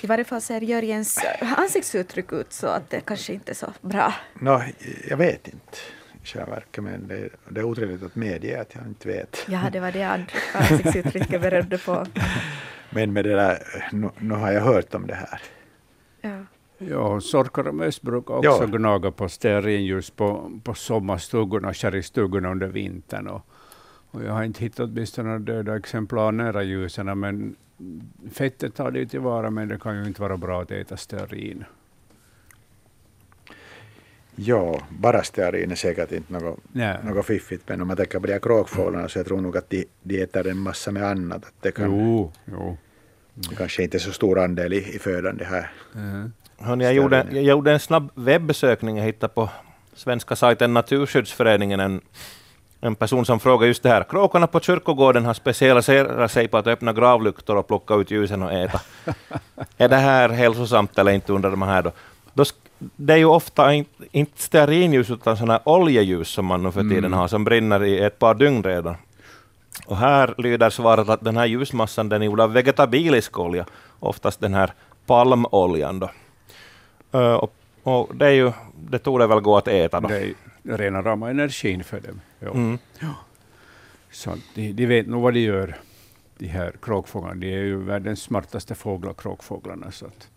I 0.00 0.06
varje 0.06 0.24
fall 0.24 0.40
ser 0.40 0.60
Jörgens 0.60 1.24
ansiktsuttryck 1.56 2.32
ut 2.32 2.52
så 2.52 2.66
att 2.66 2.90
det 2.90 3.00
kanske 3.00 3.32
inte 3.32 3.52
är 3.52 3.54
så 3.54 3.72
bra. 3.80 4.14
No, 4.34 4.62
jag 5.08 5.16
vet 5.16 5.48
inte 5.48 5.78
i 6.24 6.80
men 6.80 7.08
det, 7.08 7.28
det 7.48 7.60
är 7.60 7.64
otrevligt 7.64 8.02
att 8.02 8.16
medge 8.16 8.60
att 8.60 8.74
jag 8.74 8.86
inte 8.86 9.08
vet. 9.08 9.46
Ja, 9.48 9.70
det 9.72 9.80
var 9.80 9.92
det 9.92 10.26
ansiktsuttrycket 10.54 11.40
beredde 11.40 11.78
på. 11.78 12.06
Men 12.90 13.12
med 13.12 13.24
det 13.24 13.34
där, 13.34 13.58
nu, 13.92 14.10
nu, 14.18 14.34
har 14.34 14.52
jag 14.52 14.60
hört 14.60 14.94
om 14.94 15.06
det 15.06 15.14
här. 15.14 15.40
Ja. 16.20 16.44
Ja, 16.78 17.20
sorkar 17.20 17.68
och 17.68 17.74
möss 17.74 18.02
brukar 18.02 18.34
också 18.34 18.48
ja. 18.60 18.66
gnaga 18.66 19.10
på 19.10 19.28
stearinljus 19.28 20.10
på, 20.10 20.50
på 20.64 20.74
sommarstugorna 20.74 21.68
och 21.68 21.76
sherrystugorna 21.76 22.50
under 22.50 22.66
vintern. 22.66 23.26
Och, 23.26 23.46
och 24.10 24.24
jag 24.24 24.32
har 24.32 24.44
inte 24.44 24.60
hittat 24.60 24.80
åtminstone 24.80 25.28
några 25.28 25.38
döda 25.38 25.76
exemplar 25.76 26.32
nära 26.32 26.62
ljusen, 26.62 27.20
men 27.20 27.56
fettet 28.32 28.74
tar 28.74 28.90
det 28.90 29.06
tillvara, 29.06 29.50
men 29.50 29.68
det 29.68 29.78
kan 29.78 29.96
ju 29.96 30.04
inte 30.04 30.22
vara 30.22 30.36
bra 30.36 30.62
att 30.62 30.70
äta 30.70 30.96
stearin. 30.96 31.64
Ja, 34.36 34.80
bara 34.88 35.22
stearin 35.22 35.70
är 35.70 35.74
säkert 35.74 36.12
inte 36.12 36.32
något, 36.32 36.58
något 37.04 37.26
fiffigt, 37.26 37.68
men 37.68 37.80
om 37.80 37.88
man 37.88 37.96
tänker 37.96 38.20
på 38.20 38.26
de 38.26 38.32
här 38.32 38.40
kråkfåglarna 38.40 39.08
så 39.08 39.18
jag 39.18 39.26
tror 39.26 39.40
nog 39.40 39.56
att 39.56 39.70
de, 39.70 39.84
de 40.02 40.22
äter 40.22 40.46
en 40.46 40.58
massa 40.58 40.90
med 40.90 41.02
annat. 41.02 41.44
Att 41.44 41.54
det, 41.60 41.72
kan, 41.72 41.84
jo, 41.84 42.32
jo. 42.44 42.76
det 43.34 43.54
kanske 43.56 43.82
inte 43.82 43.96
är 43.96 43.98
så 43.98 44.12
stor 44.12 44.38
andel 44.38 44.72
i, 44.72 44.94
i 44.94 44.98
födan 44.98 45.36
det 45.36 45.44
här. 45.44 45.70
Mm. 45.94 46.32
Hörrni, 46.58 46.84
jag, 46.84 46.94
gjorde, 46.94 47.26
jag 47.30 47.42
gjorde 47.42 47.72
en 47.72 47.80
snabb 47.80 48.10
webbesökning, 48.14 48.96
jag 48.96 49.04
hittade 49.04 49.32
på 49.34 49.50
svenska 49.94 50.36
sajten 50.36 50.74
Naturskyddsföreningen 50.74 51.80
en 51.80 52.00
en 52.84 52.94
person 52.94 53.26
som 53.26 53.40
frågar 53.40 53.66
just 53.66 53.82
det 53.82 53.88
här. 53.88 54.04
Kråkorna 54.04 54.46
på 54.46 54.60
kyrkogården 54.60 55.24
har 55.24 55.34
specialiserat 55.34 56.32
sig 56.32 56.48
på 56.48 56.56
att 56.58 56.66
öppna 56.66 56.92
gravlyktor 56.92 57.56
och 57.56 57.66
plocka 57.66 57.94
ut 57.94 58.10
ljusen 58.10 58.42
och 58.42 58.52
äta. 58.52 58.80
är 59.76 59.88
det 59.88 59.96
här 59.96 60.28
hälsosamt 60.28 60.98
eller 60.98 61.12
inte, 61.12 61.32
undrar 61.32 61.50
de 61.50 61.62
här 61.62 61.82
då. 61.82 61.92
då 62.34 62.44
det 62.96 63.12
är 63.12 63.16
ju 63.16 63.24
ofta 63.24 63.74
inte, 63.74 64.04
inte 64.12 64.42
stearinljus 64.42 65.10
utan 65.10 65.36
sådana 65.36 65.60
oljeljus 65.64 66.28
som 66.28 66.46
man 66.46 66.62
nu 66.62 66.72
för 66.72 66.80
tiden 66.80 67.04
mm. 67.04 67.12
har, 67.12 67.28
som 67.28 67.44
brinner 67.44 67.84
i 67.84 67.98
ett 67.98 68.18
par 68.18 68.34
dygn 68.34 68.62
redan. 68.62 68.96
Och 69.86 69.96
här 69.96 70.34
lyder 70.38 70.70
svaret 70.70 71.08
att 71.08 71.24
den 71.24 71.36
här 71.36 71.46
ljusmassan 71.46 72.08
den 72.08 72.22
är 72.22 72.26
gjord 72.26 72.40
av 72.40 72.52
vegetabilisk 72.52 73.38
olja, 73.38 73.66
oftast 74.00 74.40
den 74.40 74.54
här 74.54 74.72
palmoljan. 75.06 75.98
Då. 75.98 76.10
Uh, 77.14 77.34
och, 77.34 77.54
och, 77.82 78.16
det, 78.16 78.26
är 78.26 78.30
ju, 78.30 78.52
det 78.90 78.98
tog 78.98 79.18
det 79.18 79.26
väl 79.26 79.40
gå 79.40 79.56
att 79.56 79.68
äta 79.68 80.00
då. 80.00 80.08
Det 80.08 80.16
är 80.16 80.34
rena 80.62 81.02
rama 81.02 81.30
energin 81.30 81.84
för 81.84 82.00
dem. 82.00 82.20
Ja. 82.38 82.50
Mm. 82.50 82.78
Ja. 83.00 83.14
Så 84.10 84.30
de, 84.54 84.72
de 84.72 84.86
vet 84.86 85.06
nog 85.06 85.22
vad 85.22 85.34
de 85.34 85.40
gör, 85.40 85.76
de 86.38 86.46
här 86.46 86.74
kråkfåglarna. 86.82 87.34
De 87.34 87.52
är 87.52 87.62
ju 87.62 87.76
världens 87.76 88.22
smartaste 88.22 88.74
fåglar, 88.74 89.12
kråkfåglarna. 89.12 89.90
Så 89.90 90.06
att 90.06 90.28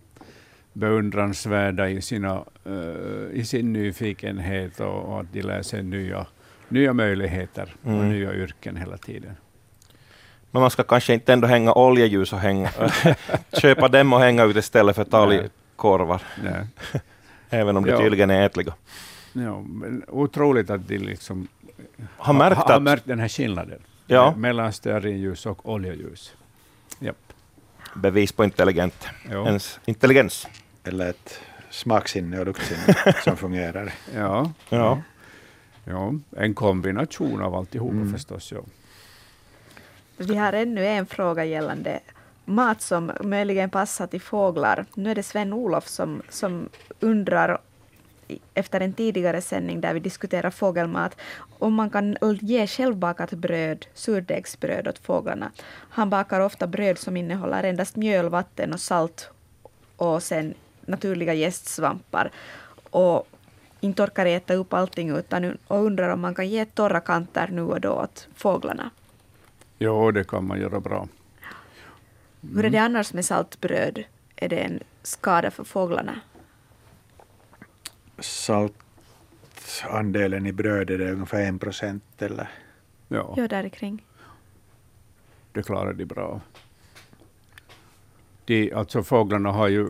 beundransvärda 0.79 1.89
i, 1.89 2.01
sina, 2.01 2.43
uh, 2.67 3.31
i 3.33 3.45
sin 3.45 3.73
nyfikenhet 3.73 4.79
och, 4.79 5.03
och, 5.03 5.19
att 5.19 5.33
de 5.33 5.41
lär 5.41 5.61
sig 5.61 5.83
nya, 5.83 6.25
nya 6.67 6.93
möjligheter 6.93 7.75
mm. 7.85 7.99
och 7.99 8.05
nya 8.05 8.33
yrken 8.33 8.77
hela 8.77 8.97
tiden. 8.97 9.35
Men 10.51 10.61
man 10.61 10.71
ska 10.71 10.83
kanske 10.83 11.13
inte 11.13 11.33
ändå 11.33 11.47
hänga 11.47 11.73
oljeljus 11.73 12.33
och 12.33 12.39
hänga, 12.39 12.69
köpa 13.61 13.87
dem 13.87 14.13
och 14.13 14.19
hänga 14.19 14.43
ut 14.43 14.55
istället 14.55 14.95
för 14.95 15.03
talgkorvar. 15.03 16.21
Även 17.49 17.77
om 17.77 17.85
de 17.85 17.97
tydligen 17.97 18.29
är 18.29 18.45
ätliga. 18.45 18.73
Ja, 19.33 19.61
men 19.61 20.03
otroligt 20.07 20.69
att 20.69 20.87
de 20.87 20.97
liksom 20.97 21.47
har 22.17 22.33
märkt, 22.33 22.57
ha, 22.57 22.73
har 22.73 22.79
märkt 22.79 23.05
den 23.05 23.19
här 23.19 23.27
skillnaden 23.27 23.79
ja. 24.07 24.33
mellan 24.35 24.73
stearinljus 24.73 25.45
och 25.45 25.69
oljeljus. 25.69 26.33
Japp. 26.99 27.33
Bevis 27.95 28.31
på 28.31 28.43
intelligent. 28.43 29.07
Ens 29.29 29.79
intelligens. 29.85 30.47
Eller 30.87 31.09
ett 31.09 31.39
smaksinne 31.69 32.39
och 32.39 32.45
luktsinne 32.45 32.95
som 33.23 33.37
fungerar. 33.37 33.93
Ja. 34.15 34.51
Ja. 34.69 35.01
ja, 35.85 36.13
en 36.37 36.53
kombination 36.53 37.41
av 37.41 37.55
alltihopa 37.55 37.91
Mm. 37.93 38.13
förstås. 38.13 38.51
Ja. 38.51 38.59
Vi 40.17 40.35
har 40.35 40.53
ännu 40.53 40.85
en 40.85 41.05
fråga 41.05 41.45
gällande 41.45 41.99
mat 42.45 42.81
som 42.81 43.11
möjligen 43.21 43.69
passar 43.69 44.07
till 44.07 44.21
fåglar. 44.21 44.85
Nu 44.95 45.11
är 45.11 45.15
det 45.15 45.23
Sven-Olof 45.23 45.87
som, 45.87 46.21
som 46.29 46.69
undrar 46.99 47.57
efter 48.53 48.81
en 48.81 48.93
tidigare 48.93 49.41
sändning 49.41 49.81
där 49.81 49.93
vi 49.93 49.99
diskuterar 49.99 50.49
fågelmat, 50.49 51.15
om 51.59 51.73
man 51.73 51.89
kan 51.89 52.17
ge 52.41 52.67
självbakat 52.67 53.31
bröd, 53.31 53.85
surdegsbröd 53.93 54.87
åt 54.87 54.99
fåglarna. 54.99 55.51
Han 55.89 56.09
bakar 56.09 56.39
ofta 56.39 56.67
bröd 56.67 56.97
som 56.97 57.17
innehåller 57.17 57.63
endast 57.63 57.95
mjöl, 57.95 58.29
vatten 58.29 58.73
och 58.73 58.79
salt 58.79 59.29
och 59.95 60.23
sen 60.23 60.53
naturliga 60.87 61.33
jästsvampar. 61.33 62.31
Och 62.89 63.27
inte 63.79 64.03
orkar 64.03 64.25
äta 64.25 64.53
upp 64.53 64.73
allting 64.73 65.09
utan 65.09 65.57
och 65.67 65.77
undrar 65.85 66.09
om 66.09 66.21
man 66.21 66.35
kan 66.35 66.49
ge 66.49 66.65
torra 66.65 66.99
kanter 66.99 67.47
nu 67.51 67.61
och 67.61 67.81
då 67.81 67.89
åt 67.91 68.27
fåglarna. 68.35 68.89
Jo, 69.79 70.11
det 70.11 70.23
kan 70.27 70.47
man 70.47 70.59
göra 70.59 70.79
bra. 70.79 71.07
Hur 72.53 72.65
är 72.65 72.69
det 72.69 72.77
annars 72.77 73.13
med 73.13 73.25
saltbröd? 73.25 74.03
Är 74.35 74.49
det 74.49 74.57
en 74.57 74.79
skada 75.03 75.51
för 75.51 75.63
fåglarna? 75.63 76.19
Saltandelen 78.19 80.45
i 80.45 80.51
brödet 80.51 80.99
är 81.01 81.11
ungefär 81.11 81.41
en 81.41 81.59
procent 81.59 82.21
eller 82.21 82.49
Ja, 83.07 83.33
Ja, 83.37 83.47
där 83.47 83.69
kring. 83.69 84.03
det 85.51 85.63
klarar 85.63 85.93
de 85.93 86.05
bra. 86.05 86.41
De, 88.47 88.73
alltså 88.73 89.03
fåglarna 89.03 89.51
har 89.51 89.67
ju, 89.67 89.87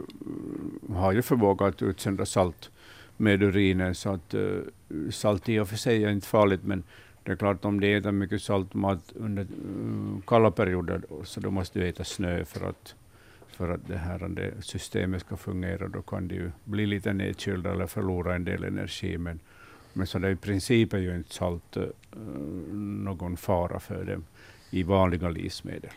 har 0.94 1.12
ju 1.12 1.22
förmåga 1.22 1.66
att 1.66 1.82
utsöndra 1.82 2.26
salt 2.26 2.72
med 3.18 3.44
urinen, 3.44 3.96
så 3.96 4.10
att 4.10 4.34
uh, 4.34 4.62
salt 5.12 5.50
i 5.50 5.60
och 5.60 5.70
för 5.70 5.76
sig 5.76 6.04
är 6.04 6.10
inte 6.10 6.28
farligt, 6.28 6.64
men 6.64 6.84
det 7.24 7.32
är 7.32 7.36
klart 7.36 7.66
om 7.66 7.80
de 7.80 7.96
äter 7.96 8.12
mycket 8.12 8.42
saltmat 8.42 9.14
under 9.16 9.42
uh, 9.44 10.20
kalla 10.28 10.52
perioder, 10.52 11.02
så 11.24 11.40
då 11.40 11.52
måste 11.52 11.80
de 11.80 11.90
äta 11.90 12.04
snö 12.04 12.46
för 12.46 12.70
att, 12.70 12.96
för 13.48 13.70
att 13.70 13.88
det 13.88 13.98
här 13.98 14.28
det 14.30 14.54
systemet 14.60 15.22
ska 15.22 15.38
fungera. 15.38 15.88
Då 15.88 16.02
kan 16.02 16.28
de 16.28 16.36
ju 16.36 16.52
bli 16.64 16.86
lite 16.86 17.14
nedkylda 17.14 17.72
eller 17.72 17.88
förlora 17.88 18.36
en 18.36 18.44
del 18.44 18.64
energi. 18.64 19.18
Men, 19.18 19.40
men 19.94 20.08
så 20.08 20.20
det 20.20 20.32
i 20.32 20.36
princip 20.36 20.94
är 20.94 21.00
ju 21.00 21.16
inte 21.16 21.34
salt 21.34 21.78
uh, 21.78 21.84
någon 22.74 23.38
fara 23.38 23.80
för 23.80 24.04
dem 24.04 24.26
i 24.70 24.84
vanliga 24.84 25.30
livsmedel. 25.30 25.92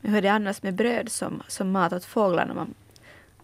Men 0.00 0.10
hur 0.10 0.18
är 0.18 0.22
det 0.22 0.28
annars 0.32 0.62
med 0.62 0.74
bröd 0.74 1.08
som, 1.08 1.42
som 1.48 1.70
mat 1.70 1.92
åt 1.92 2.04
fåglarna? 2.04 2.54
Man 2.54 2.74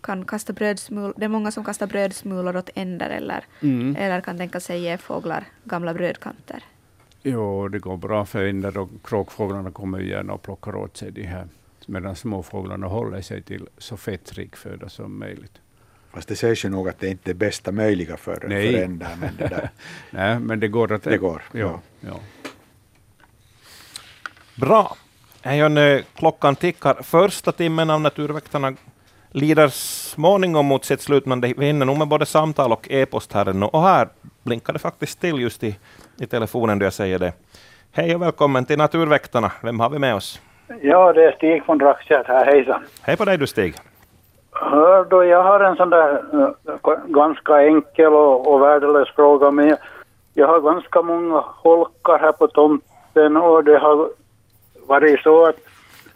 kan 0.01 0.25
kasta 0.25 0.53
brödsmulor. 0.53 1.15
Det 1.17 1.25
är 1.25 1.29
många 1.29 1.51
som 1.51 1.65
kastar 1.65 1.87
brödsmulor 1.87 2.57
åt 2.57 2.71
änder 2.75 3.11
eller, 3.11 3.45
Mm. 3.63 3.97
eller 3.97 4.21
kan 4.21 4.39
tänka 4.39 4.61
sig 4.61 4.81
ge 4.81 4.99
fåglar 4.99 5.45
gamla 5.65 5.95
brödkanter. 5.95 6.63
Jo, 7.23 7.69
det 7.69 7.79
går 7.79 7.97
bra 7.97 8.25
för 8.25 8.45
änder 8.45 8.79
och 8.79 8.89
kråkfåglarna 9.05 9.71
kommer 9.71 9.99
gärna 10.01 10.33
och 10.33 10.43
plockar 10.43 10.77
åt 10.77 10.97
sig 10.97 11.11
de 11.11 11.23
här, 11.23 11.49
medan 11.87 12.17
småfåglarna 12.17 12.87
håller 12.87 13.21
sig 13.21 13.43
till 13.43 13.69
så 13.79 13.97
fettrik 13.97 14.57
föda 14.57 14.89
som 14.89 15.19
möjligt. 15.19 15.61
Fast 16.13 16.29
det 16.29 16.37
sägs 16.37 16.65
ju 16.65 16.69
nog 16.69 16.89
att 16.89 16.99
det 16.99 17.09
inte 17.09 17.31
är 17.31 17.35
bästa 17.35 17.73
möjliga 17.73 18.17
för, 18.17 18.45
Nej. 18.49 18.73
för 18.73 18.83
ändar, 18.83 19.17
men 19.21 19.37
det 19.39 19.47
där, 19.49 19.71
Nej, 20.11 20.39
men 20.41 20.61
det 20.61 20.69
går 20.69 20.93
att... 20.93 21.03
det 21.03 21.19
går. 21.19 21.43
Ja, 21.53 21.81
ja. 22.01 22.21
Bra. 24.57 24.97
Eijon, 25.47 25.79
eh, 25.79 26.01
klockan 26.15 26.57
tickar. 26.57 26.95
Första 27.03 27.53
timmen 27.53 27.91
av 27.91 28.01
Naturväktarna 28.01 28.73
lider 29.31 29.69
småningom 29.69 30.67
mot 30.67 30.85
sitt 30.85 31.01
slut, 31.01 31.27
men 31.27 31.41
vi 31.41 31.67
hinner 31.67 31.87
nog 31.87 31.99
med 31.99 32.09
både 32.09 32.27
samtal 32.27 32.73
och 32.73 32.91
e-post 32.91 33.33
här 33.33 33.49
ännu. 33.49 33.67
Och 33.67 33.83
här 33.83 34.09
blinkar 34.43 34.73
det 34.73 34.79
faktiskt 34.79 35.21
till 35.21 35.41
just 35.41 35.65
i, 35.65 35.79
i 36.21 36.27
telefonen 36.27 36.79
då 36.79 36.87
jag 36.87 36.93
säger 36.93 37.19
det. 37.19 37.33
Hej 37.93 38.15
och 38.15 38.23
välkommen 38.23 38.65
till 38.65 38.79
Naturväktarna. 38.79 39.53
Vem 39.63 39.81
har 39.81 39.91
vi 39.91 39.99
med 39.99 40.15
oss? 40.15 40.41
Ja, 40.83 41.13
det 41.13 41.25
är 41.25 41.33
Stig 41.33 41.65
från 41.65 41.79
Drakksätt 41.79 42.27
här. 42.27 42.47
Hejsan. 42.47 42.83
Hej 43.03 43.17
på 43.17 43.25
dig 43.25 43.39
du 43.39 43.47
Stig. 43.47 43.75
Hör 44.53 45.05
då, 45.05 45.25
jag 45.25 45.43
har 45.43 45.61
en 45.61 45.77
sån 45.77 45.91
där 45.91 46.25
eh, 46.33 46.97
ganska 47.07 47.63
enkel 47.67 48.13
och, 48.13 48.53
och 48.53 48.63
värdelös 48.63 49.09
fråga, 49.09 49.51
men 49.51 49.69
jag, 49.69 49.79
jag 50.35 50.47
har 50.47 50.61
ganska 50.61 51.03
många 51.03 51.45
holkar 51.47 52.19
här 52.19 52.33
på 52.33 52.47
tomten 52.47 53.37
och 53.37 53.65
det 53.65 53.79
har 53.79 54.09
varit 54.87 55.21
så 55.21 55.47
att 55.47 55.57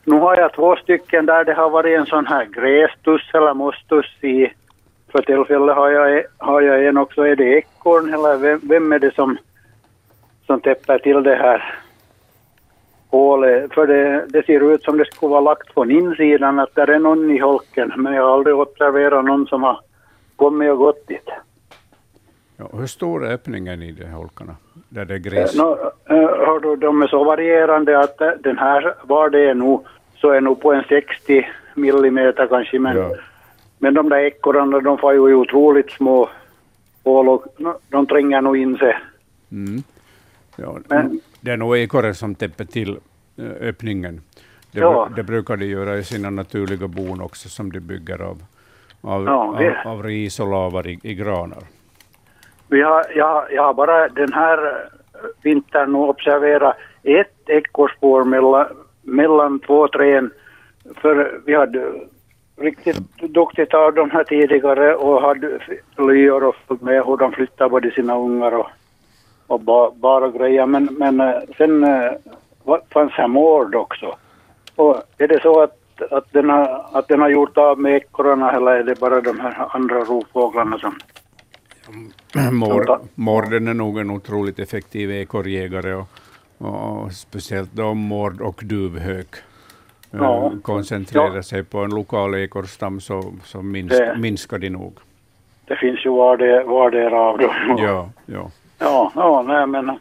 nu 0.05 0.17
har 0.17 0.37
jag 0.37 0.53
två 0.53 0.77
stycken 0.77 1.27
där 1.27 1.45
det 1.45 1.55
har 1.55 1.71
varit 1.71 1.99
en 1.99 2.07
sån 2.07 2.27
här 2.27 2.45
grästuss 2.45 3.31
eller 3.35 3.55
mosstuss 3.55 4.25
i. 4.25 4.53
För 5.13 5.23
tillfället 5.23 5.77
har 5.77 5.91
jag, 5.91 6.25
har 6.39 6.61
jag 6.61 6.85
en 6.87 6.97
också. 6.97 7.27
Är 7.27 7.37
det 7.37 7.45
ekorn 7.45 8.15
eller 8.15 8.37
vem, 8.37 8.61
vem 8.63 8.93
är 8.93 8.99
det 8.99 9.15
som, 9.15 9.39
som 10.47 10.61
täpper 10.61 10.99
till 10.99 11.23
det 11.23 11.35
här 11.35 11.75
hålet? 13.11 13.75
För 13.75 13.87
det, 13.87 14.27
det 14.29 14.47
ser 14.47 14.75
ut 14.75 14.83
som 14.83 14.99
det 14.99 15.05
skulle 15.05 15.31
vara 15.31 15.41
lagt 15.41 15.75
från 15.75 15.91
insidan 15.91 16.59
att 16.59 16.75
det 16.75 16.83
är 16.83 16.99
någon 16.99 17.31
i 17.31 17.39
holken. 17.39 17.93
Men 17.97 18.15
jag 18.15 18.23
har 18.23 18.35
aldrig 18.35 18.57
observerat 18.57 19.25
någon 19.25 19.47
som 19.47 19.63
har 19.63 19.81
kommit 20.37 20.71
och 20.71 20.79
gått 20.79 21.07
dit. 21.07 21.31
Ja, 22.61 22.69
hur 22.79 22.87
stor 22.87 23.27
är 23.27 23.33
öppningen 23.33 23.83
i 23.83 23.93
de 23.93 24.05
här 24.05 24.13
holkarna? 24.17 24.57
Där 24.89 25.05
det 25.05 25.15
är 25.15 25.19
gräs? 25.19 25.55
Nå, 25.57 25.73
eh, 26.05 26.17
hör 26.17 26.77
de 26.77 27.03
är 27.03 27.07
så 27.07 27.25
varierande 27.25 27.99
att 28.01 28.21
eh, 28.21 28.29
den 28.41 28.59
här, 28.59 28.95
var 29.03 29.31
det 29.31 29.51
är 29.51 29.55
nog, 29.55 29.87
så 30.17 30.31
är 30.31 30.41
nog 30.41 30.61
på 30.61 30.73
en 30.73 30.85
60 30.89 31.47
millimeter 31.75 32.47
kanske. 32.47 32.79
Men, 32.79 32.97
Ja. 32.97 33.11
men 33.79 33.95
de 33.95 34.09
där 34.09 34.19
ekorrarna, 34.19 34.81
de 34.81 34.99
får 34.99 35.13
ju 35.15 35.35
otroligt 35.35 35.91
små 35.91 36.29
hål 37.05 37.29
och 37.29 37.45
de 37.89 38.07
tränger 38.07 38.41
nog 38.43 38.57
in 38.57 38.77
sig. 38.79 38.97
Mm. 39.53 39.83
Ja, 40.57 40.79
Men- 40.89 41.21
det 41.41 41.51
är 41.51 41.57
nog 41.57 41.77
ekorren 41.79 42.15
som 42.15 42.35
täpper 42.35 42.65
till 42.65 42.99
eh, 43.37 43.45
öppningen. 43.69 44.21
Det, 44.73 44.81
Ja. 44.81 45.09
det 45.17 45.23
brukar 45.23 45.57
de 45.57 45.67
göra 45.67 45.99
i 45.99 46.05
sina 46.05 46.31
naturliga 46.31 46.89
bon 46.89 47.21
också, 47.21 47.49
som 47.49 47.73
de 47.73 47.81
bygger 47.81 48.23
av, 48.23 48.43
av, 49.01 49.25
Ja, 49.25 49.33
av, 49.85 49.93
av 49.93 50.03
ris 50.03 50.41
och 50.41 50.51
lavar 50.51 50.87
i, 50.87 50.99
i 51.03 51.15
granar. 51.15 51.63
Vi 52.71 52.83
har, 52.83 53.07
jag, 53.15 53.53
jag 53.53 53.63
har 53.63 53.75
bara 53.75 54.09
den 54.09 54.33
här 54.33 54.59
eh, 54.67 55.21
vintern 55.43 55.95
observerat 55.95 56.77
ett 57.03 57.49
ekorrspår 57.49 58.25
mellan, 58.25 58.67
mellan 59.03 59.61
två 59.61 59.89
träd. 59.89 60.31
För 60.95 61.41
vi 61.47 61.55
hade 61.55 61.93
riktigt 62.57 63.19
duktigt 63.19 63.75
av 63.75 63.95
de 63.95 64.11
här 64.11 64.25
tidigare 64.25 64.95
och 64.95 65.23
hade 65.23 65.59
lyor 65.99 66.45
och 66.45 66.57
följt 66.69 66.83
med 66.83 67.05
hur 67.05 67.17
de 67.17 67.33
flyttade 67.33 67.71
både 67.71 67.91
sina 67.91 68.17
ungar 68.19 68.53
och, 68.53 68.67
och 69.47 69.61
ba, 69.61 69.91
bara 69.91 70.29
grejer. 70.31 70.67
Men, 70.67 70.89
men 70.99 71.21
eh, 71.21 71.41
sen 71.57 71.85
eh, 71.85 72.13
var- 72.65 72.83
fanns 72.93 73.13
här 73.13 73.29
mård 73.29 73.75
också. 73.75 74.17
Och 74.77 75.03
är 75.19 75.29
det 75.29 75.43
så 75.43 75.63
att, 75.63 76.03
att, 76.11 76.33
den 76.33 76.51
har, 76.51 76.87
att 76.93 77.09
den 77.09 77.21
har 77.21 77.29
gjort 77.29 77.59
av 77.59 77.79
med 77.79 77.97
ekorrarna 77.97 78.53
eller 78.53 78.73
är 78.73 78.83
det 78.83 79.01
bara 79.01 79.21
de 79.21 79.41
här 79.41 79.67
andra 79.71 80.01
rovfåglarna 80.05 80.79
som 80.79 80.99
mm. 81.89 82.13
Mår, 82.53 82.99
mården 83.15 83.69
är 83.69 83.75
nog 83.75 83.99
en 83.99 84.11
otroligt 84.11 84.59
effektiv 84.59 85.11
ekorrjägare 85.13 85.95
och, 85.95 86.07
och, 86.59 87.13
speciellt 87.13 87.73
då 87.73 87.95
mård 87.95 88.41
och 88.41 88.61
duvhök 88.65 89.27
eh, 90.13 90.19
Ja. 90.21 90.53
koncentrerar 90.63 91.35
Ja. 91.37 91.43
sig 91.43 91.65
på 91.65 91.79
en 91.79 91.91
lokal 91.91 92.35
ekorrstam 92.35 93.01
så, 93.01 93.35
så 93.45 93.63
minsk, 93.63 93.99
Det- 93.99 94.17
minskar 94.19 94.59
de 94.59 94.71
nog. 94.71 94.99
Det 95.65 95.77
finns 95.77 96.07
ju 96.07 96.11
var 96.11 96.37
det, 96.37 96.63
var 96.65 96.91
det 96.91 97.09
av 97.17 97.39
dem. 97.39 97.51
Ja, 97.79 98.09
ja. 98.27 98.51
Ja, 98.79 99.13
ja, 99.15 99.43
nej 99.43 99.67
men. 99.67 99.99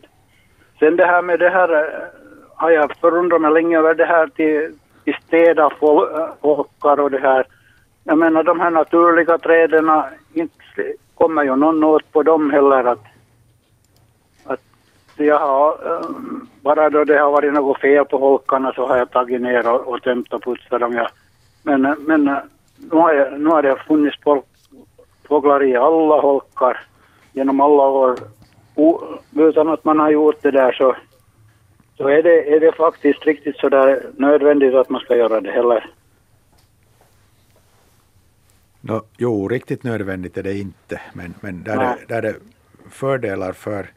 Sen 0.80 0.96
det 0.96 1.06
här 1.06 1.22
med 1.22 1.40
det 1.40 1.50
här 1.50 1.74
eh, 1.84 1.90
har 2.56 2.72
jag 2.72 2.98
förundrat 3.02 3.42
mig 3.42 3.52
länge 3.52 3.78
över 3.78 3.94
det 3.96 4.06
här 4.06 4.28
till, 4.28 4.74
till 5.04 5.16
städa 5.28 5.70
fol, 5.80 6.04
äh, 6.20 6.28
folkar 6.42 7.00
och 7.00 7.12
det 7.12 7.20
här. 7.20 7.46
Jag 8.04 8.18
menar 8.18 8.44
de 8.44 8.60
här 8.60 8.72
naturliga 8.72 9.38
träden, 9.38 9.86
inte 10.34 10.54
kommer 11.20 11.44
ju 11.44 11.56
någon 11.56 11.84
åt 11.84 12.12
på 12.12 12.24
dem 12.24 12.52
heller 12.52 12.84
att, 12.84 13.04
att 14.46 14.62
jag 15.18 15.40
har, 15.40 15.70
eh, 15.70 16.10
bara 16.62 16.90
då 16.90 17.04
det 17.04 17.18
har 17.18 17.32
varit 17.32 17.54
något 17.54 17.82
fel 17.82 18.06
på 18.06 18.18
holkarna 18.18 18.74
så 18.74 18.88
har 18.88 18.98
jag 18.98 19.12
tagit 19.12 19.42
ner 19.42 19.68
och, 19.74 19.88
och 19.88 20.02
tömt 20.02 20.34
och 20.34 20.44
putsat 20.44 20.80
dem. 20.80 20.94
Ja. 20.94 21.10
Men, 21.64 21.86
eh, 21.86 21.94
men 22.00 22.24
nu, 22.92 22.98
har 22.98 23.14
jag, 23.14 23.40
nu 23.40 23.50
har 23.50 23.62
det 23.62 23.76
funnits 23.88 24.18
fåglar 25.28 25.64
i 25.64 25.76
alla 25.76 26.22
holkar 26.22 26.78
genom 27.34 27.62
alla 27.62 27.84
år. 27.84 28.16
O, 28.76 29.00
utan 29.36 29.70
att 29.70 29.84
man 29.84 30.00
har 30.00 30.10
gjort 30.10 30.42
det 30.42 30.52
där 30.52 30.72
så, 30.72 30.96
så 31.98 32.08
är, 32.08 32.24
det, 32.24 32.56
är 32.56 32.60
det 32.60 32.72
faktiskt 32.72 33.26
riktigt 33.26 33.58
så 33.58 33.70
där 33.70 34.04
nödvändigt 34.18 34.76
att 34.76 34.90
man 34.90 35.02
ska 35.02 35.16
göra 35.16 35.42
det 35.42 35.52
heller. 35.52 35.90
Nå, 38.82 39.02
jo, 39.18 39.48
riktigt 39.48 39.84
nödvändigt 39.84 40.38
är 40.38 40.44
det 40.44 40.58
inte, 40.58 41.02
men, 41.14 41.34
men 41.42 41.64
där, 41.64 41.78
är, 41.78 41.96
där 42.08 42.24
är 42.24 42.36
fördelar 42.90 43.52
för 43.54 43.92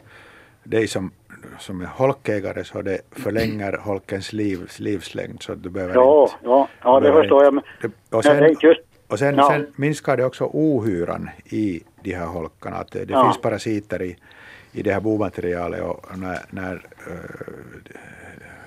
dig 0.65 0.89
som, 0.89 1.11
som 1.59 1.81
är 1.81 1.87
holkägare 1.87 2.65
så 2.65 2.83
det 2.83 3.01
förlänger 3.11 3.73
holkens 3.73 4.33
liv, 4.33 4.71
livslängd 4.79 5.43
så 5.43 5.55
du 5.55 5.69
behöver 5.71 5.95
Ja, 5.95 6.23
inte... 6.23 6.37
ja, 6.45 6.69
ja 6.83 7.01
det 7.01 7.13
förstår 7.13 7.45
jag. 7.45 7.55
Men, 7.55 7.65
och 8.11 8.25
sen, 8.25 8.57
just, 8.61 8.81
Och 9.09 9.19
sen, 9.19 9.67
minskar 9.77 10.17
det 10.17 10.25
också 10.25 10.45
ohyran 10.53 11.31
i 11.45 11.83
de 12.03 12.13
här 12.15 12.27
holkarna. 12.27 12.77
Att 12.77 12.91
det 12.91 13.11
Ja. 13.11 13.25
finns 13.25 13.43
parasiter 13.43 14.03
i, 14.03 14.17
i 14.73 14.83
det 14.83 14.93
här 14.93 15.01
bomaterialet 15.01 15.83
och 15.83 16.19
när, 16.19 16.39
när 16.51 16.87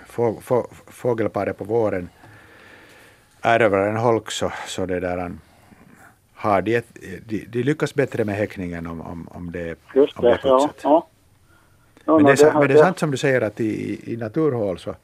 få, 0.08 0.68
fågelparet 0.88 1.58
på 1.58 1.64
våren 1.64 2.10
erövrar 3.42 3.88
en 3.88 3.98
holk 3.98 4.32
så, 4.32 4.52
så 4.68 4.86
det 4.86 5.00
där, 5.00 5.32
har 6.36 6.62
de, 6.62 6.82
de, 7.26 7.46
de 7.50 7.64
lyckas 7.64 7.96
bättre 7.96 8.26
med 8.26 8.36
häckningen 8.36 8.88
om, 8.88 9.02
om, 9.02 9.28
om 9.32 9.52
det, 9.52 9.76
Just 9.94 10.20
om 10.20 10.26
det 10.26 10.32
är 10.32 10.34
det, 10.34 10.40
ja. 10.44 10.70
ja. 10.84 11.08
ja 12.06 12.16
Men 12.18 12.26
det, 12.26 12.42
är, 12.42 12.54
no, 12.54 12.60
men 12.60 12.68
det 12.68 12.74
är 12.74 12.84
sant 12.84 13.00
som 13.00 13.12
du 13.12 13.18
säger 13.18 13.42
att 13.42 13.60
i, 13.60 13.66
i, 13.66 14.14
i 14.14 14.18
naturhål 14.18 14.78
så, 14.78 14.96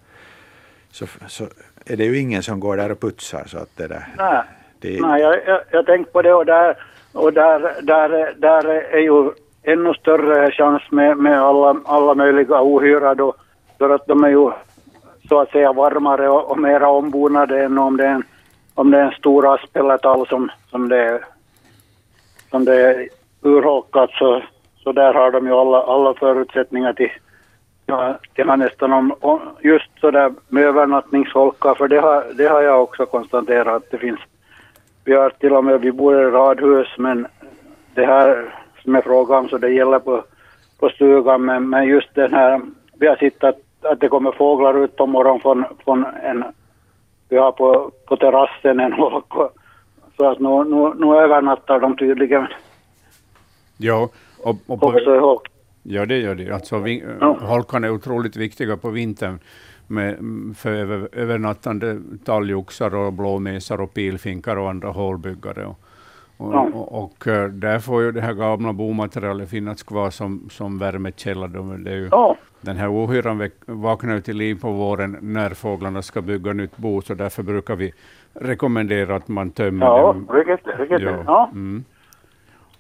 så, 0.92 1.06
så 1.28 1.44
är 1.86 1.98
det 1.98 2.06
ju 2.06 2.20
ingen 2.20 2.44
som 2.44 2.60
går 2.60 2.78
där 2.78 2.92
och 2.92 3.00
putsar. 3.00 3.44
Så 3.48 3.58
att 3.58 3.70
det 3.78 3.88
där, 3.88 4.08
Nej, 4.18 4.44
det, 4.80 5.02
nej 5.02 5.22
jag, 5.22 5.38
jag, 5.48 5.62
jag 5.72 5.86
tänkte 5.86 6.12
på 6.12 6.22
det 6.22 6.34
och 6.34 6.46
där, 6.46 6.78
och 7.14 7.34
där, 7.34 7.82
där, 7.82 8.36
där 8.38 8.66
är 8.68 9.00
ju 9.00 9.32
ännu 9.64 9.94
större 9.94 10.52
chans 10.52 10.82
med, 10.92 11.18
med 11.18 11.42
alla, 11.42 11.82
alla 11.86 12.16
möjliga 12.16 12.62
ohyra 12.62 13.16
då, 13.16 13.34
för 13.78 13.90
att 13.90 14.08
de 14.08 14.24
är 14.24 14.30
ju 14.30 14.52
så 15.30 15.40
att 15.40 15.52
säga 15.52 15.74
varmare 15.74 16.30
och, 16.30 16.52
och 16.52 16.60
mera 16.60 16.90
ombonade 16.90 17.64
än 17.64 17.78
om 17.78 17.98
det 17.98 18.06
är 18.06 18.10
en, 18.10 18.24
om 18.76 18.92
det 18.92 18.98
är 18.98 19.06
en 19.06 19.12
stor 19.12 19.54
asp 19.54 19.78
eller 19.78 19.98
tall 19.98 20.28
som, 20.28 20.52
som 20.70 20.90
det 20.90 20.98
är, 20.98 21.26
som 22.50 22.66
det 22.66 22.82
är 22.82 23.10
urholkat 23.42 24.10
så, 24.12 24.42
så 24.84 24.92
där 24.92 25.14
har 25.14 25.32
de 25.32 25.48
ju 25.48 25.54
alla, 25.54 25.84
alla 25.84 26.14
förutsättningar 26.14 26.94
till, 26.94 27.12
ja, 27.86 28.18
till 28.34 28.46
nästan 28.46 28.94
om, 28.94 29.16
om 29.20 29.40
just 29.62 30.00
sådär 30.00 30.34
med 30.48 30.64
övernattningsholkar 30.64 31.76
för 31.76 31.88
det 31.88 32.00
har, 32.00 32.26
det 32.34 32.48
har 32.48 32.62
jag 32.62 32.84
också 32.84 33.06
konstaterat 33.06 33.68
att 33.68 33.92
det 33.92 33.98
finns. 33.98 34.20
Vi 35.04 35.14
har 35.14 35.30
till 35.30 35.54
och 35.54 35.64
med, 35.64 35.82
vi 35.82 35.92
bor 35.92 36.22
i 36.22 36.32
radhus 36.32 36.88
men 36.98 37.28
det 37.94 38.06
här 38.06 38.56
som 38.84 38.96
är 38.96 39.02
frågan 39.02 39.40
om 39.40 39.50
så 39.50 39.58
det 39.58 39.70
gäller 39.70 40.00
på, 40.00 40.24
på 40.80 40.90
stugan 40.90 41.46
men, 41.46 41.70
men 41.70 41.88
just 41.88 42.16
den 42.16 42.34
här, 42.34 42.62
vi 43.00 43.08
har 43.08 43.16
sett 43.16 43.44
att, 43.44 43.60
att 43.82 44.00
det 44.00 44.08
kommer 44.08 44.32
fåglar 44.32 44.84
ut 44.84 44.96
på 44.96 45.06
morgonen 45.06 45.42
från, 45.42 45.66
från 45.84 46.06
en, 46.24 46.44
vi 47.32 47.38
har 47.38 47.52
på, 47.52 47.92
på 48.06 48.18
terrassen 48.18 48.80
en 48.80 48.94
holk 48.94 49.26
så 50.18 50.32
att 50.32 50.40
nu, 50.40 50.64
nu, 50.64 50.94
nu 51.06 51.16
övernattar 51.16 51.80
de 51.80 51.98
tydligen 51.98 52.48
Ja, 53.78 54.10
och, 54.44 54.56
och 54.68 54.80
på, 54.80 54.88
också 54.88 55.16
i 55.16 55.20
holk. 55.20 55.42
Ja, 55.84 56.06
det 56.06 56.18
gör 56.18 56.36
det. 56.36 56.52
Alltså, 56.52 56.78
vi, 56.80 57.04
Ja. 57.20 57.38
Holkarna 57.42 57.88
är 57.88 57.92
otroligt 57.92 58.36
viktiga 58.36 58.78
på 58.78 58.90
vintern 58.90 59.40
med, 59.88 60.18
för 60.58 60.72
över, 60.72 61.10
övernattande 61.12 62.02
talgoxar 62.26 62.96
och 62.96 63.14
blåmesar 63.14 63.82
och 63.82 63.94
pilfinkar 63.94 64.58
och 64.58 64.70
andra 64.70 64.90
hålbyggare. 64.90 65.66
Och, 65.66 65.80
och, 66.42 66.54
Ja. 66.54 66.70
och, 66.74 67.04
och 67.04 67.28
eh, 67.28 67.48
där 67.50 67.80
får 67.80 68.02
ju 68.02 68.12
det 68.12 68.22
här 68.22 68.34
gamla 68.34 68.74
bomaterialet 68.74 69.50
finnas 69.50 69.84
kvar 69.84 70.10
som, 70.10 70.50
som 70.50 70.78
värmekälla. 70.80 71.48
Det 71.48 71.92
är 71.92 71.96
ju, 71.96 72.08
Ja, 72.12 72.36
Den 72.62 72.78
här 72.78 72.92
ohyran 72.94 73.50
vaknar 73.66 74.14
ju 74.16 74.22
till 74.22 74.38
liv 74.38 74.62
på 74.62 74.72
våren 74.72 75.18
när 75.22 75.50
fåglarna 75.50 76.02
ska 76.02 76.22
bygga 76.22 76.54
nytt 76.54 76.78
bo, 76.78 77.02
så 77.02 77.14
därför 77.14 77.44
brukar 77.44 77.76
vi 77.76 77.94
rekommendera 78.34 79.16
att 79.16 79.28
man 79.28 79.50
tömmer 79.52 79.86
ja, 79.86 80.02
dem. 80.14 80.28
riktigt, 80.34 80.80
riktigt. 80.80 81.02
Ja. 81.26 81.50
Mm. 81.52 81.84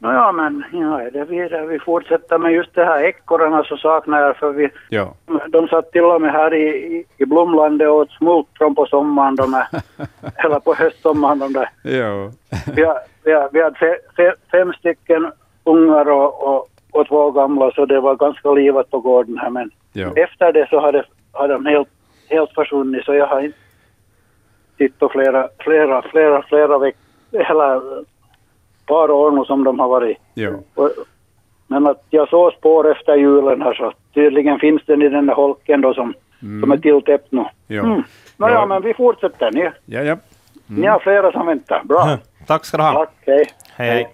No, 0.03 0.11
ja, 0.13 0.31
men 0.31 0.63
ja, 0.73 1.01
är 1.01 1.11
det 1.11 1.23
vidare. 1.25 1.65
Vi 1.65 1.79
fortsätter 1.79 2.37
med 2.37 2.51
just 2.53 2.75
det 2.75 2.85
här 2.85 3.03
ekorrarna 3.03 3.63
så 3.63 3.77
saknar 3.77 4.21
jag 4.21 4.37
för 4.37 4.51
vi, 4.51 4.69
Ja. 4.89 5.13
de 5.47 5.67
satt 5.67 5.91
till 5.91 6.03
och 6.03 6.21
med 6.21 6.31
här 6.31 6.53
i, 6.53 6.67
i, 6.67 7.05
i 7.17 7.25
Blomlandet 7.25 7.87
och 7.87 7.95
åt 7.95 8.11
smultron 8.11 8.75
på 8.75 8.85
sommaren, 8.85 9.35
de 9.35 9.53
här, 9.53 9.67
eller 10.45 10.59
på 10.59 10.73
höstsommaren 10.73 11.39
de 11.39 11.53
där. 11.53 11.69
Ja. 11.83 12.29
Vi 12.75 12.83
har, 12.83 12.97
vi 13.23 13.31
har, 13.31 13.49
vi 13.51 13.61
har 13.61 13.71
fe, 13.71 13.97
fe, 14.17 14.33
fem 14.51 14.73
stycken 14.73 15.31
ungar 15.63 16.09
och, 16.11 16.43
och, 16.47 16.67
och 16.91 17.07
två 17.07 17.31
gamla 17.31 17.71
så 17.71 17.85
det 17.85 17.99
var 17.99 18.15
ganska 18.15 18.51
livat 18.51 18.89
på 18.89 18.99
gården 18.99 19.37
här 19.37 19.49
men 19.49 19.71
Ja. 19.93 20.09
efter 20.15 20.53
det 20.53 20.67
så 20.69 20.79
har, 20.79 20.91
det, 20.91 21.03
har 21.31 21.47
de 21.47 21.65
helt, 21.65 21.89
helt 22.29 22.51
försvunnit 22.53 23.05
så 23.05 23.13
jag 23.13 23.27
har 23.27 23.41
inte 23.41 23.57
på 24.99 25.09
flera, 25.09 25.47
flera, 25.59 26.01
flera, 26.01 26.41
flera 26.41 26.77
veckor, 26.77 26.99
eller 27.31 27.81
par 28.91 29.11
år 29.11 29.31
nu 29.31 29.45
som 29.45 29.63
de 29.63 29.79
har 29.79 29.87
varit. 29.87 30.17
Ja. 30.33 30.49
Och, 30.75 30.89
men 31.67 31.87
att 31.87 32.03
jag 32.09 32.29
såg 32.29 32.53
spår 32.53 32.91
efter 32.91 33.15
julen 33.15 33.61
här 33.61 33.73
så 33.73 33.93
tydligen 34.13 34.59
finns 34.59 34.81
den 34.85 35.01
i 35.01 35.09
den 35.09 35.25
där 35.25 35.33
holken 35.33 35.81
då 35.81 35.93
som, 35.93 36.13
som 36.39 36.71
är 36.71 36.77
tilltäppt 36.77 37.31
nu. 37.31 37.45
Ja. 37.67 37.83
Mm. 37.83 38.03
Nåja, 38.37 38.53
Ja. 38.53 38.65
men 38.65 38.81
vi 38.81 38.93
fortsätter. 38.93 39.51
Ni, 39.51 39.69
Ja, 39.85 40.01
ja. 40.01 40.17
ni 40.67 40.87
har 40.87 40.99
flera 40.99 41.31
som 41.31 41.45
väntar. 41.47 41.81
Bra. 41.83 42.17
Tack 42.47 42.65
ska 42.65 42.77
du 42.77 42.83
ha. 42.83 42.93
Tack, 42.93 43.13
hej. 43.25 43.45
Hej, 43.75 43.89
hej. 43.89 44.13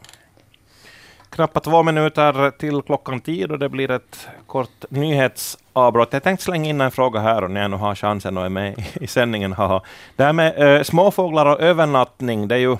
Knappt 1.30 1.64
två 1.64 1.84
minuter 1.84 2.52
till 2.52 2.82
klockan 2.82 3.20
tio 3.20 3.48
och 3.48 3.60
det 3.60 3.70
blir 3.70 3.92
ett 3.92 4.28
kort 4.48 4.86
nyhetsavbrott. 4.90 6.14
Jag 6.14 6.24
tänkte 6.24 6.44
slänga 6.46 6.70
in 6.70 6.82
en 6.82 6.92
fråga 6.92 7.20
här 7.20 7.44
och 7.44 7.52
när 7.52 7.62
jag 7.62 7.72
nu 7.72 7.78
har 7.78 7.96
chansen 7.96 8.38
och 8.38 8.46
är 8.46 8.50
med 8.50 8.76
i 9.02 9.08
sändningen. 9.08 9.54
Haha. 9.58 9.82
Det 10.16 10.24
här 10.24 10.34
med 10.34 10.76
eh, 10.78 10.84
småfåglar 10.84 11.46
och 11.46 11.60
övernattning, 11.62 12.48
det 12.48 12.56
är 12.56 12.60
ju, 12.60 12.78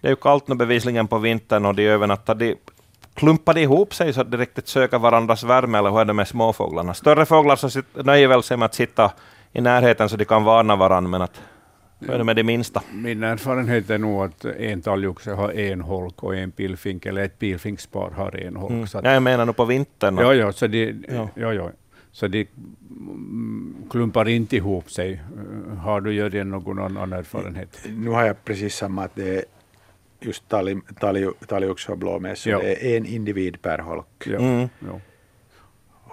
det 0.00 0.08
är 0.08 0.10
ju 0.10 0.16
kallt 0.16 0.48
nu 0.48 0.54
bevisligen 0.54 1.08
på 1.08 1.18
vintern 1.18 1.66
och 1.66 1.74
de 1.74 1.86
övernattar. 1.86 2.34
De, 2.34 2.56
klumpar 3.14 3.54
de 3.54 3.60
ihop 3.62 3.94
sig 3.94 4.12
så 4.12 4.20
att 4.20 4.30
de 4.30 4.36
riktigt 4.36 4.68
söker 4.68 4.98
varandras 4.98 5.44
värme, 5.44 5.78
eller 5.78 5.90
hur 5.90 6.00
är 6.00 6.04
det 6.04 6.12
med 6.12 6.28
småfåglarna? 6.28 6.94
Större 6.94 7.26
fåglar 7.26 7.56
så 7.56 7.70
sit, 7.70 8.04
nöjer 8.04 8.28
väl 8.28 8.42
sig 8.42 8.56
med 8.56 8.66
att 8.66 8.74
sitta 8.74 9.12
i 9.52 9.60
närheten 9.60 10.08
så 10.08 10.16
de 10.16 10.24
kan 10.24 10.44
varna 10.44 10.76
varandra, 10.76 11.10
men 11.10 11.22
att, 11.22 11.40
hur 12.00 12.10
är 12.10 12.18
det 12.18 12.24
med 12.24 12.36
de 12.36 12.42
minsta? 12.44 12.82
Min 12.92 13.22
erfarenhet 13.22 13.90
är 13.90 13.98
nog 13.98 14.22
att 14.24 14.44
en 14.44 14.82
talgoxe 14.82 15.32
har 15.32 15.52
en 15.52 15.80
holk 15.80 16.22
och 16.22 16.36
en 16.36 16.50
pilfink, 16.50 17.06
eller 17.06 17.24
ett 17.24 17.38
pilfinkspar 17.38 18.10
har 18.10 18.36
en 18.36 18.56
holk. 18.56 18.70
Mm. 18.72 18.86
Så 18.86 18.98
att, 18.98 19.04
Ja, 19.04 19.12
jag 19.12 19.22
menar 19.22 19.46
nu 19.46 19.52
på 19.52 19.64
vintern. 19.64 20.18
ja, 20.18 20.34
ja, 20.34 20.52
så 20.52 20.66
de, 20.66 21.04
Ja. 21.08 21.28
ja. 21.34 21.54
Ja, 21.54 21.70
så 22.12 22.28
de 22.28 22.46
mm, 22.90 23.74
klumpar 23.90 24.28
inte 24.28 24.56
ihop 24.56 24.90
sig. 24.90 25.20
Har 25.84 26.00
du 26.00 26.28
det 26.28 26.44
någon 26.44 26.78
annan 26.78 27.12
erfarenhet? 27.12 27.78
Nu 27.88 28.10
har 28.10 28.24
jag 28.26 28.44
precis 28.44 28.74
samma 28.76 29.04
att 29.04 29.14
det 29.14 29.36
är 29.36 29.44
just 30.20 30.48
talg, 30.48 30.80
talg, 31.00 31.26
och 31.28 31.36
Ja. 32.46 32.58
det 32.58 32.92
är 32.92 32.96
en 32.96 33.06
individ 33.06 33.62
per 33.62 33.78
holk. 33.78 34.26
Mm. 34.26 34.68
Ja. 34.78 35.00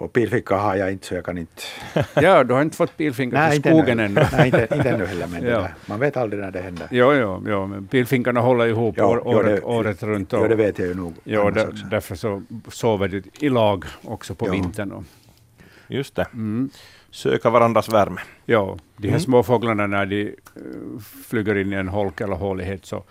Och 0.00 0.12
pilficka 0.12 0.56
har 0.56 0.74
jag 0.76 0.92
inte 0.92 1.06
så 1.06 1.14
jag 1.14 1.24
kan 1.24 1.38
inte... 1.38 1.62
ja, 2.14 2.44
du 2.44 2.54
har 2.54 2.62
inte 2.62 2.76
fått 2.76 2.96
pilfinkar 2.96 3.50
till 3.50 3.60
skogen 3.62 4.00
ännu. 4.00 4.26
Nej, 4.32 4.46
inte, 4.46 4.68
inte 4.74 4.90
ännu 4.90 5.06
heller, 5.06 5.26
men 5.26 5.44
Ja. 5.44 5.68
man 5.86 6.00
vet 6.00 6.16
aldrig 6.16 6.42
när 6.42 6.50
det 6.50 6.60
händer. 6.60 6.88
Ja, 6.90 7.14
ja, 7.14 7.42
ja, 7.46 7.66
men 7.66 7.86
pilfinkarna 7.86 8.40
håller 8.40 8.66
ihop 8.66 8.94
Ja, 8.98 9.06
år, 9.06 9.26
året, 9.28 9.56
det- 9.56 9.62
året 9.62 10.02
runt. 10.02 10.32
Ja, 10.32 10.48
det 10.48 10.54
vet 10.54 10.78
jag 10.78 10.88
ju 10.88 10.94
nog. 10.94 11.14
Ja, 11.24 11.40
annars 11.40 11.54
där, 11.54 11.86
därför 11.90 12.14
så 12.14 12.42
sover 12.68 13.08
de 13.08 13.22
i 13.40 13.48
lag 13.48 13.84
också 14.04 14.34
på 14.34 14.46
Ja. 14.46 14.52
vintern. 14.52 14.92
Och, 14.92 15.04
Just 15.88 16.14
det. 16.16 16.26
mm. 16.32 16.70
Söka 17.10 17.50
varandras 17.50 17.88
värme. 17.88 18.20
Ja, 18.44 18.78
de 18.96 19.08
här 19.08 19.14
Mm. 19.14 19.20
små 19.20 19.42
fåglarna 19.42 19.86
när 19.86 20.06
de 20.06 20.22
eh, 20.26 20.32
flyger 21.28 21.54
in 21.58 21.72
i 21.72 21.76
en 21.76 21.88
holk 21.88 22.20
eller 22.20 22.36
hålighet 22.36 22.86
så, 22.86 23.04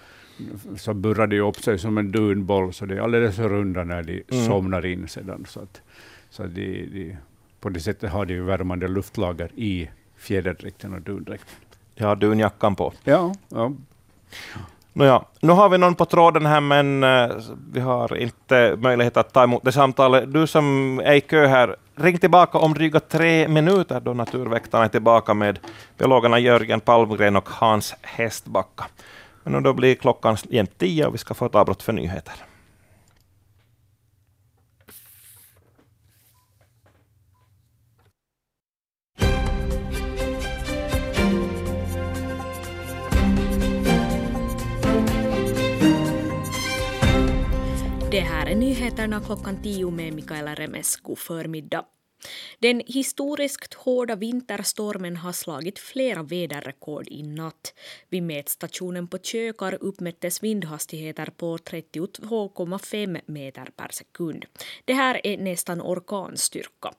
så 0.77 0.93
burrar 0.93 1.27
de 1.27 1.39
upp 1.41 1.55
sig 1.57 1.79
som 1.79 1.97
en 1.97 2.11
dunboll, 2.11 2.73
så 2.73 2.85
de 2.85 2.95
är 2.95 3.01
alldeles 3.01 3.39
runda 3.39 3.83
när 3.83 4.03
de 4.03 4.23
Mm. 4.31 4.45
somnar 4.45 4.85
in 4.85 5.07
sedan. 5.07 5.45
Så, 5.47 5.59
att, 5.59 5.81
så 6.29 6.43
de, 6.43 6.85
de, 6.93 7.17
på 7.59 7.69
det 7.69 7.79
sättet 7.79 8.11
har 8.11 8.25
de 8.25 8.39
värmande 8.41 8.87
luftlager 8.87 9.51
i 9.55 9.89
fjäderdräkten 10.17 10.93
och 10.93 11.01
dundräkten. 11.01 11.55
Jag 11.95 12.07
har 12.07 12.15
dunjackan 12.15 12.75
på. 12.75 12.93
Ja, 13.03 13.33
ja. 13.49 13.71
Nåja, 14.93 15.23
nu 15.41 15.51
har 15.53 15.69
vi 15.69 15.77
någon 15.77 15.95
på 15.95 16.05
tråden 16.05 16.45
här, 16.45 16.61
men 16.61 17.03
eh, 17.03 17.29
vi 17.73 17.79
har 17.79 18.17
inte 18.17 18.75
möjlighet 18.79 19.17
att 19.17 19.33
ta 19.33 19.43
emot 19.43 19.63
det 19.63 19.71
samtalet. 19.71 20.33
Du 20.33 20.47
som 20.47 20.99
är 21.03 21.13
i 21.13 21.21
kö 21.21 21.47
här, 21.47 21.75
ring 21.95 22.17
tillbaka 22.17 22.57
om 22.57 22.73
dryga 22.73 22.99
tre 22.99 23.47
minuter 23.47 23.99
då 23.99 24.13
Naturväktarna 24.13 24.85
är 24.85 24.89
tillbaka 24.89 25.33
med 25.33 25.59
biologerna 25.97 26.39
Jörgen 26.39 26.79
Palmgren 26.79 27.35
och 27.35 27.49
Hans 27.49 27.95
Hästbacka. 28.01 28.85
Men 29.49 29.63
då 29.63 29.73
blir 29.73 29.95
klockan 29.95 30.37
jämt 30.49 30.77
tio 30.77 31.05
och 31.05 31.13
vi 31.13 31.17
ska 31.17 31.33
få 31.33 31.45
ett 31.45 31.55
avbrott 31.55 31.83
för 31.83 31.93
nyheter. 31.93 32.33
Det 48.11 48.19
här 48.19 48.47
är 48.47 48.55
nyheterna 48.55 49.19
klockan 49.19 49.61
tio 49.63 49.91
med 49.91 50.13
Mikaela 50.13 50.55
Remes. 50.55 50.97
God 50.97 51.17
förmiddag. 51.17 51.85
Den 52.59 52.81
historiskt 52.85 53.73
hårda 53.73 54.15
vinterstormen 54.15 55.15
har 55.17 55.31
slagit 55.31 55.79
flera 55.79 56.23
väderrekord 56.23 57.07
i 57.07 57.23
natt. 57.23 57.73
Vid 58.09 58.23
mätstationen 58.23 59.07
på 59.07 59.17
Kökar 59.17 59.77
uppmättes 59.81 60.43
vindhastigheter 60.43 61.25
på 61.37 61.57
32,5 61.57 63.21
meter 63.25 63.65
per 63.75 63.89
sekund. 63.91 64.45
Det 64.85 64.93
här 64.93 65.27
är 65.27 65.37
nästan 65.37 65.81
orkanstyrka. 65.81 66.93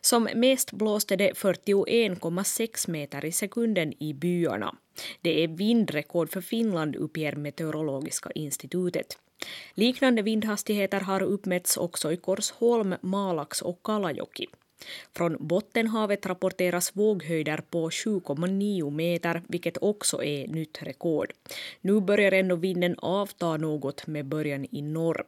Som 0.00 0.28
mest 0.34 0.72
blåste 0.72 1.16
det 1.16 1.32
41,6 1.32 2.90
meter 2.90 3.24
i 3.24 3.32
sekunden 3.32 4.02
i 4.02 4.14
byarna. 4.14 4.76
Det 5.20 5.44
är 5.44 5.48
vindrekord 5.48 6.30
för 6.30 6.40
Finland 6.40 6.96
uppger 6.96 7.36
Meteorologiska 7.36 8.30
institutet. 8.30 9.18
Liknande 9.74 10.22
vindhastigheter 10.22 11.00
har 11.00 11.22
uppmätts 11.22 11.76
också 11.76 12.12
i 12.12 12.16
Korsholm, 12.16 12.94
Malax 13.02 13.62
och 13.62 13.82
Kalajoki. 13.82 14.46
Från 15.12 15.36
Bottenhavet 15.40 16.26
rapporteras 16.26 16.96
våghöjder 16.96 17.62
på 17.70 17.90
7,9 17.90 18.90
meter, 18.90 19.42
vilket 19.48 19.76
också 19.80 20.24
är 20.24 20.48
nytt 20.48 20.82
rekord. 20.82 21.32
Nu 21.80 22.00
börjar 22.00 22.32
ändå 22.32 22.56
vinden 22.56 22.98
avta 22.98 23.56
något 23.56 24.06
med 24.06 24.26
början 24.26 24.66
i 24.70 24.82
norr. 24.82 25.24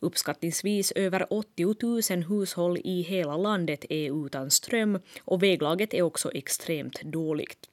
Uppskattningsvis 0.00 0.92
över 0.92 1.32
80 1.32 2.12
000 2.14 2.22
hushåll 2.22 2.78
i 2.84 3.02
hela 3.02 3.36
landet 3.36 3.84
är 3.88 4.26
utan 4.26 4.50
ström 4.50 4.98
och 5.20 5.42
väglaget 5.42 5.94
är 5.94 6.02
också 6.02 6.32
extremt 6.32 7.02
dåligt. 7.02 7.68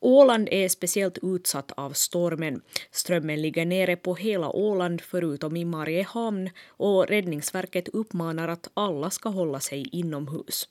Åland 0.00 0.48
är 0.50 0.68
speciellt 0.68 1.18
utsatt 1.22 1.72
av 1.76 1.90
stormen. 1.90 2.62
Strömmen 2.90 3.42
ligger 3.42 3.66
nere 3.66 3.96
på 3.96 4.14
hela 4.14 4.50
Åland 4.50 5.00
förutom 5.00 5.56
i 5.56 5.64
Mariehamn 5.64 6.50
och 6.68 7.06
Räddningsverket 7.08 7.88
uppmanar 7.88 8.48
att 8.48 8.70
alla 8.74 9.10
ska 9.10 9.28
hålla 9.28 9.60
sig 9.60 9.88
inomhus. 9.92 10.68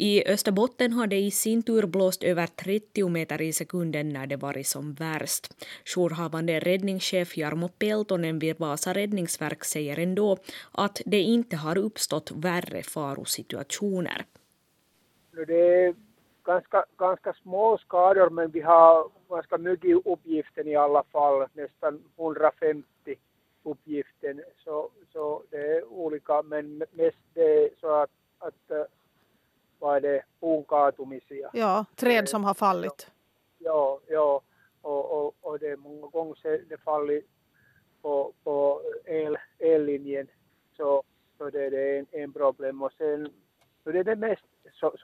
I 0.00 0.24
Österbotten 0.28 0.92
har 0.92 1.06
det 1.06 1.16
i 1.16 1.30
sin 1.30 1.62
tur 1.62 1.86
blåst 1.86 2.22
över 2.22 2.46
30 2.46 3.08
meter 3.08 3.42
i 3.42 3.52
sekunden 3.52 4.08
när 4.08 4.26
det 4.26 4.36
varit 4.36 4.66
som 4.66 4.94
värst. 4.94 5.54
Jourhavande 5.84 6.60
räddningschef 6.60 7.36
Jarmo 7.36 7.68
Peltonen 7.68 8.38
vid 8.38 8.58
Vasa 8.58 8.94
räddningsverk 8.94 9.64
säger 9.64 9.98
ändå 9.98 10.36
att 10.72 11.00
det 11.06 11.20
inte 11.20 11.56
har 11.56 11.78
uppstått 11.78 12.32
värre 12.34 12.82
farosituationer. 12.82 14.24
Det 15.46 15.84
är 15.84 15.94
ganska, 16.48 16.84
ganska 16.96 17.32
små 17.32 17.78
skador 17.78 18.30
men 18.30 18.50
vi 18.50 18.60
har 18.60 19.10
ganska 19.28 19.58
mycket 19.58 20.06
uppgiften 20.06 20.68
i 20.68 20.76
alla 20.76 21.02
fall, 21.02 21.46
nästan 21.52 22.04
150 22.16 22.84
uppgiften. 23.62 24.42
Så, 24.64 24.90
så 25.12 25.42
det 25.50 25.56
är 25.56 25.84
olika 25.84 26.42
men 26.42 26.84
mest 26.92 27.18
det 27.34 27.64
är 27.64 27.70
så 27.80 27.90
att, 27.90 28.10
att 28.38 28.88
vad 29.78 29.96
är 29.96 30.00
det, 30.00 30.22
puunkaatumisia. 30.40 31.50
Ja, 31.52 31.84
träd 31.96 32.28
som 32.28 32.44
har 32.44 32.54
fallit. 32.54 33.10
Ja, 33.58 34.00
ja 34.06 34.40
och, 34.82 35.26
och, 35.26 35.34
och 35.40 35.58
det 35.58 35.68
är 35.68 35.76
många 35.76 36.06
gånger 36.06 36.64
det 36.68 36.76
fallit 36.76 37.26
på, 38.02 38.32
på 38.44 38.82
el, 39.04 39.38
ellinjen 39.58 40.26
så, 40.76 41.02
så 41.38 41.50
det, 41.50 41.70
det 41.70 41.80
är 41.80 41.98
en, 41.98 42.06
en 42.10 42.32
problem 42.32 42.82
och 42.82 42.92
sen 42.92 43.32
så 43.84 43.92
det 43.92 43.98
är 43.98 44.04
det 44.04 44.16
mest 44.16 44.44
så, 44.72 44.96